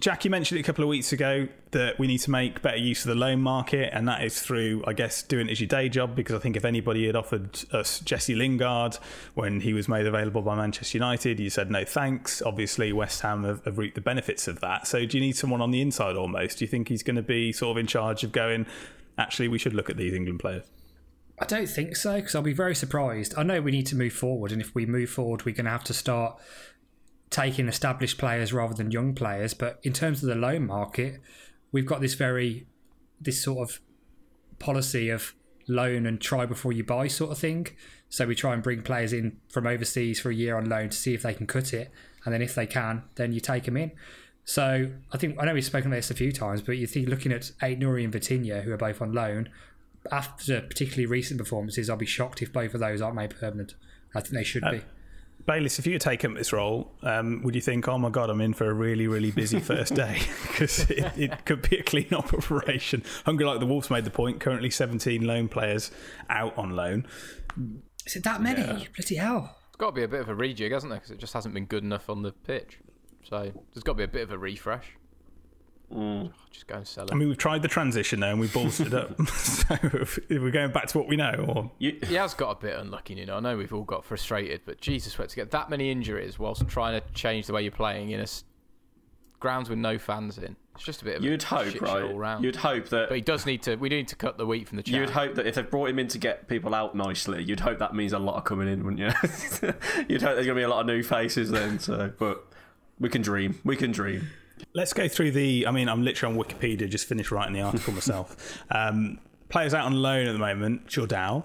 Jack, 0.00 0.24
you 0.24 0.30
mentioned 0.30 0.58
it 0.58 0.62
a 0.62 0.64
couple 0.64 0.82
of 0.82 0.88
weeks 0.88 1.12
ago 1.12 1.46
that 1.72 1.98
we 1.98 2.06
need 2.06 2.18
to 2.18 2.30
make 2.30 2.62
better 2.62 2.78
use 2.78 3.04
of 3.04 3.10
the 3.10 3.14
loan 3.14 3.42
market, 3.42 3.90
and 3.92 4.08
that 4.08 4.24
is 4.24 4.40
through, 4.40 4.82
I 4.86 4.94
guess, 4.94 5.22
doing 5.22 5.48
it 5.48 5.52
as 5.52 5.60
your 5.60 5.68
day 5.68 5.90
job. 5.90 6.16
Because 6.16 6.34
I 6.34 6.38
think 6.38 6.56
if 6.56 6.64
anybody 6.64 7.06
had 7.06 7.16
offered 7.16 7.60
us 7.72 8.00
Jesse 8.00 8.34
Lingard 8.34 8.96
when 9.34 9.60
he 9.60 9.74
was 9.74 9.88
made 9.88 10.06
available 10.06 10.40
by 10.40 10.56
Manchester 10.56 10.96
United, 10.96 11.38
you 11.38 11.50
said 11.50 11.70
no 11.70 11.84
thanks. 11.84 12.40
Obviously, 12.40 12.94
West 12.94 13.20
Ham 13.20 13.44
have, 13.44 13.62
have 13.66 13.76
reaped 13.76 13.94
the 13.94 14.00
benefits 14.00 14.48
of 14.48 14.60
that. 14.60 14.86
So, 14.86 15.04
do 15.04 15.18
you 15.18 15.22
need 15.22 15.36
someone 15.36 15.60
on 15.60 15.70
the 15.70 15.82
inside 15.82 16.16
almost? 16.16 16.58
Do 16.58 16.64
you 16.64 16.68
think 16.70 16.88
he's 16.88 17.02
going 17.02 17.16
to 17.16 17.22
be 17.22 17.52
sort 17.52 17.76
of 17.76 17.80
in 17.80 17.86
charge 17.86 18.24
of 18.24 18.32
going? 18.32 18.64
Actually, 19.18 19.48
we 19.48 19.58
should 19.58 19.74
look 19.74 19.90
at 19.90 19.98
these 19.98 20.14
England 20.14 20.40
players. 20.40 20.64
I 21.38 21.46
don't 21.46 21.68
think 21.68 21.96
so 21.96 22.16
because 22.16 22.34
I'll 22.34 22.42
be 22.42 22.52
very 22.52 22.74
surprised. 22.74 23.34
I 23.36 23.42
know 23.42 23.60
we 23.62 23.70
need 23.70 23.86
to 23.86 23.96
move 23.96 24.12
forward, 24.12 24.52
and 24.52 24.60
if 24.60 24.74
we 24.74 24.86
move 24.86 25.10
forward, 25.10 25.44
we're 25.44 25.54
going 25.54 25.64
to 25.64 25.70
have 25.70 25.84
to 25.84 25.94
start 25.94 26.38
taking 27.30 27.68
established 27.68 28.18
players 28.18 28.52
rather 28.52 28.74
than 28.74 28.90
young 28.90 29.14
players. 29.14 29.54
But 29.54 29.78
in 29.82 29.92
terms 29.92 30.22
of 30.22 30.28
the 30.28 30.34
loan 30.34 30.66
market, 30.66 31.20
we've 31.72 31.86
got 31.86 32.00
this 32.00 32.14
very 32.14 32.66
this 33.20 33.42
sort 33.42 33.68
of 33.68 33.80
policy 34.58 35.10
of 35.10 35.34
loan 35.68 36.06
and 36.06 36.20
try 36.20 36.46
before 36.46 36.72
you 36.72 36.82
buy 36.82 37.06
sort 37.06 37.30
of 37.30 37.38
thing. 37.38 37.68
So 38.08 38.26
we 38.26 38.34
try 38.34 38.54
and 38.54 38.62
bring 38.62 38.82
players 38.82 39.12
in 39.12 39.38
from 39.48 39.66
overseas 39.66 40.20
for 40.20 40.30
a 40.30 40.34
year 40.34 40.56
on 40.56 40.68
loan 40.68 40.88
to 40.88 40.96
see 40.96 41.14
if 41.14 41.22
they 41.22 41.34
can 41.34 41.46
cut 41.46 41.72
it, 41.72 41.92
and 42.24 42.34
then 42.34 42.42
if 42.42 42.54
they 42.54 42.66
can, 42.66 43.04
then 43.14 43.32
you 43.32 43.40
take 43.40 43.64
them 43.64 43.76
in. 43.76 43.92
So 44.44 44.90
I 45.12 45.16
think 45.16 45.36
I 45.38 45.44
know 45.44 45.54
we've 45.54 45.64
spoken 45.64 45.88
about 45.88 45.98
this 45.98 46.10
a 46.10 46.14
few 46.14 46.32
times, 46.32 46.60
but 46.60 46.76
you 46.76 46.86
think 46.86 47.08
looking 47.08 47.30
at 47.30 47.52
Aït-Nouri 47.62 48.02
and 48.02 48.12
Vitinha, 48.12 48.64
who 48.64 48.72
are 48.72 48.76
both 48.76 49.00
on 49.00 49.12
loan, 49.12 49.48
after 50.10 50.60
particularly 50.62 51.06
recent 51.06 51.38
performances, 51.38 51.88
I'll 51.88 51.96
be 51.96 52.06
shocked 52.06 52.42
if 52.42 52.52
both 52.52 52.74
of 52.74 52.80
those 52.80 53.00
aren't 53.00 53.14
made 53.14 53.30
permanent. 53.38 53.74
I 54.14 54.20
think 54.20 54.34
they 54.34 54.42
should 54.42 54.64
uh, 54.64 54.72
be. 54.72 54.80
Bayliss, 55.46 55.78
if 55.78 55.86
you 55.86 55.92
had 55.92 56.00
taken 56.00 56.34
this 56.34 56.52
role, 56.52 56.92
um, 57.02 57.42
would 57.42 57.54
you 57.54 57.60
think, 57.60 57.88
oh 57.88 57.98
my 57.98 58.10
God, 58.10 58.30
I'm 58.30 58.40
in 58.40 58.52
for 58.52 58.70
a 58.70 58.74
really, 58.74 59.06
really 59.06 59.30
busy 59.30 59.60
first 59.60 59.94
day? 59.94 60.20
Because 60.42 60.90
it, 60.90 61.12
it 61.16 61.44
could 61.46 61.68
be 61.68 61.78
a 61.78 61.82
clean 61.82 62.12
up 62.12 62.34
operation. 62.34 63.02
Hungry 63.24 63.46
Like 63.46 63.60
the 63.60 63.66
Wolves 63.66 63.88
made 63.88 64.04
the 64.04 64.10
point. 64.10 64.40
Currently 64.40 64.70
17 64.70 65.26
loan 65.26 65.48
players 65.48 65.90
out 66.28 66.56
on 66.58 66.76
loan. 66.76 67.06
Is 68.06 68.16
it 68.16 68.24
that 68.24 68.42
many? 68.42 68.88
Bloody 68.94 69.16
hell. 69.16 69.56
It's 69.68 69.76
got 69.76 69.86
to 69.86 69.92
be 69.92 70.02
a 70.02 70.08
bit 70.08 70.20
of 70.20 70.28
a 70.28 70.34
rejig, 70.34 70.70
hasn't 70.72 70.90
there? 70.90 70.98
Because 70.98 71.12
it 71.12 71.18
just 71.18 71.32
hasn't 71.32 71.54
been 71.54 71.64
good 71.64 71.82
enough 71.82 72.10
on 72.10 72.22
the 72.22 72.32
pitch. 72.32 72.78
So 73.22 73.52
there's 73.72 73.82
got 73.82 73.92
to 73.92 73.98
be 73.98 74.04
a 74.04 74.08
bit 74.08 74.22
of 74.22 74.32
a 74.32 74.38
refresh. 74.38 74.96
Mm. 75.92 76.30
Just 76.50 76.66
go 76.66 76.76
and 76.76 76.86
sell 76.86 77.04
it. 77.04 77.12
I 77.12 77.14
mean, 77.14 77.28
we've 77.28 77.38
tried 77.38 77.62
the 77.62 77.68
transition 77.68 78.20
though 78.20 78.30
and 78.30 78.40
we 78.40 78.48
bolstered 78.48 78.94
up. 78.94 79.20
so 79.28 79.76
if 79.82 80.18
we're 80.28 80.50
going 80.50 80.72
back 80.72 80.86
to 80.88 80.98
what 80.98 81.08
we 81.08 81.16
know, 81.16 81.44
or 81.48 81.70
You, 81.78 81.98
he 82.06 82.14
has 82.14 82.34
got 82.34 82.50
a 82.50 82.54
bit 82.60 82.76
unlucky, 82.78 83.14
you 83.14 83.26
know. 83.26 83.36
I 83.36 83.40
know 83.40 83.56
we've 83.56 83.72
all 83.72 83.84
got 83.84 84.04
frustrated, 84.04 84.62
but 84.64 84.80
Jesus, 84.80 85.18
we're 85.18 85.26
to 85.26 85.36
get 85.36 85.50
that 85.50 85.70
many 85.70 85.90
injuries 85.90 86.38
whilst 86.38 86.66
trying 86.68 87.00
to 87.00 87.06
change 87.12 87.46
the 87.46 87.52
way 87.52 87.62
you're 87.62 87.72
playing 87.72 88.10
in 88.10 88.20
a 88.20 88.24
s- 88.24 88.44
grounds 89.40 89.68
with 89.68 89.78
no 89.78 89.98
fans 89.98 90.38
in. 90.38 90.56
It's 90.76 90.84
just 90.84 91.02
a 91.02 91.04
bit 91.04 91.16
of 91.16 91.24
you'd 91.24 91.42
a 91.42 91.46
hope, 91.46 91.66
shit 91.68 91.82
right? 91.82 91.90
show 91.90 92.08
all 92.08 92.18
round. 92.18 92.44
You'd 92.44 92.56
hope 92.56 92.88
that 92.88 93.08
but 93.08 93.14
he 93.14 93.20
does 93.20 93.44
need 93.44 93.62
to. 93.64 93.76
We 93.76 93.88
do 93.88 93.96
need 93.96 94.08
to 94.08 94.16
cut 94.16 94.38
the 94.38 94.46
wheat 94.46 94.68
from 94.68 94.76
the 94.76 94.82
chaff. 94.82 94.94
You'd 94.94 95.10
hope 95.10 95.34
that 95.34 95.46
if 95.46 95.56
they've 95.56 95.68
brought 95.70 95.90
him 95.90 95.98
in 95.98 96.08
to 96.08 96.18
get 96.18 96.48
people 96.48 96.74
out 96.74 96.94
nicely, 96.94 97.42
you'd 97.42 97.60
hope 97.60 97.78
that 97.80 97.94
means 97.94 98.12
a 98.12 98.18
lot 98.18 98.36
of 98.36 98.44
coming 98.44 98.68
in, 98.68 98.84
wouldn't 98.84 99.00
you? 99.00 99.08
you'd 100.08 100.22
hope 100.22 100.36
there's 100.36 100.46
going 100.46 100.48
to 100.48 100.54
be 100.54 100.62
a 100.62 100.68
lot 100.68 100.80
of 100.80 100.86
new 100.86 101.02
faces 101.02 101.50
then. 101.50 101.78
So, 101.78 102.12
but 102.18 102.46
we 102.98 103.08
can 103.08 103.20
dream. 103.22 103.60
We 103.64 103.76
can 103.76 103.92
dream. 103.92 104.28
Let's 104.74 104.92
go 104.92 105.08
through 105.08 105.32
the. 105.32 105.66
I 105.66 105.70
mean, 105.70 105.88
I'm 105.88 106.02
literally 106.02 106.36
on 106.36 106.42
Wikipedia, 106.42 106.88
just 106.88 107.06
finished 107.06 107.30
writing 107.30 107.54
the 107.54 107.62
article 107.62 107.92
myself. 107.92 108.36
Um, 108.70 109.18
players 109.48 109.74
out 109.74 109.86
on 109.86 109.94
loan 109.94 110.26
at 110.26 110.32
the 110.32 110.38
moment: 110.38 110.86
Jordão, 110.86 111.44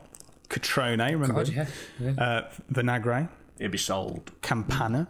Cutrone, 0.49 1.11
remember? 1.11 1.43
God, 1.43 1.49
yeah. 1.49 1.65
yeah. 1.99 2.11
Uh, 2.17 2.49
Vinagre, 2.71 3.29
It'd 3.57 3.71
be 3.71 3.77
sold. 3.77 4.31
Campana, 4.41 5.07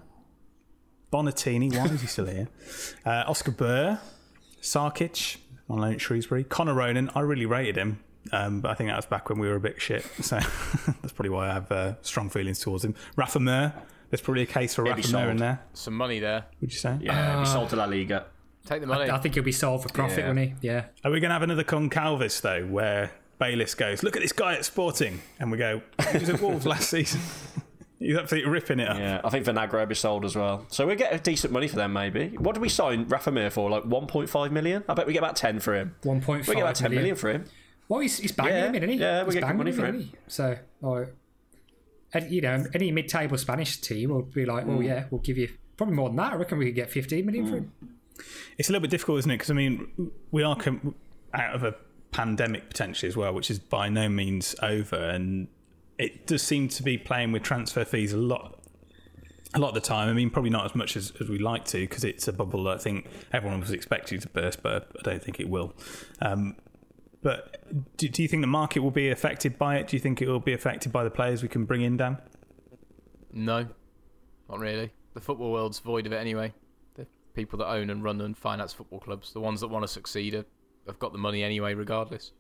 Bonatini. 1.12 1.76
Why 1.76 1.86
is 1.86 2.02
he 2.02 2.08
still 2.08 2.26
here? 2.26 2.48
Uh, 3.06 3.24
Oskar 3.28 3.52
Buur, 3.52 4.00
Sarkic 4.62 5.38
on 5.70 5.80
loan 5.80 5.94
at 5.94 6.02
Shrewsbury, 6.02 6.44
Connor 6.44 6.74
Ronan. 6.74 7.10
I 7.14 7.22
really 7.22 7.46
rated 7.46 7.76
him. 7.78 8.00
Um, 8.32 8.62
but 8.62 8.72
I 8.72 8.74
think 8.74 8.90
that 8.90 8.96
was 8.96 9.06
back 9.06 9.30
when 9.30 9.38
we 9.38 9.48
were 9.48 9.56
a 9.56 9.60
bit 9.60 9.80
shit, 9.80 10.04
so 10.22 10.38
that's 11.02 11.14
probably 11.14 11.30
why 11.30 11.50
I 11.50 11.54
have 11.54 11.72
uh, 11.72 11.94
strong 12.02 12.30
feelings 12.32 12.60
towards 12.60 12.84
him. 12.84 12.96
Rafa 13.16 13.40
Mir, 13.40 13.74
there's 14.16 14.24
probably 14.24 14.44
a 14.44 14.46
case 14.46 14.74
for 14.74 14.86
It'd 14.86 14.96
be 14.96 15.02
Rafa 15.02 15.30
in 15.30 15.38
there. 15.38 15.60
Some 15.74 15.96
money 15.96 16.20
there. 16.20 16.46
Would 16.62 16.72
you 16.72 16.80
say? 16.80 16.98
Yeah, 17.02 17.34
it'd 17.34 17.44
be 17.44 17.50
ah. 17.50 17.54
sold 17.54 17.70
to 17.72 17.76
La 17.76 17.84
Liga. 17.84 18.28
Take 18.66 18.80
the 18.80 18.88
money. 18.88 19.12
I 19.12 19.18
think 19.18 19.34
he'll 19.34 19.44
be 19.44 19.52
sold 19.52 19.84
for 19.84 19.90
profit, 19.90 20.20
Yeah. 20.20 20.28
won't 20.28 20.40
he? 20.40 20.54
Yeah. 20.62 20.86
Are 21.04 21.12
we 21.12 21.20
going 21.20 21.30
to 21.30 21.34
have 21.34 21.42
another 21.42 21.66
Gonçalves 21.66 22.40
though, 22.42 22.66
where 22.66 23.12
Bayliss 23.40 23.76
goes, 23.76 24.04
"Look 24.04 24.16
at 24.16 24.22
this 24.22 24.32
guy 24.32 24.54
at 24.54 24.64
Sporting," 24.64 25.22
and 25.38 25.52
we 25.52 25.58
go, 25.58 25.82
"He 26.14 26.18
was 26.18 26.30
at 26.30 26.40
Wolves 26.40 26.66
last 26.74 26.90
season." 26.90 27.20
He's 28.00 28.16
absolutely 28.18 28.50
ripping 28.50 28.80
it 28.80 28.88
up. 28.88 28.98
Yeah, 28.98 29.20
I 29.24 29.30
think 29.30 29.46
Vinagre 29.46 29.74
would 29.74 29.90
be 29.90 29.96
sold 29.96 30.24
as 30.24 30.36
well. 30.36 30.66
So 30.70 30.88
we 30.88 30.96
get 30.96 31.14
a 31.14 31.20
decent 31.20 31.52
money 31.52 31.68
for 31.68 31.76
them, 31.76 31.92
maybe. 31.92 32.30
What 32.38 32.54
did 32.54 32.62
we 32.62 32.70
sign 32.70 33.06
Rafa 33.08 33.32
Mir 33.32 33.50
for? 33.50 33.70
Like 33.70 33.84
1.5 33.84 34.52
million? 34.52 34.84
I 34.88 34.94
bet 34.94 35.08
we 35.08 35.14
get 35.14 35.20
about 35.20 35.36
10 35.36 35.60
for 35.60 35.74
him. 35.76 35.96
1.5 36.04 36.48
We 36.48 36.56
get 36.56 36.62
about 36.62 36.76
10 36.76 36.92
million. 36.92 37.02
million 37.04 37.16
for 37.16 37.32
him. 37.32 37.46
Well, 37.88 38.00
he's, 38.02 38.18
he's 38.18 38.32
banging 38.32 38.54
Yeah, 38.54 38.66
him 38.66 38.76
in, 38.76 38.84
isn't 38.84 38.90
he? 38.90 38.96
yeah, 39.00 39.22
we 39.22 39.26
he's 39.28 39.34
get 39.36 39.40
good 39.42 39.46
banging 39.48 39.58
money 39.58 39.72
for 39.72 39.86
in, 39.86 39.96
him. 39.96 40.12
So, 40.28 40.58
or, 40.82 41.10
and, 42.16 42.32
you 42.32 42.42
know, 42.42 42.66
any 42.74 42.92
mid-table 42.92 43.38
Spanish 43.38 43.78
team 43.78 44.10
will 44.10 44.24
be 44.24 44.46
like, 44.46 44.66
Mm. 44.66 44.84
yeah, 44.86 45.06
we'll 45.12 45.22
give 45.22 45.38
you 45.38 45.50
probably 45.78 45.96
more 45.96 46.10
than 46.10 46.16
that. 46.18 46.34
I 46.34 46.36
reckon 46.38 46.58
we 46.58 46.66
could 46.66 46.76
get 46.76 46.90
15 46.90 47.26
million 47.26 47.46
for 47.48 47.58
him. 47.58 47.72
It's 48.58 48.70
a 48.70 48.72
little 48.72 48.82
bit 48.82 48.92
difficult, 48.92 49.20
isn't 49.20 49.32
it? 49.32 49.36
Because 49.36 49.52
I 49.52 49.54
mean, 49.54 50.12
we 50.32 50.42
are 50.42 50.56
com- 50.56 50.96
out 51.34 51.54
of 51.54 51.64
a 51.64 51.76
pandemic 52.12 52.70
potentially 52.70 53.10
as 53.10 53.18
well, 53.18 53.34
which 53.34 53.52
is 53.52 53.60
by 53.60 53.90
no 53.90 54.08
means 54.08 54.56
over, 54.64 54.96
and 54.96 55.48
it 55.98 56.26
does 56.26 56.42
seem 56.42 56.70
to 56.70 56.84
be 56.84 56.98
playing 56.98 57.32
with 57.34 57.44
transfer 57.44 57.84
fees 57.86 58.14
a 58.14 58.18
lot. 58.18 58.60
A 59.54 59.60
lot 59.60 59.70
of 59.70 59.74
the 59.76 59.82
time, 59.82 60.10
I 60.10 60.14
mean, 60.14 60.30
probably 60.30 60.50
not 60.50 60.66
as 60.66 60.76
much 60.76 60.98
as, 60.98 61.12
as 61.22 61.30
we 61.30 61.38
like 61.40 61.66
to, 61.66 61.80
because 61.80 62.04
it's 62.04 62.28
a 62.28 62.34
bubble 62.34 62.64
that 62.66 62.76
I 62.76 62.78
think 62.78 63.08
everyone 63.34 63.60
was 63.62 63.72
expecting 63.72 64.20
to 64.22 64.30
burst, 64.30 64.62
but 64.64 64.92
I 65.00 65.02
don't 65.04 65.24
think 65.24 65.40
it 65.40 65.50
will. 65.50 65.74
Um, 66.22 66.56
but 67.26 67.58
do, 67.98 68.08
do 68.08 68.22
you 68.22 68.28
think 68.28 68.42
the 68.44 68.48
market 68.48 68.82
will 68.82 68.92
be 68.92 69.10
affected 69.10 69.58
by 69.58 69.78
it? 69.78 69.88
Do 69.88 69.96
you 69.96 70.00
think 70.00 70.22
it 70.22 70.28
will 70.28 70.40
be 70.40 70.54
affected 70.54 70.92
by 70.92 71.04
the 71.04 71.10
players 71.10 71.42
we 71.42 71.50
can 71.50 71.66
bring 71.66 71.82
in, 71.82 71.98
Dan? 71.98 72.20
No, 73.34 73.66
not 74.48 74.60
really. 74.60 74.92
The 75.16 75.22
football 75.22 75.52
world's 75.52 75.80
void 75.80 76.06
of 76.06 76.14
it 76.14 76.18
anyway. 76.18 76.54
The 76.94 77.08
people 77.34 77.58
that 77.58 77.68
own 77.68 77.90
and 77.90 78.04
run 78.04 78.22
and 78.22 78.38
finance 78.38 78.74
football 78.74 79.00
clubs, 79.00 79.34
the 79.34 79.40
ones 79.40 79.62
that 79.62 79.70
want 79.70 79.82
to 79.82 79.88
succeed, 79.88 80.36
are, 80.36 80.46
have 80.86 81.00
got 81.00 81.14
the 81.14 81.18
money 81.18 81.42
anyway, 81.42 81.74
regardless. 81.74 82.32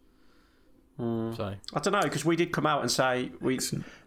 Hmm. 0.97 1.33
So 1.33 1.55
I 1.73 1.79
don't 1.79 1.93
know 1.93 2.01
because 2.03 2.23
we 2.23 2.35
did 2.35 2.51
come 2.51 2.67
out 2.67 2.81
and 2.81 2.91
say 2.91 3.31
we 3.41 3.59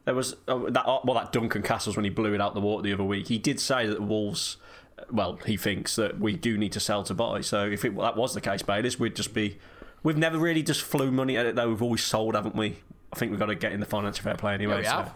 there 0.04 0.14
was 0.14 0.36
uh, 0.46 0.58
that 0.70 0.86
uh, 0.86 1.00
well 1.02 1.14
that 1.14 1.32
Duncan 1.32 1.62
Castles 1.62 1.96
when 1.96 2.04
he 2.04 2.10
blew 2.10 2.34
it 2.34 2.40
out 2.40 2.54
the 2.54 2.60
water 2.60 2.84
the 2.84 2.92
other 2.92 3.02
week. 3.02 3.26
He 3.26 3.38
did 3.38 3.58
say 3.58 3.84
that 3.86 3.96
the 3.96 4.02
Wolves, 4.02 4.58
uh, 4.96 5.02
well, 5.10 5.40
he 5.44 5.56
thinks 5.56 5.96
that 5.96 6.20
we 6.20 6.36
do 6.36 6.56
need 6.56 6.70
to 6.70 6.80
sell 6.80 7.02
to 7.02 7.14
buy. 7.14 7.40
So 7.40 7.66
if 7.66 7.84
it, 7.84 7.96
that 7.96 8.16
was 8.16 8.32
the 8.32 8.40
case, 8.40 8.62
Bayliss, 8.62 9.00
we'd 9.00 9.16
just 9.16 9.34
be. 9.34 9.58
We've 10.02 10.16
never 10.16 10.38
really 10.38 10.62
just 10.62 10.82
flew 10.82 11.10
money 11.10 11.36
at 11.36 11.46
it 11.46 11.54
though. 11.56 11.68
We've 11.68 11.82
always 11.82 12.04
sold, 12.04 12.34
haven't 12.34 12.54
we? 12.56 12.76
I 13.12 13.16
think 13.16 13.30
we've 13.30 13.38
got 13.40 13.46
to 13.46 13.54
get 13.54 13.72
in 13.72 13.80
the 13.80 13.86
financial 13.86 14.22
fair 14.22 14.34
play 14.36 14.54
anyway. 14.54 14.74
yeah, 14.74 14.78
we 14.80 14.84
so- 14.84 14.90
have. 14.90 15.14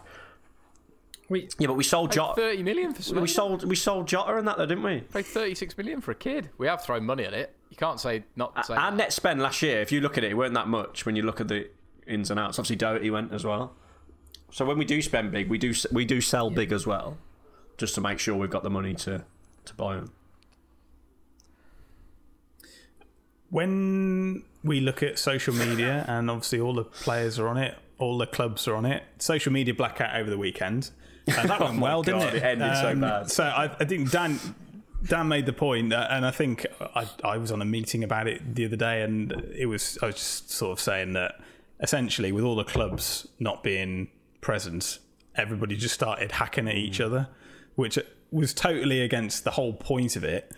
We, 1.28 1.48
Yeah, 1.58 1.68
but 1.68 1.74
we 1.74 1.84
sold 1.84 2.10
Paid 2.10 2.16
Jota. 2.16 2.34
thirty 2.34 2.62
million 2.62 2.92
for 2.92 3.20
We 3.20 3.28
sold 3.28 3.64
we 3.64 3.76
sold 3.76 4.06
Jota 4.06 4.36
and 4.36 4.46
that 4.48 4.58
though, 4.58 4.66
didn't 4.66 4.84
we? 4.84 5.00
Paid 5.00 5.24
thirty-six 5.26 5.78
million 5.78 6.00
for 6.02 6.10
a 6.10 6.14
kid. 6.14 6.50
We 6.58 6.66
have 6.66 6.84
thrown 6.84 7.06
money 7.06 7.24
at 7.24 7.32
it. 7.32 7.54
You 7.70 7.76
can't 7.76 7.98
say 7.98 8.24
not. 8.36 8.66
Say 8.66 8.74
Our 8.74 8.90
that. 8.90 8.96
net 8.96 9.12
spend 9.14 9.40
last 9.40 9.62
year, 9.62 9.80
if 9.80 9.90
you 9.92 10.02
look 10.02 10.18
at 10.18 10.24
it, 10.24 10.32
it 10.32 10.34
weren't 10.34 10.52
that 10.54 10.68
much 10.68 11.06
when 11.06 11.16
you 11.16 11.22
look 11.22 11.40
at 11.40 11.48
the 11.48 11.70
ins 12.06 12.30
and 12.30 12.38
outs. 12.38 12.58
Obviously, 12.58 12.76
Doherty 12.76 13.10
went 13.10 13.32
as 13.32 13.44
well. 13.46 13.72
So 14.50 14.66
when 14.66 14.76
we 14.76 14.84
do 14.84 15.00
spend 15.00 15.32
big, 15.32 15.48
we 15.48 15.56
do 15.56 15.72
we 15.90 16.04
do 16.04 16.20
sell 16.20 16.50
big 16.50 16.70
as 16.70 16.86
well, 16.86 17.16
just 17.78 17.94
to 17.94 18.02
make 18.02 18.18
sure 18.18 18.36
we've 18.36 18.50
got 18.50 18.62
the 18.62 18.68
money 18.70 18.92
to 18.94 19.24
to 19.64 19.74
buy 19.74 19.94
them. 19.96 20.12
When 23.52 24.42
we 24.64 24.80
look 24.80 25.02
at 25.02 25.18
social 25.18 25.54
media, 25.54 26.06
and 26.08 26.30
obviously 26.30 26.58
all 26.58 26.72
the 26.72 26.84
players 26.84 27.38
are 27.38 27.46
on 27.48 27.58
it, 27.58 27.76
all 27.98 28.16
the 28.16 28.26
clubs 28.26 28.66
are 28.66 28.74
on 28.74 28.86
it. 28.86 29.04
Social 29.18 29.52
media 29.52 29.74
blackout 29.74 30.16
over 30.16 30.30
the 30.30 30.38
weekend. 30.38 30.90
Uh, 31.28 31.46
that 31.46 31.60
went 31.60 31.78
Oh 31.78 31.82
well, 31.82 32.02
didn't 32.02 32.22
it? 32.22 32.34
it 32.36 32.42
ended 32.42 32.76
so 32.78 32.96
bad. 32.96 33.30
So 33.30 33.44
I, 33.44 33.64
I 33.78 33.84
think 33.84 34.10
Dan 34.10 34.40
Dan 35.04 35.28
made 35.28 35.44
the 35.44 35.52
point, 35.52 35.92
uh, 35.92 36.08
and 36.10 36.24
I 36.24 36.30
think 36.30 36.66
I, 36.80 37.06
I 37.22 37.36
was 37.36 37.52
on 37.52 37.60
a 37.60 37.66
meeting 37.66 38.02
about 38.02 38.26
it 38.26 38.54
the 38.54 38.64
other 38.64 38.76
day, 38.76 39.02
and 39.02 39.32
it 39.54 39.66
was 39.66 39.98
I 40.00 40.06
was 40.06 40.14
just 40.14 40.50
sort 40.50 40.72
of 40.72 40.80
saying 40.80 41.12
that 41.12 41.38
essentially 41.80 42.32
with 42.32 42.44
all 42.44 42.56
the 42.56 42.64
clubs 42.64 43.28
not 43.38 43.62
being 43.62 44.08
present, 44.40 44.98
everybody 45.36 45.76
just 45.76 45.94
started 45.94 46.32
hacking 46.32 46.68
at 46.68 46.76
each 46.76 47.02
other, 47.02 47.28
which 47.74 47.98
was 48.30 48.54
totally 48.54 49.02
against 49.02 49.44
the 49.44 49.50
whole 49.50 49.74
point 49.74 50.16
of 50.16 50.24
it. 50.24 50.50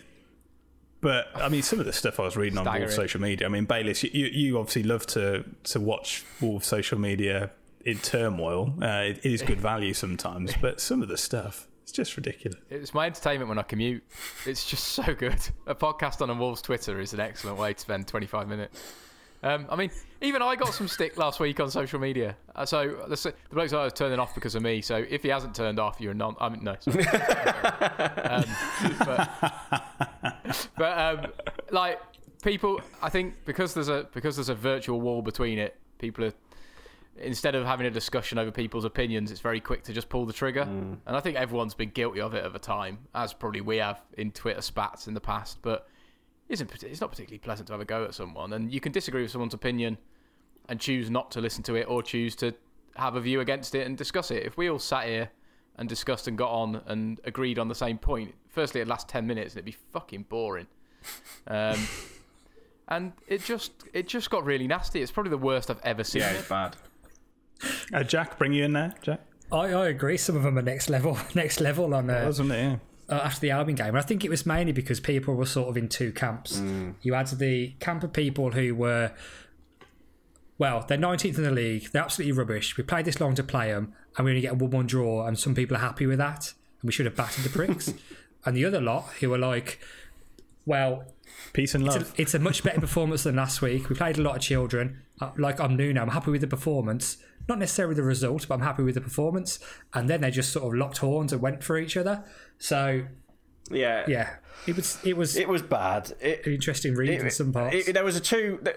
But 1.04 1.28
I 1.34 1.50
mean, 1.50 1.60
some 1.60 1.80
of 1.80 1.84
the 1.84 1.92
stuff 1.92 2.18
I 2.18 2.22
was 2.22 2.34
reading 2.34 2.58
on 2.58 2.64
Wolves 2.64 2.94
social 2.94 3.20
media. 3.20 3.46
I 3.46 3.50
mean, 3.50 3.66
Bayliss, 3.66 4.04
you, 4.04 4.24
you 4.24 4.58
obviously 4.58 4.84
love 4.84 5.06
to 5.08 5.44
to 5.64 5.78
watch 5.78 6.24
Wolves 6.40 6.66
social 6.66 6.98
media 6.98 7.50
in 7.84 7.98
turmoil. 7.98 8.72
Uh, 8.80 9.12
it 9.12 9.26
is 9.26 9.42
good 9.42 9.60
value 9.60 9.92
sometimes, 9.92 10.54
but 10.62 10.80
some 10.80 11.02
of 11.02 11.08
the 11.08 11.18
stuff 11.18 11.68
it's 11.82 11.92
just 11.92 12.16
ridiculous. 12.16 12.58
It's 12.70 12.94
my 12.94 13.04
entertainment 13.04 13.50
when 13.50 13.58
I 13.58 13.62
commute. 13.64 14.02
It's 14.46 14.64
just 14.64 14.84
so 14.84 15.14
good. 15.14 15.46
A 15.66 15.74
podcast 15.74 16.22
on 16.22 16.30
a 16.30 16.34
Wolves 16.34 16.62
Twitter 16.62 16.98
is 16.98 17.12
an 17.12 17.20
excellent 17.20 17.58
way 17.58 17.74
to 17.74 17.78
spend 17.78 18.08
25 18.08 18.48
minutes. 18.48 18.82
Um, 19.42 19.66
I 19.68 19.76
mean, 19.76 19.90
even 20.22 20.40
I 20.40 20.56
got 20.56 20.72
some 20.72 20.88
stick 20.88 21.18
last 21.18 21.38
week 21.38 21.60
on 21.60 21.70
social 21.70 22.00
media. 22.00 22.34
Uh, 22.56 22.64
so 22.64 23.04
the, 23.08 23.16
the 23.16 23.34
bloke 23.54 23.68
said 23.68 23.78
I 23.78 23.84
was 23.84 23.92
turning 23.92 24.18
off 24.18 24.34
because 24.34 24.54
of 24.54 24.62
me. 24.62 24.80
So 24.80 25.04
if 25.10 25.22
he 25.22 25.28
hasn't 25.28 25.54
turned 25.54 25.78
off, 25.78 26.00
you're 26.00 26.12
a 26.12 26.14
non. 26.14 26.34
I 26.40 26.48
mean, 26.48 26.64
no. 26.64 26.76
sorry. 26.80 27.04
um, 28.24 28.44
but 29.00 29.83
but 30.76 30.98
um, 30.98 31.32
like 31.70 32.00
people, 32.42 32.80
I 33.02 33.08
think 33.08 33.34
because 33.44 33.74
there's 33.74 33.88
a 33.88 34.06
because 34.12 34.36
there's 34.36 34.48
a 34.48 34.54
virtual 34.54 35.00
wall 35.00 35.22
between 35.22 35.58
it, 35.58 35.76
people 35.98 36.24
are 36.24 36.32
instead 37.16 37.54
of 37.54 37.64
having 37.64 37.86
a 37.86 37.90
discussion 37.90 38.38
over 38.38 38.50
people's 38.50 38.84
opinions, 38.84 39.30
it's 39.30 39.40
very 39.40 39.60
quick 39.60 39.82
to 39.84 39.92
just 39.92 40.08
pull 40.08 40.26
the 40.26 40.32
trigger. 40.32 40.62
And 41.06 41.16
I 41.16 41.20
think 41.20 41.36
everyone's 41.36 41.74
been 41.74 41.90
guilty 41.90 42.20
of 42.20 42.34
it 42.34 42.44
over 42.44 42.58
time, 42.58 42.98
as 43.14 43.32
probably 43.32 43.60
we 43.60 43.76
have 43.76 44.00
in 44.18 44.32
Twitter 44.32 44.60
spats 44.60 45.06
in 45.06 45.14
the 45.14 45.20
past. 45.20 45.58
But 45.62 45.88
isn't 46.48 46.70
it's 46.82 47.00
not 47.00 47.10
particularly 47.10 47.38
pleasant 47.38 47.68
to 47.68 47.72
have 47.72 47.80
a 47.80 47.84
go 47.84 48.04
at 48.04 48.14
someone, 48.14 48.52
and 48.52 48.72
you 48.72 48.80
can 48.80 48.92
disagree 48.92 49.22
with 49.22 49.30
someone's 49.30 49.54
opinion 49.54 49.98
and 50.68 50.80
choose 50.80 51.10
not 51.10 51.30
to 51.32 51.40
listen 51.40 51.62
to 51.64 51.74
it 51.74 51.84
or 51.88 52.02
choose 52.02 52.34
to 52.36 52.54
have 52.96 53.16
a 53.16 53.20
view 53.20 53.40
against 53.40 53.74
it 53.74 53.86
and 53.86 53.96
discuss 53.96 54.30
it. 54.30 54.44
If 54.44 54.56
we 54.56 54.70
all 54.70 54.78
sat 54.78 55.06
here 55.06 55.30
and 55.76 55.88
discussed 55.88 56.28
and 56.28 56.38
got 56.38 56.50
on 56.50 56.82
and 56.86 57.20
agreed 57.24 57.58
on 57.58 57.68
the 57.68 57.74
same 57.74 57.98
point, 57.98 58.34
firstly 58.50 58.80
it'd 58.80 58.88
last 58.88 59.08
ten 59.08 59.26
minutes 59.26 59.54
and 59.54 59.58
it'd 59.58 59.64
be 59.66 59.76
fucking 59.92 60.24
boring. 60.28 60.66
Um, 61.46 61.86
and 62.88 63.12
it 63.26 63.42
just 63.44 63.72
it 63.92 64.08
just 64.08 64.30
got 64.30 64.44
really 64.44 64.66
nasty. 64.66 65.02
It's 65.02 65.12
probably 65.12 65.30
the 65.30 65.38
worst 65.38 65.70
I've 65.70 65.80
ever 65.84 66.04
seen 66.04 66.22
Yeah, 66.22 66.32
it's 66.32 66.48
bad. 66.48 66.76
Uh, 67.92 68.02
Jack, 68.02 68.38
bring 68.38 68.52
you 68.52 68.64
in 68.64 68.72
there, 68.72 68.94
Jack. 69.02 69.20
I, 69.52 69.72
I 69.72 69.88
agree. 69.88 70.16
Some 70.16 70.36
of 70.36 70.42
them 70.42 70.58
are 70.58 70.62
next 70.62 70.88
level, 70.90 71.16
next 71.34 71.60
level 71.60 71.94
on 71.94 72.10
uh, 72.10 72.22
Wasn't 72.26 72.50
it? 72.50 72.56
Yeah. 72.56 72.76
uh, 73.08 73.20
after 73.22 73.40
the 73.40 73.50
Albion 73.50 73.76
game. 73.76 73.88
And 73.88 73.98
I 73.98 74.02
think 74.02 74.24
it 74.24 74.30
was 74.30 74.44
mainly 74.44 74.72
because 74.72 75.00
people 75.00 75.34
were 75.34 75.46
sort 75.46 75.68
of 75.68 75.76
in 75.76 75.88
two 75.88 76.12
camps. 76.12 76.60
You 77.02 77.14
had 77.14 77.28
the 77.28 77.74
camp 77.80 78.02
of 78.02 78.12
people 78.12 78.50
who 78.52 78.74
were, 78.74 79.12
well, 80.58 80.84
they're 80.88 80.98
19th 80.98 81.36
in 81.36 81.44
the 81.44 81.50
league. 81.50 81.90
They're 81.92 82.02
absolutely 82.02 82.32
rubbish. 82.32 82.76
We 82.76 82.84
played 82.84 83.04
this 83.04 83.20
long 83.20 83.34
to 83.36 83.42
play 83.44 83.70
them, 83.70 83.92
and 84.16 84.24
we 84.24 84.30
only 84.30 84.40
get 84.40 84.52
a 84.52 84.56
1 84.56 84.70
1 84.70 84.86
draw, 84.86 85.26
and 85.26 85.38
some 85.38 85.54
people 85.54 85.76
are 85.76 85.80
happy 85.80 86.06
with 86.06 86.18
that. 86.18 86.52
And 86.80 86.88
we 86.88 86.92
should 86.92 87.06
have 87.06 87.16
battered 87.16 87.44
the 87.44 87.50
pricks. 87.50 87.92
and 88.44 88.56
the 88.56 88.64
other 88.64 88.80
lot 88.80 89.04
who 89.20 89.32
are 89.32 89.38
like, 89.38 89.80
well, 90.66 91.04
Peace 91.52 91.74
and 91.74 91.86
it's 91.86 91.96
love. 91.96 92.14
a, 92.16 92.20
it's 92.22 92.34
a 92.34 92.38
much 92.38 92.62
better 92.62 92.80
performance 92.80 93.22
than 93.24 93.36
last 93.36 93.60
week. 93.62 93.88
We 93.88 93.96
played 93.96 94.18
a 94.18 94.22
lot 94.22 94.36
of 94.36 94.42
children. 94.42 95.02
Uh, 95.20 95.30
Like 95.36 95.60
I'm 95.60 95.76
new 95.76 95.92
now. 95.92 96.02
I'm 96.02 96.08
happy 96.10 96.30
with 96.30 96.40
the 96.40 96.46
performance. 96.46 97.18
Not 97.48 97.58
necessarily 97.58 97.94
the 97.94 98.02
result, 98.02 98.46
but 98.48 98.54
I'm 98.54 98.60
happy 98.62 98.82
with 98.82 98.94
the 98.94 99.00
performance. 99.00 99.58
And 99.92 100.08
then 100.08 100.20
they 100.22 100.30
just 100.30 100.52
sort 100.52 100.66
of 100.72 100.78
locked 100.78 100.98
horns 100.98 101.32
and 101.32 101.42
went 101.42 101.62
for 101.62 101.76
each 101.78 101.96
other. 101.96 102.24
So 102.58 103.04
Yeah, 103.70 104.04
yeah, 104.08 104.36
it 104.66 104.76
was 104.76 104.98
it 105.04 105.16
was 105.16 105.36
It 105.36 105.48
was 105.48 105.62
bad. 105.62 106.12
It, 106.20 106.46
an 106.46 106.52
interesting 106.54 106.94
read 106.94 107.10
in 107.20 107.30
some 107.30 107.52
parts. 107.52 107.88
It- 107.88 107.92
there 107.92 108.04
was 108.04 108.16
a 108.16 108.20
two. 108.20 108.62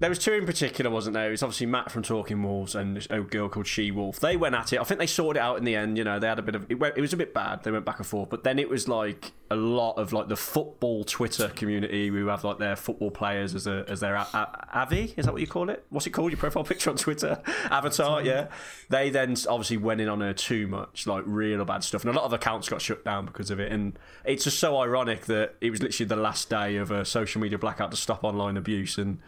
There 0.00 0.08
was 0.08 0.18
two 0.18 0.32
in 0.32 0.46
particular, 0.46 0.90
wasn't 0.90 1.12
there? 1.12 1.28
It 1.28 1.32
was 1.32 1.42
obviously 1.42 1.66
Matt 1.66 1.92
from 1.92 2.02
Talking 2.02 2.42
Wolves 2.42 2.74
and 2.74 3.06
a 3.10 3.20
girl 3.20 3.50
called 3.50 3.66
She 3.66 3.90
Wolf. 3.90 4.18
They 4.18 4.34
went 4.34 4.54
at 4.54 4.72
it. 4.72 4.80
I 4.80 4.84
think 4.84 4.98
they 4.98 5.06
sorted 5.06 5.38
it 5.38 5.42
out 5.42 5.58
in 5.58 5.64
the 5.64 5.76
end. 5.76 5.98
You 5.98 6.04
know, 6.04 6.18
they 6.18 6.26
had 6.26 6.38
a 6.38 6.42
bit 6.42 6.54
of. 6.54 6.64
It, 6.70 6.80
went, 6.80 6.96
it 6.96 7.02
was 7.02 7.12
a 7.12 7.18
bit 7.18 7.34
bad. 7.34 7.64
They 7.64 7.70
went 7.70 7.84
back 7.84 7.98
and 7.98 8.06
forth, 8.06 8.30
but 8.30 8.42
then 8.42 8.58
it 8.58 8.70
was 8.70 8.88
like 8.88 9.32
a 9.50 9.56
lot 9.56 9.98
of 9.98 10.14
like 10.14 10.28
the 10.28 10.36
football 10.36 11.04
Twitter 11.04 11.48
community 11.48 12.08
who 12.08 12.28
have 12.28 12.44
like 12.44 12.56
their 12.56 12.76
football 12.76 13.10
players 13.10 13.54
as 13.54 13.66
a 13.66 13.84
as 13.88 14.00
their 14.00 14.14
a, 14.14 14.20
a, 14.32 14.68
avi. 14.72 15.12
Is 15.18 15.26
that 15.26 15.32
what 15.32 15.42
you 15.42 15.46
call 15.46 15.68
it? 15.68 15.84
What's 15.90 16.06
it 16.06 16.12
called? 16.12 16.30
Your 16.32 16.38
profile 16.38 16.64
picture 16.70 16.88
on 16.88 16.96
Twitter, 16.96 17.42
avatar. 17.70 18.22
Yeah. 18.22 18.46
They 18.88 19.10
then 19.10 19.36
obviously 19.50 19.76
went 19.76 20.00
in 20.00 20.08
on 20.08 20.22
her 20.22 20.32
too 20.32 20.66
much, 20.66 21.06
like 21.06 21.24
real 21.26 21.62
bad 21.66 21.84
stuff, 21.84 22.04
and 22.06 22.14
a 22.14 22.16
lot 22.16 22.24
of 22.24 22.32
accounts 22.32 22.70
got 22.70 22.80
shut 22.80 23.04
down 23.04 23.26
because 23.26 23.50
of 23.50 23.60
it. 23.60 23.70
And 23.70 23.98
it's 24.24 24.44
just 24.44 24.58
so 24.58 24.78
ironic 24.78 24.99
that 25.04 25.54
it 25.60 25.70
was 25.70 25.82
literally 25.82 26.08
the 26.08 26.16
last 26.16 26.48
day 26.50 26.76
of 26.76 26.90
a 26.90 27.04
social 27.04 27.40
media 27.40 27.58
blackout 27.58 27.90
to 27.90 27.96
stop 27.96 28.24
online 28.24 28.56
abuse 28.56 28.98
and. 28.98 29.18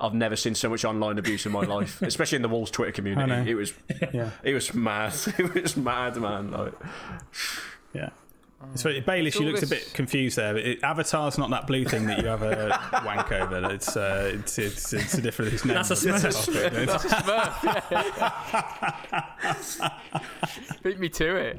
I've 0.00 0.14
never 0.14 0.34
seen 0.34 0.56
so 0.56 0.68
much 0.68 0.84
online 0.84 1.16
abuse 1.16 1.46
in 1.46 1.52
my 1.52 1.60
life, 1.60 2.02
especially 2.02 2.34
in 2.36 2.42
the 2.42 2.48
Wolves 2.48 2.72
Twitter 2.72 2.90
community. 2.90 3.48
It 3.52 3.54
was, 3.54 3.72
Yeah. 4.12 4.30
it 4.42 4.52
was 4.52 4.74
mad. 4.74 5.14
It 5.38 5.62
was 5.62 5.76
mad, 5.76 6.16
man. 6.16 6.50
Like, 6.50 6.72
Yeah. 7.92 8.08
So 8.74 9.00
Bayliss, 9.00 9.34
she 9.34 9.44
looks 9.44 9.62
a 9.62 9.66
bit 9.66 9.92
confused 9.92 10.38
there. 10.38 10.56
It, 10.56 10.82
Avatar's 10.82 11.36
not 11.36 11.50
that 11.50 11.66
blue 11.66 11.84
thing 11.84 12.06
that 12.06 12.22
you 12.22 12.28
have 12.28 12.42
a 12.42 13.02
wank 13.04 13.30
over. 13.30 13.70
It's 13.72 13.96
uh, 13.96 14.32
it's, 14.34 14.58
it's 14.58 14.92
it's 14.92 15.14
a 15.14 15.20
different. 15.20 15.52
It's 15.52 15.62
That's 15.62 15.90
a 15.90 15.94
Smurf. 15.94 16.86
That's 16.86 17.04
a 17.04 17.08
Smurf. 17.08 18.02
Beat 20.82 20.98
me 20.98 21.08
to 21.10 21.36
it. 21.36 21.58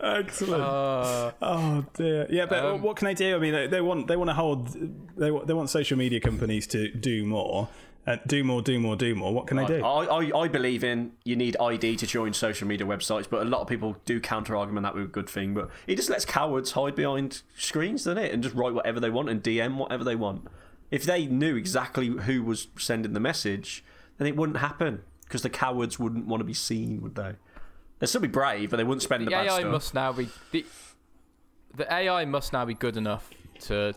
Excellent. 0.00 0.62
Uh, 0.62 1.32
oh 1.42 1.84
dear. 1.94 2.26
Yeah, 2.30 2.46
but 2.46 2.64
Um, 2.64 2.82
what 2.82 2.96
can 2.96 3.06
they 3.06 3.14
do? 3.14 3.36
I 3.36 3.38
mean, 3.38 3.52
they, 3.52 3.66
they 3.66 3.80
want 3.80 4.06
they 4.06 4.16
want 4.16 4.30
to 4.30 4.34
hold. 4.34 4.68
They 5.16 5.30
they 5.30 5.54
want 5.54 5.70
social 5.70 5.98
media 5.98 6.20
companies 6.20 6.66
to 6.68 6.88
do 6.88 7.24
more. 7.24 7.68
Uh, 8.06 8.16
do 8.26 8.44
more, 8.44 8.60
do 8.60 8.78
more, 8.78 8.96
do 8.96 9.14
more. 9.14 9.32
What 9.32 9.46
can 9.46 9.56
they 9.56 9.66
do? 9.66 9.82
I, 9.82 10.04
I, 10.04 10.40
I 10.42 10.48
believe 10.48 10.84
in 10.84 11.12
you 11.24 11.36
need 11.36 11.56
ID 11.58 11.96
to 11.96 12.06
join 12.06 12.34
social 12.34 12.68
media 12.68 12.86
websites, 12.86 13.28
but 13.28 13.40
a 13.40 13.48
lot 13.48 13.62
of 13.62 13.66
people 13.68 13.96
do 14.04 14.20
counter 14.20 14.54
argument 14.56 14.84
that 14.84 14.94
with 14.94 15.04
a 15.04 15.08
good 15.08 15.28
thing. 15.28 15.54
But 15.54 15.70
it 15.86 15.96
just 15.96 16.10
lets 16.10 16.26
cowards 16.26 16.72
hide 16.72 16.94
behind 16.94 17.42
screens, 17.56 18.04
doesn't 18.04 18.22
it? 18.22 18.32
And 18.32 18.42
just 18.42 18.54
write 18.54 18.74
whatever 18.74 19.00
they 19.00 19.08
want 19.08 19.30
and 19.30 19.42
DM 19.42 19.76
whatever 19.76 20.04
they 20.04 20.16
want. 20.16 20.46
If 20.90 21.04
they 21.04 21.26
knew 21.26 21.56
exactly 21.56 22.08
who 22.08 22.42
was 22.42 22.68
sending 22.78 23.14
the 23.14 23.20
message, 23.20 23.82
then 24.18 24.28
it 24.28 24.36
wouldn't 24.36 24.58
happen 24.58 25.02
because 25.24 25.40
the 25.42 25.50
cowards 25.50 25.98
wouldn't 25.98 26.26
want 26.26 26.40
to 26.40 26.44
be 26.44 26.54
seen, 26.54 27.00
would 27.00 27.14
they? 27.14 27.36
They'd 27.98 28.06
still 28.06 28.20
be 28.20 28.28
brave, 28.28 28.70
but 28.70 28.76
they 28.76 28.84
wouldn't 28.84 29.02
spend 29.02 29.22
the, 29.22 29.26
the 29.26 29.30
bad 29.30 29.46
AI 29.46 29.60
stuff. 29.60 29.72
must 29.72 29.94
now 29.94 30.12
be 30.12 30.28
the, 30.52 30.66
the 31.74 31.92
AI 31.92 32.26
must 32.26 32.52
now 32.52 32.66
be 32.66 32.74
good 32.74 32.98
enough 32.98 33.30
to 33.60 33.94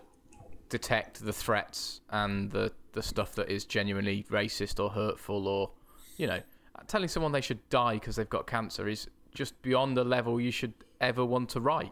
detect 0.70 1.24
the 1.26 1.34
threats 1.34 2.02
and 2.10 2.52
the 2.52 2.72
the 2.94 3.04
stuff 3.04 3.34
that 3.36 3.50
is 3.50 3.64
genuinely 3.66 4.26
racist 4.32 4.84
or 4.84 4.90
hurtful 4.90 5.48
or 5.48 5.70
you 6.18 6.26
know 6.28 6.40
telling 6.88 7.08
someone 7.08 7.32
they 7.32 7.42
should 7.42 7.68
die 7.70 7.94
because 7.96 8.16
they've 8.16 8.30
got 8.30 8.48
cancer 8.48 8.88
is 8.88 9.08
just 9.34 9.60
beyond 9.62 9.96
the 9.98 10.04
level 10.04 10.40
you 10.42 10.52
should 10.52 10.74
ever 11.02 11.24
want 11.26 11.50
to 11.50 11.60
write. 11.60 11.92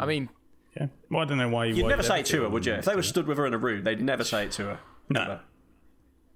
I 0.00 0.06
mean, 0.06 0.30
yeah. 0.76 0.86
Well, 1.10 1.20
I 1.20 1.24
don't 1.26 1.36
know 1.36 1.48
why 1.50 1.66
you. 1.66 1.74
You'd 1.74 1.88
never 1.88 2.02
say 2.02 2.20
it 2.20 2.26
to 2.26 2.42
her, 2.42 2.48
would 2.48 2.64
you? 2.64 2.72
If 2.72 2.86
they 2.86 2.96
were 2.96 3.02
stood 3.02 3.26
with 3.26 3.36
her 3.38 3.46
in 3.46 3.52
a 3.52 3.58
room, 3.58 3.84
they'd 3.84 4.00
never 4.00 4.24
say 4.24 4.44
it 4.44 4.52
to 4.52 4.62
her. 4.64 4.78
No. 5.10 5.40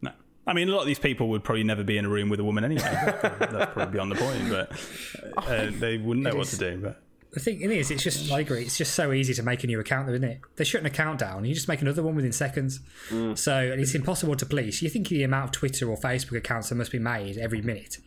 No. 0.02 0.10
I 0.46 0.52
mean, 0.52 0.68
a 0.68 0.72
lot 0.72 0.80
of 0.82 0.86
these 0.86 0.98
people 0.98 1.28
would 1.30 1.44
probably 1.44 1.64
never 1.64 1.82
be 1.82 1.96
in 1.96 2.04
a 2.04 2.08
room 2.10 2.28
with 2.28 2.40
a 2.40 2.44
woman 2.44 2.62
anyway. 2.64 2.82
That's 2.82 3.20
probably- 3.38 3.58
That's 3.58 3.72
probably 3.72 3.92
beyond 3.92 4.12
the 4.12 4.16
point, 4.16 4.50
but 4.50 5.46
uh, 5.48 5.70
they 5.78 5.96
wouldn't 5.98 6.24
know 6.24 6.30
It 6.30 6.36
what 6.36 6.46
is. 6.46 6.58
to 6.58 6.70
do. 6.76 6.78
But 6.82 7.02
the 7.32 7.40
thing 7.40 7.60
it 7.60 7.70
is, 7.70 7.90
it's 7.90 8.02
just 8.02 8.30
I 8.32 8.40
agree. 8.40 8.62
It's 8.62 8.78
just 8.78 8.94
so 8.94 9.12
easy 9.12 9.34
to 9.34 9.42
make 9.42 9.62
a 9.64 9.66
new 9.66 9.80
account, 9.80 10.06
though, 10.06 10.14
isn't 10.14 10.28
it? 10.28 10.40
They 10.56 10.64
shut 10.64 10.80
an 10.80 10.86
account 10.86 11.18
down, 11.20 11.44
you 11.44 11.54
just 11.54 11.68
make 11.68 11.82
another 11.82 12.02
one 12.02 12.14
within 12.14 12.32
seconds. 12.32 12.80
Mm. 13.10 13.36
So 13.36 13.54
and 13.56 13.80
it's 13.80 13.94
impossible 13.94 14.34
to 14.36 14.46
police. 14.46 14.80
You 14.82 14.88
think 14.88 15.08
the 15.08 15.22
amount 15.24 15.46
of 15.46 15.52
Twitter 15.52 15.88
or 15.90 15.96
Facebook 15.96 16.38
accounts 16.38 16.68
that 16.70 16.76
must 16.76 16.92
be 16.92 16.98
made 16.98 17.36
every 17.36 17.60
minute? 17.62 17.98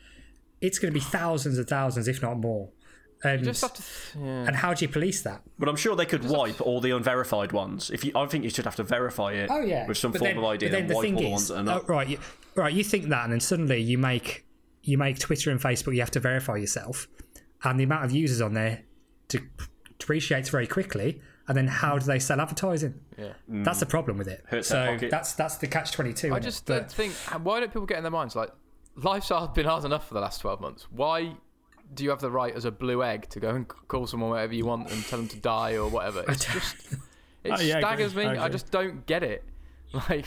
It's 0.59 0.79
going 0.79 0.93
to 0.93 0.99
be 0.99 1.03
thousands 1.03 1.57
and 1.57 1.67
thousands, 1.67 2.07
if 2.07 2.21
not 2.21 2.37
more. 2.37 2.69
And, 3.23 3.41
you 3.41 3.45
just 3.45 3.61
have 3.61 3.73
to. 3.73 3.83
Yeah. 4.19 4.47
and 4.47 4.55
how 4.55 4.73
do 4.73 4.83
you 4.83 4.89
police 4.89 5.21
that? 5.21 5.43
But 5.59 5.69
I'm 5.69 5.75
sure 5.75 5.95
they 5.95 6.07
could 6.07 6.27
wipe 6.27 6.59
all 6.59 6.81
the 6.81 6.91
unverified 6.91 7.51
ones. 7.51 7.91
If 7.91 8.03
you, 8.03 8.11
I 8.15 8.25
think 8.25 8.43
you 8.43 8.49
should 8.49 8.65
have 8.65 8.75
to 8.77 8.83
verify 8.83 9.33
it 9.33 9.49
Oh 9.51 9.61
yeah, 9.61 9.87
with 9.87 9.97
some 9.97 10.11
But 10.11 10.19
form 10.19 10.29
then- 10.29 10.37
of 10.39 10.43
ID 10.45 10.65
But 10.65 10.71
then 10.71 10.81
and 10.81 10.89
the 10.89 10.95
wipe 10.95 11.03
thing 11.05 11.15
all 11.15 11.21
the 11.21 11.27
is, 11.33 11.51
ones 11.51 11.69
oh, 11.69 11.83
right, 11.87 12.07
you, 12.07 12.19
right, 12.55 12.73
you 12.73 12.83
think 12.83 13.09
that, 13.09 13.25
and 13.25 13.33
then 13.33 13.39
suddenly 13.39 13.79
you 13.79 13.99
make 13.99 14.45
you 14.83 14.97
make 14.97 15.19
Twitter 15.19 15.51
and 15.51 15.59
Facebook. 15.59 15.93
You 15.93 15.99
have 15.99 16.09
to 16.11 16.19
verify 16.19 16.55
yourself, 16.55 17.07
and 17.63 17.79
the 17.79 17.83
amount 17.83 18.05
of 18.05 18.11
users 18.11 18.41
on 18.41 18.55
there 18.55 18.81
depreciates 19.31 20.49
very 20.49 20.67
quickly. 20.67 21.21
And 21.47 21.57
then 21.57 21.67
how 21.67 21.97
do 21.97 22.05
they 22.05 22.19
sell 22.19 22.39
advertising? 22.39 22.99
Yeah. 23.17 23.33
That's 23.47 23.79
the 23.79 23.85
problem 23.85 24.17
with 24.17 24.27
it. 24.27 24.43
Hurts 24.47 24.67
so 24.67 24.97
that's 25.09 25.33
that's 25.33 25.57
the 25.57 25.67
catch 25.67 25.91
twenty 25.91 26.13
two. 26.13 26.33
I 26.33 26.39
just 26.39 26.65
don't 26.65 26.89
think. 26.89 27.13
Why 27.43 27.59
don't 27.59 27.69
people 27.69 27.87
get 27.87 27.97
in 27.97 28.03
their 28.03 28.11
minds 28.11 28.35
like 28.35 28.51
life's 28.95 29.29
hard, 29.29 29.53
been 29.53 29.65
hard 29.65 29.83
enough 29.83 30.07
for 30.07 30.13
the 30.13 30.21
last 30.21 30.39
twelve 30.39 30.61
months? 30.61 30.87
Why 30.91 31.33
do 31.93 32.03
you 32.03 32.09
have 32.09 32.21
the 32.21 32.31
right 32.31 32.55
as 32.55 32.63
a 32.63 32.71
blue 32.71 33.03
egg 33.03 33.27
to 33.29 33.39
go 33.39 33.49
and 33.49 33.67
call 33.67 34.07
someone 34.07 34.29
whatever 34.29 34.53
you 34.53 34.65
want 34.65 34.89
and 34.91 35.03
tell 35.05 35.19
them 35.19 35.27
to 35.29 35.37
die 35.37 35.75
or 35.75 35.89
whatever? 35.89 36.23
It's 36.27 36.45
just 36.53 36.75
it 37.43 37.51
Oh, 37.51 37.59
yeah, 37.59 37.77
I 37.77 37.81
staggers 37.81 38.15
me. 38.15 38.25
I 38.25 38.45
I, 38.45 38.49
just 38.49 38.71
don't 38.71 39.05
get 39.05 39.23
it. 39.23 39.43
Like, 40.09 40.25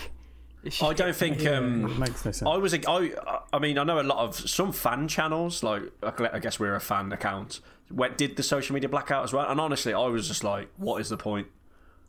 I 0.82 0.92
don't 0.92 1.16
think. 1.16 1.46
Um, 1.46 1.98
makes 1.98 2.22
no 2.24 2.32
sense. 2.32 2.42
I 2.42 2.56
was. 2.56 2.74
A, 2.74 2.80
I. 2.86 3.12
I 3.50 3.58
mean, 3.58 3.78
I 3.78 3.84
know 3.84 3.98
a 3.98 4.02
lot 4.02 4.18
of 4.18 4.36
some 4.36 4.72
fan 4.72 5.08
channels. 5.08 5.62
Like, 5.62 5.84
I 6.02 6.38
guess 6.38 6.60
we're 6.60 6.74
a 6.74 6.80
fan 6.80 7.10
account. 7.12 7.60
Went 7.90 8.16
did 8.18 8.36
the 8.36 8.42
social 8.42 8.74
media 8.74 8.88
blackout 8.88 9.24
as 9.24 9.32
well. 9.32 9.48
And 9.48 9.60
honestly, 9.60 9.92
I 9.92 10.06
was 10.06 10.28
just 10.28 10.42
like, 10.44 10.68
what 10.76 11.00
is 11.00 11.08
the 11.08 11.16
point? 11.16 11.48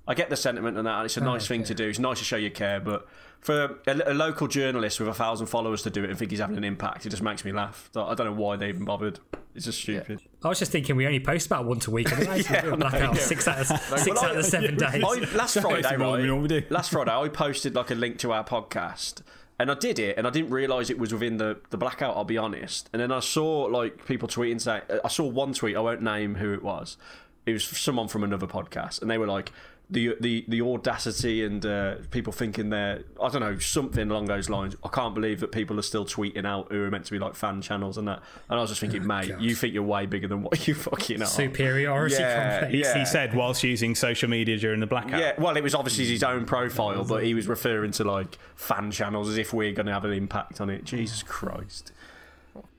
I 0.08 0.14
get 0.14 0.30
the 0.30 0.38
sentiment 0.38 0.78
and 0.78 0.86
that, 0.86 0.98
and 0.98 1.06
it's 1.06 1.18
a 1.18 1.22
nice 1.22 1.48
thing 1.48 1.64
to 1.64 1.74
do. 1.74 1.88
It's 1.90 1.98
nice 1.98 2.20
to 2.20 2.24
show 2.24 2.36
you 2.38 2.52
care, 2.52 2.80
but 2.80 3.08
for 3.42 3.80
a, 3.88 4.12
a 4.12 4.14
local 4.14 4.48
journalist 4.48 5.00
with 5.00 5.10
a 5.10 5.14
thousand 5.16 5.48
followers 5.48 5.82
to 5.82 5.90
do 5.90 6.04
it 6.04 6.12
and 6.12 6.20
think 6.20 6.30
he's 6.30 6.40
having 6.40 6.58
an 6.58 6.64
impact, 6.64 7.08
it 7.08 7.10
just 7.10 7.24
makes 7.24 7.44
me 7.44 7.52
laugh. 7.52 7.90
I 7.96 8.14
don't 8.14 8.28
know 8.28 8.34
why 8.34 8.56
they 8.56 8.70
even 8.70 8.86
bothered. 8.86 9.20
It's 9.56 9.66
just 9.66 9.80
stupid. 9.80 10.22
I 10.44 10.50
was 10.50 10.60
just 10.60 10.72
thinking 10.72 10.96
we 10.96 11.08
only 11.08 11.20
post 11.20 11.48
about 11.48 11.66
once 11.66 11.88
a 11.88 11.92
week 11.92 12.12
anyway. 12.12 12.42
so 12.44 12.54
we 12.54 12.62
do 12.62 12.74
a 12.74 12.78
blackout 12.78 13.18
six 13.18 13.48
out 13.48 13.60
of 13.60 13.68
six 13.68 14.08
Well, 14.08 14.26
out 14.26 14.32
of 14.32 14.38
the 14.38 14.44
seven 14.44 14.78
days. 14.78 15.04
I, 15.04 15.36
last 15.36 15.58
Friday, 15.60 15.80
it's 15.80 15.98
more 15.98 16.18
than 16.18 16.42
we 16.42 16.50
right, 16.50 16.72
last 16.72 16.92
Friday, 16.92 17.12
I 17.12 17.28
posted 17.30 17.74
like 17.74 17.90
a 17.90 17.96
link 17.96 18.20
to 18.20 18.32
our 18.32 18.44
podcast, 18.44 19.22
and 19.60 19.72
I 19.72 19.76
did 19.76 20.00
it, 20.00 20.18
and 20.18 20.26
I 20.28 20.30
didn't 20.30 20.52
realise 20.52 20.90
it 20.90 21.00
was 21.00 21.14
within 21.14 21.38
the, 21.38 21.58
the 21.70 21.78
blackout. 21.78 22.16
I'll 22.16 22.24
be 22.26 22.38
honest. 22.38 22.90
And 22.94 23.02
then 23.02 23.12
I 23.12 23.20
saw 23.20 23.64
like 23.64 24.06
people 24.06 24.28
tweeting 24.28 24.60
saying, 24.60 24.84
I 25.04 25.08
saw 25.08 25.26
one 25.26 25.54
tweet. 25.54 25.76
I 25.76 25.80
won't 25.80 26.02
name 26.02 26.36
who 26.36 26.54
it 26.54 26.64
was. 26.64 26.98
It 27.46 27.54
was 27.54 27.64
someone 27.64 28.08
from 28.08 28.24
another 28.24 28.48
podcast, 28.48 29.02
and 29.02 29.10
they 29.10 29.18
were 29.18 29.28
like. 29.28 29.52
The, 29.88 30.16
the 30.20 30.46
the 30.48 30.62
audacity 30.64 31.44
and 31.44 31.64
uh, 31.64 31.98
people 32.10 32.34
thinking 32.34 32.72
they're 32.72 33.04
I 33.22 33.30
don't 33.30 33.42
know 33.42 33.60
something 33.60 34.10
along 34.10 34.26
those 34.26 34.50
lines. 34.50 34.76
I 34.84 34.88
can't 34.88 35.14
believe 35.14 35.42
that 35.42 35.52
people 35.52 35.78
are 35.78 35.84
still 35.84 36.06
tweeting 36.06 36.44
out 36.44 36.72
who 36.72 36.82
are 36.82 36.90
meant 36.90 37.06
to 37.06 37.12
be 37.12 37.20
like 37.20 37.36
fan 37.36 37.62
channels 37.62 38.00
and 38.00 38.08
that. 38.08 38.24
And 38.50 38.58
I 38.58 38.62
was 38.62 38.72
just 38.72 38.82
thinking, 38.82 39.06
mate, 39.06 39.30
God. 39.30 39.42
you 39.44 39.54
think 39.54 39.76
you're 39.76 39.84
way 39.84 40.08
bigger 40.08 40.28
than 40.28 40.42
what 40.42 40.68
you 40.68 40.74
fucking 40.74 41.22
are. 41.22 41.26
Superiority 41.28 42.16
Yeah, 42.16 42.62
complex. 42.62 42.74
yeah. 42.88 42.98
he 42.98 43.06
said 43.06 43.36
whilst 43.36 43.62
using 43.64 43.94
social 43.94 44.28
media 44.28 44.58
during 44.58 44.80
the 44.80 44.88
blackout. 44.88 45.20
Yeah, 45.20 45.34
well, 45.38 45.56
it 45.56 45.62
was 45.62 45.76
obviously 45.76 46.06
his 46.08 46.24
own 46.24 46.46
profile, 46.46 47.04
but 47.04 47.24
he 47.24 47.36
was 47.36 47.48
referring 47.48 47.92
to 47.92 48.04
like 48.04 48.40
fan 48.56 48.90
channels 48.90 49.30
as 49.30 49.38
if 49.38 49.54
we're 49.54 49.72
going 49.74 49.86
to 49.86 49.94
have 49.94 50.06
an 50.06 50.14
impact 50.14 50.62
on 50.62 50.72
it. 50.72 50.84
Jesus 50.84 51.22
Christ! 51.22 51.92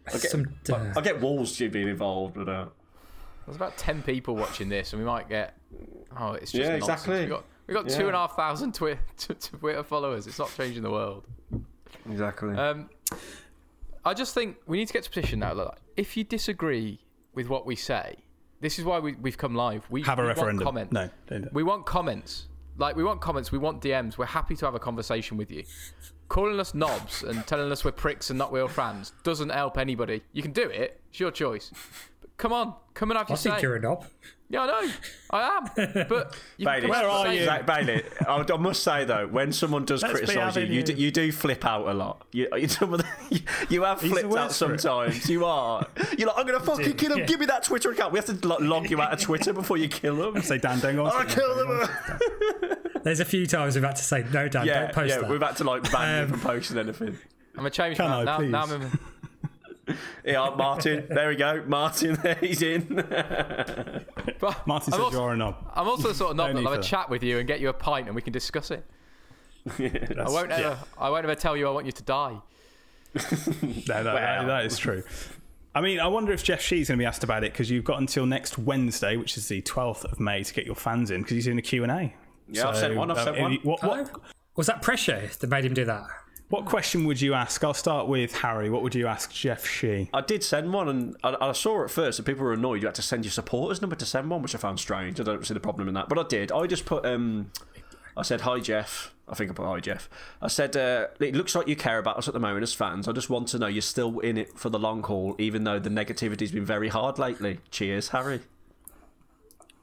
I 0.08 0.12
get, 0.12 0.22
Some, 0.22 0.46
uh, 0.72 0.92
I 0.96 1.00
get 1.00 1.20
Wolves 1.20 1.56
being 1.58 1.88
involved, 1.88 2.34
but 2.34 2.48
uh, 2.48 2.66
There's 3.46 3.56
about 3.56 3.76
ten 3.76 4.02
people 4.02 4.34
watching 4.36 4.68
this, 4.68 4.92
and 4.92 5.00
we 5.00 5.06
might 5.06 5.28
get. 5.28 5.54
Oh, 6.18 6.32
it's 6.32 6.52
just 6.52 6.62
Yeah, 6.64 6.76
nonsense. 6.78 7.02
exactly. 7.02 7.20
We 7.20 7.26
got 7.26 7.44
we 7.68 7.74
got 7.74 7.88
Yeah. 7.90 7.96
two 7.98 8.06
and 8.08 8.14
a 8.16 8.18
half 8.18 8.36
thousand 8.36 8.74
Twitter, 8.74 9.00
Twitter 9.58 9.82
followers. 9.84 10.26
It's 10.26 10.38
not 10.38 10.50
changing 10.56 10.82
the 10.82 10.90
world. 10.90 11.24
exactly. 12.10 12.54
Um, 12.56 12.90
I 14.04 14.14
just 14.14 14.34
think 14.34 14.56
we 14.66 14.78
need 14.78 14.86
to 14.86 14.92
get 14.92 15.02
to 15.04 15.08
a 15.10 15.12
position 15.12 15.40
now. 15.40 15.54
Like, 15.54 15.78
if 15.96 16.16
you 16.16 16.24
disagree 16.24 17.00
with 17.34 17.48
what 17.48 17.66
we 17.66 17.76
say, 17.76 18.16
this 18.60 18.78
is 18.78 18.84
why 18.84 18.98
we, 18.98 19.14
we've 19.14 19.36
come 19.38 19.54
live. 19.54 19.84
We 19.90 20.02
Have 20.02 20.18
a 20.18 20.22
we 20.22 20.26
want 20.28 20.38
referendum. 20.38 20.64
Comment. 20.64 20.92
No, 20.92 21.10
don't 21.26 21.42
do 21.42 21.46
it. 21.48 21.54
we 21.54 21.62
want 21.62 21.86
comments. 21.86 22.46
Like 22.78 22.94
we 22.96 23.04
want 23.04 23.20
comments. 23.20 23.50
We 23.52 23.58
want 23.58 23.80
DMs. 23.80 24.18
We're 24.18 24.26
happy 24.26 24.54
to 24.56 24.64
have 24.66 24.74
a 24.74 24.78
conversation 24.78 25.36
with 25.36 25.50
you. 25.50 25.64
Calling 26.28 26.58
us 26.60 26.74
knobs 26.74 27.22
and 27.22 27.46
telling 27.46 27.70
us 27.72 27.84
we're 27.84 27.92
pricks 27.92 28.30
and 28.30 28.38
not 28.38 28.52
real 28.52 28.68
fans 28.68 29.12
doesn't 29.22 29.48
help 29.50 29.78
anybody. 29.78 30.22
You 30.32 30.42
can 30.42 30.52
do 30.52 30.68
it. 30.68 31.00
It's 31.10 31.20
your 31.20 31.30
choice. 31.30 31.72
But 32.36 32.42
come 32.42 32.52
on, 32.52 32.74
come 32.94 33.10
and 33.10 33.18
have 33.18 33.28
I 33.30 33.32
your 33.34 33.36
think 33.38 33.62
you're 33.62 33.76
a 33.76 33.80
knob. 33.80 34.04
Yeah, 34.48 34.62
I 34.62 34.66
know. 34.66 34.92
I 35.30 35.42
am. 35.56 35.64
But 36.08 36.38
you 36.56 36.66
Bailey, 36.66 36.82
can 36.82 36.90
come 36.92 37.04
out 37.04 37.26
and 37.26 37.44
Zach 37.44 37.66
Bailey, 37.66 38.04
I, 38.28 38.44
I 38.48 38.56
must 38.58 38.84
say 38.84 39.04
though, 39.04 39.26
when 39.26 39.50
someone 39.50 39.84
does 39.84 40.02
Let's 40.02 40.14
criticise 40.14 40.54
you, 40.54 40.62
you 40.62 40.72
you. 40.74 40.82
do, 40.84 40.92
you 40.92 41.10
do 41.10 41.32
flip 41.32 41.64
out 41.64 41.88
a 41.88 41.92
lot. 41.94 42.24
You, 42.30 42.46
you, 42.56 42.68
some 42.68 42.94
of 42.94 43.00
the- 43.00 43.06
you, 43.30 43.40
you 43.70 43.82
have 43.82 44.00
flipped 44.00 44.24
out 44.26 44.30
worst 44.30 44.58
for 44.60 44.72
it. 44.74 44.80
sometimes. 44.80 45.28
You 45.28 45.44
are. 45.46 45.84
You're 46.16 46.28
like, 46.28 46.38
I'm 46.38 46.46
gonna 46.46 46.60
fucking 46.64 46.92
kill 46.94 47.12
him. 47.14 47.18
yeah. 47.20 47.24
Give 47.26 47.40
me 47.40 47.46
that 47.46 47.64
Twitter 47.64 47.90
account. 47.90 48.12
We 48.12 48.20
have 48.20 48.26
to 48.40 48.46
like, 48.48 48.60
log 48.60 48.88
you 48.88 49.00
out 49.00 49.12
of 49.14 49.18
Twitter 49.20 49.52
before 49.52 49.78
you 49.78 49.88
kill 49.88 50.28
him. 50.32 50.40
Say 50.44 50.58
Dan 50.58 50.78
Dengon. 50.78 51.10
I'll 51.10 51.24
kill 51.24 51.56
them. 51.56 51.88
There's 53.02 53.20
a 53.20 53.24
few 53.24 53.46
times 53.46 53.74
we've 53.74 53.84
had 53.84 53.96
to 53.96 54.02
say, 54.04 54.24
no, 54.32 54.46
Dan, 54.48 54.66
Yeah, 54.66 54.82
don't 54.82 54.92
post 54.92 55.10
yeah. 55.14 55.20
that. 55.22 55.30
We've 55.30 55.40
had 55.42 55.56
to 55.56 55.64
like 55.64 55.90
ban 55.92 56.24
Um, 56.24 56.30
you 56.30 56.36
from 56.36 56.40
posting 56.50 56.78
anything. 56.78 57.18
I'm 57.58 57.64
a 57.66 57.70
change 57.70 57.96
Can 57.96 58.10
man. 58.10 58.28
I, 58.28 58.38
now, 58.38 58.38
now 58.38 58.62
I'm 58.74 58.82
in, 58.82 58.98
Yeah, 60.24 60.50
Martin. 60.56 61.06
There 61.08 61.28
we 61.28 61.36
go. 61.36 61.62
Martin. 61.66 62.16
There 62.22 62.34
he's 62.36 62.62
in. 62.62 62.82
but 64.40 64.66
Martin 64.66 64.92
I'm 64.94 64.98
says 64.98 65.00
also, 65.00 65.20
you're 65.20 65.32
a 65.32 65.36
knob. 65.36 65.56
I'm 65.74 65.88
also 65.88 66.12
sort 66.12 66.30
of 66.32 66.36
knob 66.36 66.48
No 66.50 66.54
that'll 66.54 66.72
have 66.72 66.80
a 66.80 66.82
chat 66.82 67.08
with 67.08 67.22
you 67.22 67.38
and 67.38 67.46
get 67.46 67.60
you 67.60 67.68
a 67.68 67.72
pint 67.72 68.06
and 68.06 68.14
we 68.16 68.22
can 68.22 68.32
discuss 68.32 68.70
it. 68.70 68.84
I 69.78 70.24
won't 70.26 70.50
yeah. 70.50 70.56
ever. 70.58 70.78
I 70.98 71.10
won't 71.10 71.24
ever 71.24 71.34
tell 71.34 71.56
you 71.56 71.68
I 71.68 71.70
want 71.70 71.86
you 71.86 71.92
to 71.92 72.02
die. 72.02 72.38
No, 73.62 74.02
that, 74.02 74.02
that- 74.04 74.46
that 74.46 74.64
is 74.66 74.78
true. 74.78 75.02
I 75.74 75.80
mean, 75.82 76.00
I 76.00 76.06
wonder 76.06 76.32
if 76.32 76.42
Jeff 76.42 76.62
Shi's 76.62 76.88
going 76.88 76.98
to 76.98 77.02
be 77.02 77.06
asked 77.06 77.22
about 77.22 77.44
it 77.44 77.52
because 77.52 77.70
you've 77.70 77.84
got 77.84 78.00
until 78.00 78.24
next 78.24 78.56
Wednesday, 78.56 79.16
which 79.18 79.36
is 79.36 79.46
the 79.48 79.60
12th 79.62 80.04
of 80.10 80.18
May, 80.18 80.42
to 80.42 80.54
get 80.54 80.64
your 80.64 80.74
fans 80.74 81.10
in 81.10 81.20
because 81.20 81.34
he's 81.34 81.44
doing 81.44 81.58
a 81.58 81.62
Q&A. 81.62 82.14
Yeah, 82.48 82.68
I've 82.68 82.76
sent 82.78 82.96
one, 82.96 83.10
I've 83.10 83.18
um, 83.18 83.24
sent 83.24 83.38
one. 83.38 83.52
you- 83.52 83.58
What, 83.62 83.82
what, 83.82 84.10
Oh, 84.14 84.20
was 84.56 84.66
that 84.68 84.80
pressure 84.80 85.28
that 85.38 85.50
made 85.50 85.64
him 85.66 85.74
do 85.74 85.84
that? 85.84 86.06
What 86.48 86.64
question 86.64 87.04
would 87.06 87.20
you 87.20 87.34
ask? 87.34 87.64
I'll 87.64 87.74
start 87.74 88.06
with 88.06 88.36
Harry. 88.36 88.70
What 88.70 88.82
would 88.82 88.94
you 88.94 89.08
ask 89.08 89.32
Jeff 89.32 89.66
Shi? 89.66 90.08
I 90.14 90.20
did 90.20 90.44
send 90.44 90.72
one, 90.72 90.88
and 90.88 91.16
I, 91.24 91.36
I 91.40 91.52
saw 91.52 91.82
it 91.82 91.90
first, 91.90 92.20
and 92.20 92.26
people 92.26 92.44
were 92.44 92.52
annoyed. 92.52 92.82
You 92.82 92.86
had 92.86 92.94
to 92.96 93.02
send 93.02 93.24
your 93.24 93.32
supporters 93.32 93.80
number 93.80 93.96
to 93.96 94.06
send 94.06 94.30
one, 94.30 94.42
which 94.42 94.54
I 94.54 94.58
found 94.58 94.78
strange. 94.78 95.20
I 95.20 95.24
don't 95.24 95.44
see 95.44 95.54
the 95.54 95.60
problem 95.60 95.88
in 95.88 95.94
that, 95.94 96.08
but 96.08 96.20
I 96.20 96.22
did. 96.22 96.52
I 96.52 96.68
just 96.68 96.86
put, 96.86 97.04
um, 97.04 97.50
I 98.16 98.22
said, 98.22 98.42
"Hi 98.42 98.60
Jeff." 98.60 99.12
I 99.28 99.34
think 99.34 99.50
I 99.50 99.54
put, 99.54 99.66
"Hi 99.66 99.80
Jeff." 99.80 100.08
I 100.40 100.46
said, 100.46 100.76
uh, 100.76 101.08
"It 101.18 101.34
looks 101.34 101.56
like 101.56 101.66
you 101.66 101.74
care 101.74 101.98
about 101.98 102.16
us 102.16 102.28
at 102.28 102.34
the 102.34 102.38
moment 102.38 102.62
as 102.62 102.72
fans. 102.72 103.08
I 103.08 103.12
just 103.12 103.28
want 103.28 103.48
to 103.48 103.58
know 103.58 103.66
you're 103.66 103.82
still 103.82 104.20
in 104.20 104.38
it 104.38 104.56
for 104.56 104.70
the 104.70 104.78
long 104.78 105.02
haul, 105.02 105.34
even 105.38 105.64
though 105.64 105.80
the 105.80 105.90
negativity's 105.90 106.52
been 106.52 106.64
very 106.64 106.88
hard 106.88 107.18
lately. 107.18 107.58
Cheers, 107.72 108.10
Harry." 108.10 108.42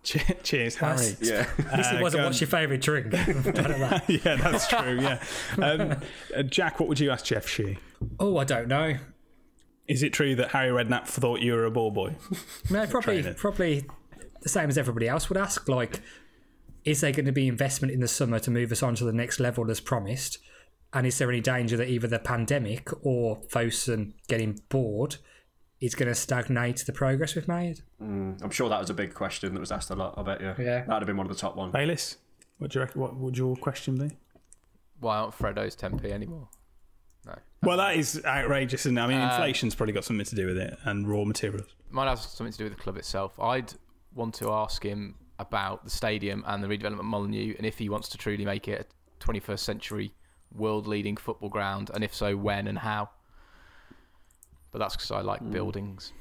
Che- 0.04 0.38
Cheers, 0.43 0.76
Harry. 0.76 0.95
Nice. 0.97 1.18
Yeah. 1.22 1.49
At 1.72 1.78
least 1.78 1.93
it 1.93 2.01
wasn't 2.01 2.22
go 2.22 2.26
what's 2.26 2.41
your 2.41 2.49
favourite 2.49 2.82
drink. 2.82 3.12
That. 3.14 4.04
yeah, 4.26 4.36
that's 4.36 4.68
true. 4.68 4.99
Yeah, 4.99 5.24
um, 5.62 5.95
uh, 6.36 6.43
Jack, 6.43 6.80
what 6.80 6.89
would 6.89 6.99
you 6.99 7.10
ask 7.12 7.26
Jeff 7.26 7.47
Shi? 7.47 7.78
oh, 8.20 8.38
I 8.38 8.43
don't 8.43 8.68
know. 8.68 8.97
Is 9.88 10.04
it 10.04 10.14
true 10.14 10.36
that 10.36 10.51
Harry 10.51 10.72
Redknapp 10.72 11.08
thought 11.08 11.41
you 11.41 11.54
were 11.54 11.66
a 11.66 11.72
ball 11.72 11.91
boy? 11.91 12.16
No, 12.70 12.86
probably, 12.88 13.22
Trainer. 13.22 13.34
probably 13.34 13.86
the 14.41 14.49
same 14.49 14.70
as 14.70 14.78
everybody 14.78 15.08
else 15.08 15.30
would 15.30 15.38
ask. 15.38 15.68
Like, 15.68 16.01
is 16.86 17.01
there 17.01 17.12
going 17.12 17.26
to 17.26 17.32
be 17.32 17.47
investment 17.47 17.93
in 17.93 17.99
the 17.99 18.08
summer 18.08 18.39
to 18.39 18.51
move 18.51 18.72
us 18.72 18.82
on 18.84 18.95
to 18.95 19.04
the 19.04 19.14
next 19.14 19.39
level 19.39 19.70
as 19.70 19.80
promised? 19.80 20.38
And 20.93 21.08
is 21.08 21.18
there 21.18 21.30
any 21.30 21.41
danger 21.41 21.76
that 21.78 21.89
either 21.89 22.08
the 22.08 22.20
pandemic 22.20 22.89
or 23.06 23.41
Fosun 23.49 24.14
getting 24.28 24.62
bored 24.70 25.18
is 25.84 25.95
going 25.95 26.07
to 26.07 26.15
stagnate 26.15 26.77
the 26.86 26.93
progress 26.93 27.36
we've 27.36 27.47
made? 27.47 27.81
I'm 27.99 28.49
sure 28.51 28.69
that 28.69 28.79
was 28.79 28.89
a 28.89 28.93
big 28.93 29.13
question 29.13 29.53
that 29.53 29.59
was 29.59 29.71
asked 29.71 29.89
a 29.89 29.95
lot. 29.95 30.13
I 30.17 30.23
bet 30.23 30.39
you. 30.39 30.53
Yeah. 30.63 30.79
That'd 30.86 30.89
have 31.01 31.05
been 31.07 31.17
one 31.17 31.25
of 31.29 31.31
the 31.36 31.39
top 31.39 31.55
ones. 31.57 31.73
Bayliss, 31.73 32.17
what 32.57 32.71
do 32.71 32.79
you 32.79 32.86
reckon, 32.86 33.01
what 33.01 33.15
would 33.17 33.38
your 33.38 33.55
question 33.57 33.97
be? 33.97 34.15
Why 35.01 35.17
aren't 35.17 35.34
Freddo's 35.34 35.75
10p 35.75 36.05
anymore? 36.11 36.47
No. 37.25 37.36
Well, 37.63 37.77
that 37.77 37.97
is 37.97 38.21
outrageous, 38.25 38.81
isn't? 38.86 38.97
I 38.97 39.07
mean, 39.07 39.17
Uh, 39.19 39.29
inflation's 39.31 39.75
probably 39.75 39.91
got 39.93 40.05
something 40.05 40.25
to 40.25 40.36
do 40.36 40.47
with 40.47 40.57
it, 40.57 40.77
and 40.86 41.05
raw 41.07 41.25
materials. 41.25 41.75
Might 41.89 42.07
have 42.07 42.19
something 42.19 42.51
to 42.53 42.57
do 42.57 42.63
with 42.65 42.75
the 42.77 42.81
club 42.81 42.95
itself. 42.97 43.38
I'd 43.39 43.73
want 44.15 44.36
to 44.36 44.51
ask 44.51 44.84
him 44.84 45.15
about 45.39 45.84
the 45.84 45.89
stadium 45.89 46.43
and 46.47 46.63
the 46.63 46.67
redevelopment 46.67 46.99
of 46.99 47.05
Molineux, 47.05 47.55
and 47.57 47.65
if 47.65 47.77
he 47.77 47.89
wants 47.89 48.07
to 48.09 48.17
truly 48.17 48.45
make 48.45 48.69
it 48.69 48.88
a 49.19 49.23
21st 49.23 49.59
century 49.59 50.13
world-leading 50.53 51.17
football 51.17 51.49
ground, 51.49 51.91
and 51.93 52.03
if 52.05 52.13
so, 52.15 52.38
when 52.38 52.67
and 52.67 52.77
how. 52.79 53.09
But 54.74 54.80
that's 54.80 54.97
because 54.97 55.11
I 55.11 55.21
like 55.21 55.49
buildings. 55.51 56.11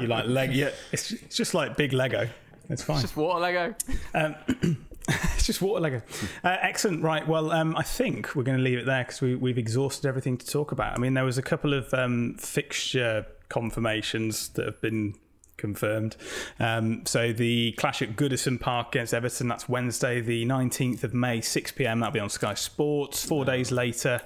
You 0.00 0.06
like 0.06 0.26
Lego? 0.26 0.52
Yeah, 0.52 0.70
it's, 0.92 1.10
it's 1.12 1.36
just 1.36 1.52
like 1.52 1.76
big 1.76 1.92
Lego. 1.92 2.28
It's 2.68 2.82
fine. 2.82 2.96
It's 2.96 3.02
just 3.02 3.16
water 3.16 3.40
Lego. 3.40 3.74
Um, 4.14 4.36
it's 5.08 5.46
just 5.46 5.60
water 5.60 5.80
Lego. 5.80 6.02
Uh, 6.44 6.56
excellent. 6.60 7.02
Right. 7.02 7.26
Well, 7.26 7.50
um, 7.50 7.76
I 7.76 7.82
think 7.82 8.34
we're 8.36 8.44
going 8.44 8.58
to 8.58 8.62
leave 8.62 8.78
it 8.78 8.86
there 8.86 9.02
because 9.02 9.20
we, 9.20 9.34
we've 9.34 9.58
exhausted 9.58 10.08
everything 10.08 10.38
to 10.38 10.46
talk 10.46 10.72
about. 10.72 10.96
I 10.96 11.00
mean, 11.00 11.14
there 11.14 11.24
was 11.24 11.36
a 11.36 11.42
couple 11.42 11.74
of 11.74 11.92
um, 11.92 12.36
fixture 12.38 13.26
confirmations 13.48 14.50
that 14.50 14.64
have 14.64 14.80
been 14.80 15.16
confirmed. 15.56 16.16
Um, 16.58 17.04
so 17.04 17.32
the 17.32 17.72
clash 17.72 18.02
at 18.02 18.16
Goodison 18.16 18.60
Park 18.60 18.94
against 18.94 19.12
Everton, 19.12 19.48
that's 19.48 19.68
Wednesday, 19.68 20.20
the 20.20 20.46
19th 20.46 21.04
of 21.04 21.12
May, 21.12 21.40
6 21.40 21.72
pm. 21.72 22.00
That'll 22.00 22.12
be 22.12 22.20
on 22.20 22.30
Sky 22.30 22.54
Sports. 22.54 23.24
Four 23.24 23.44
days 23.44 23.70
later. 23.72 24.22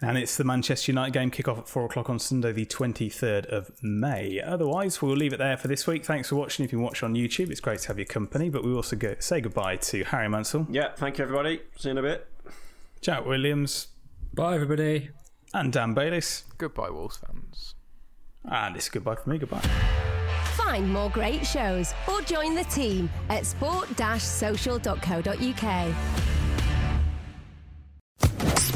And 0.00 0.16
it's 0.16 0.36
the 0.36 0.44
Manchester 0.44 0.92
United 0.92 1.12
game 1.12 1.30
kick-off 1.30 1.58
at 1.58 1.68
4 1.68 1.86
o'clock 1.86 2.08
on 2.08 2.20
Sunday, 2.20 2.52
the 2.52 2.64
23rd 2.66 3.46
of 3.46 3.70
May. 3.82 4.40
Otherwise, 4.40 5.02
we'll 5.02 5.16
leave 5.16 5.32
it 5.32 5.38
there 5.38 5.56
for 5.56 5.66
this 5.66 5.88
week. 5.88 6.04
Thanks 6.04 6.28
for 6.28 6.36
watching. 6.36 6.64
If 6.64 6.70
you 6.72 6.78
watch 6.78 7.02
on 7.02 7.14
YouTube, 7.14 7.50
it's 7.50 7.58
great 7.60 7.80
to 7.80 7.88
have 7.88 7.98
your 7.98 8.06
company. 8.06 8.48
But 8.48 8.62
we 8.64 8.72
also 8.72 8.94
go, 8.94 9.16
say 9.18 9.40
goodbye 9.40 9.74
to 9.76 10.04
Harry 10.04 10.28
Mansell, 10.28 10.68
Yeah. 10.70 10.92
Thank 10.94 11.18
you, 11.18 11.24
everybody. 11.24 11.62
See 11.76 11.88
you 11.88 11.92
in 11.92 11.98
a 11.98 12.02
bit. 12.02 12.28
Jack 13.00 13.26
Williams, 13.26 13.88
Bye, 14.34 14.54
everybody. 14.54 15.10
and 15.52 15.72
Dan 15.72 15.94
Bayliss. 15.94 16.44
Goodbye, 16.58 16.90
Wolves 16.90 17.16
fans. 17.16 17.74
And 18.44 18.76
it's 18.76 18.88
goodbye 18.88 19.16
for 19.16 19.28
me. 19.30 19.38
Goodbye. 19.38 19.62
Find 20.56 20.92
more 20.92 21.10
great 21.10 21.44
shows 21.44 21.92
or 22.08 22.20
join 22.22 22.54
the 22.54 22.62
team 22.64 23.10
at 23.30 23.46
sport-social.co.uk. 23.46 26.37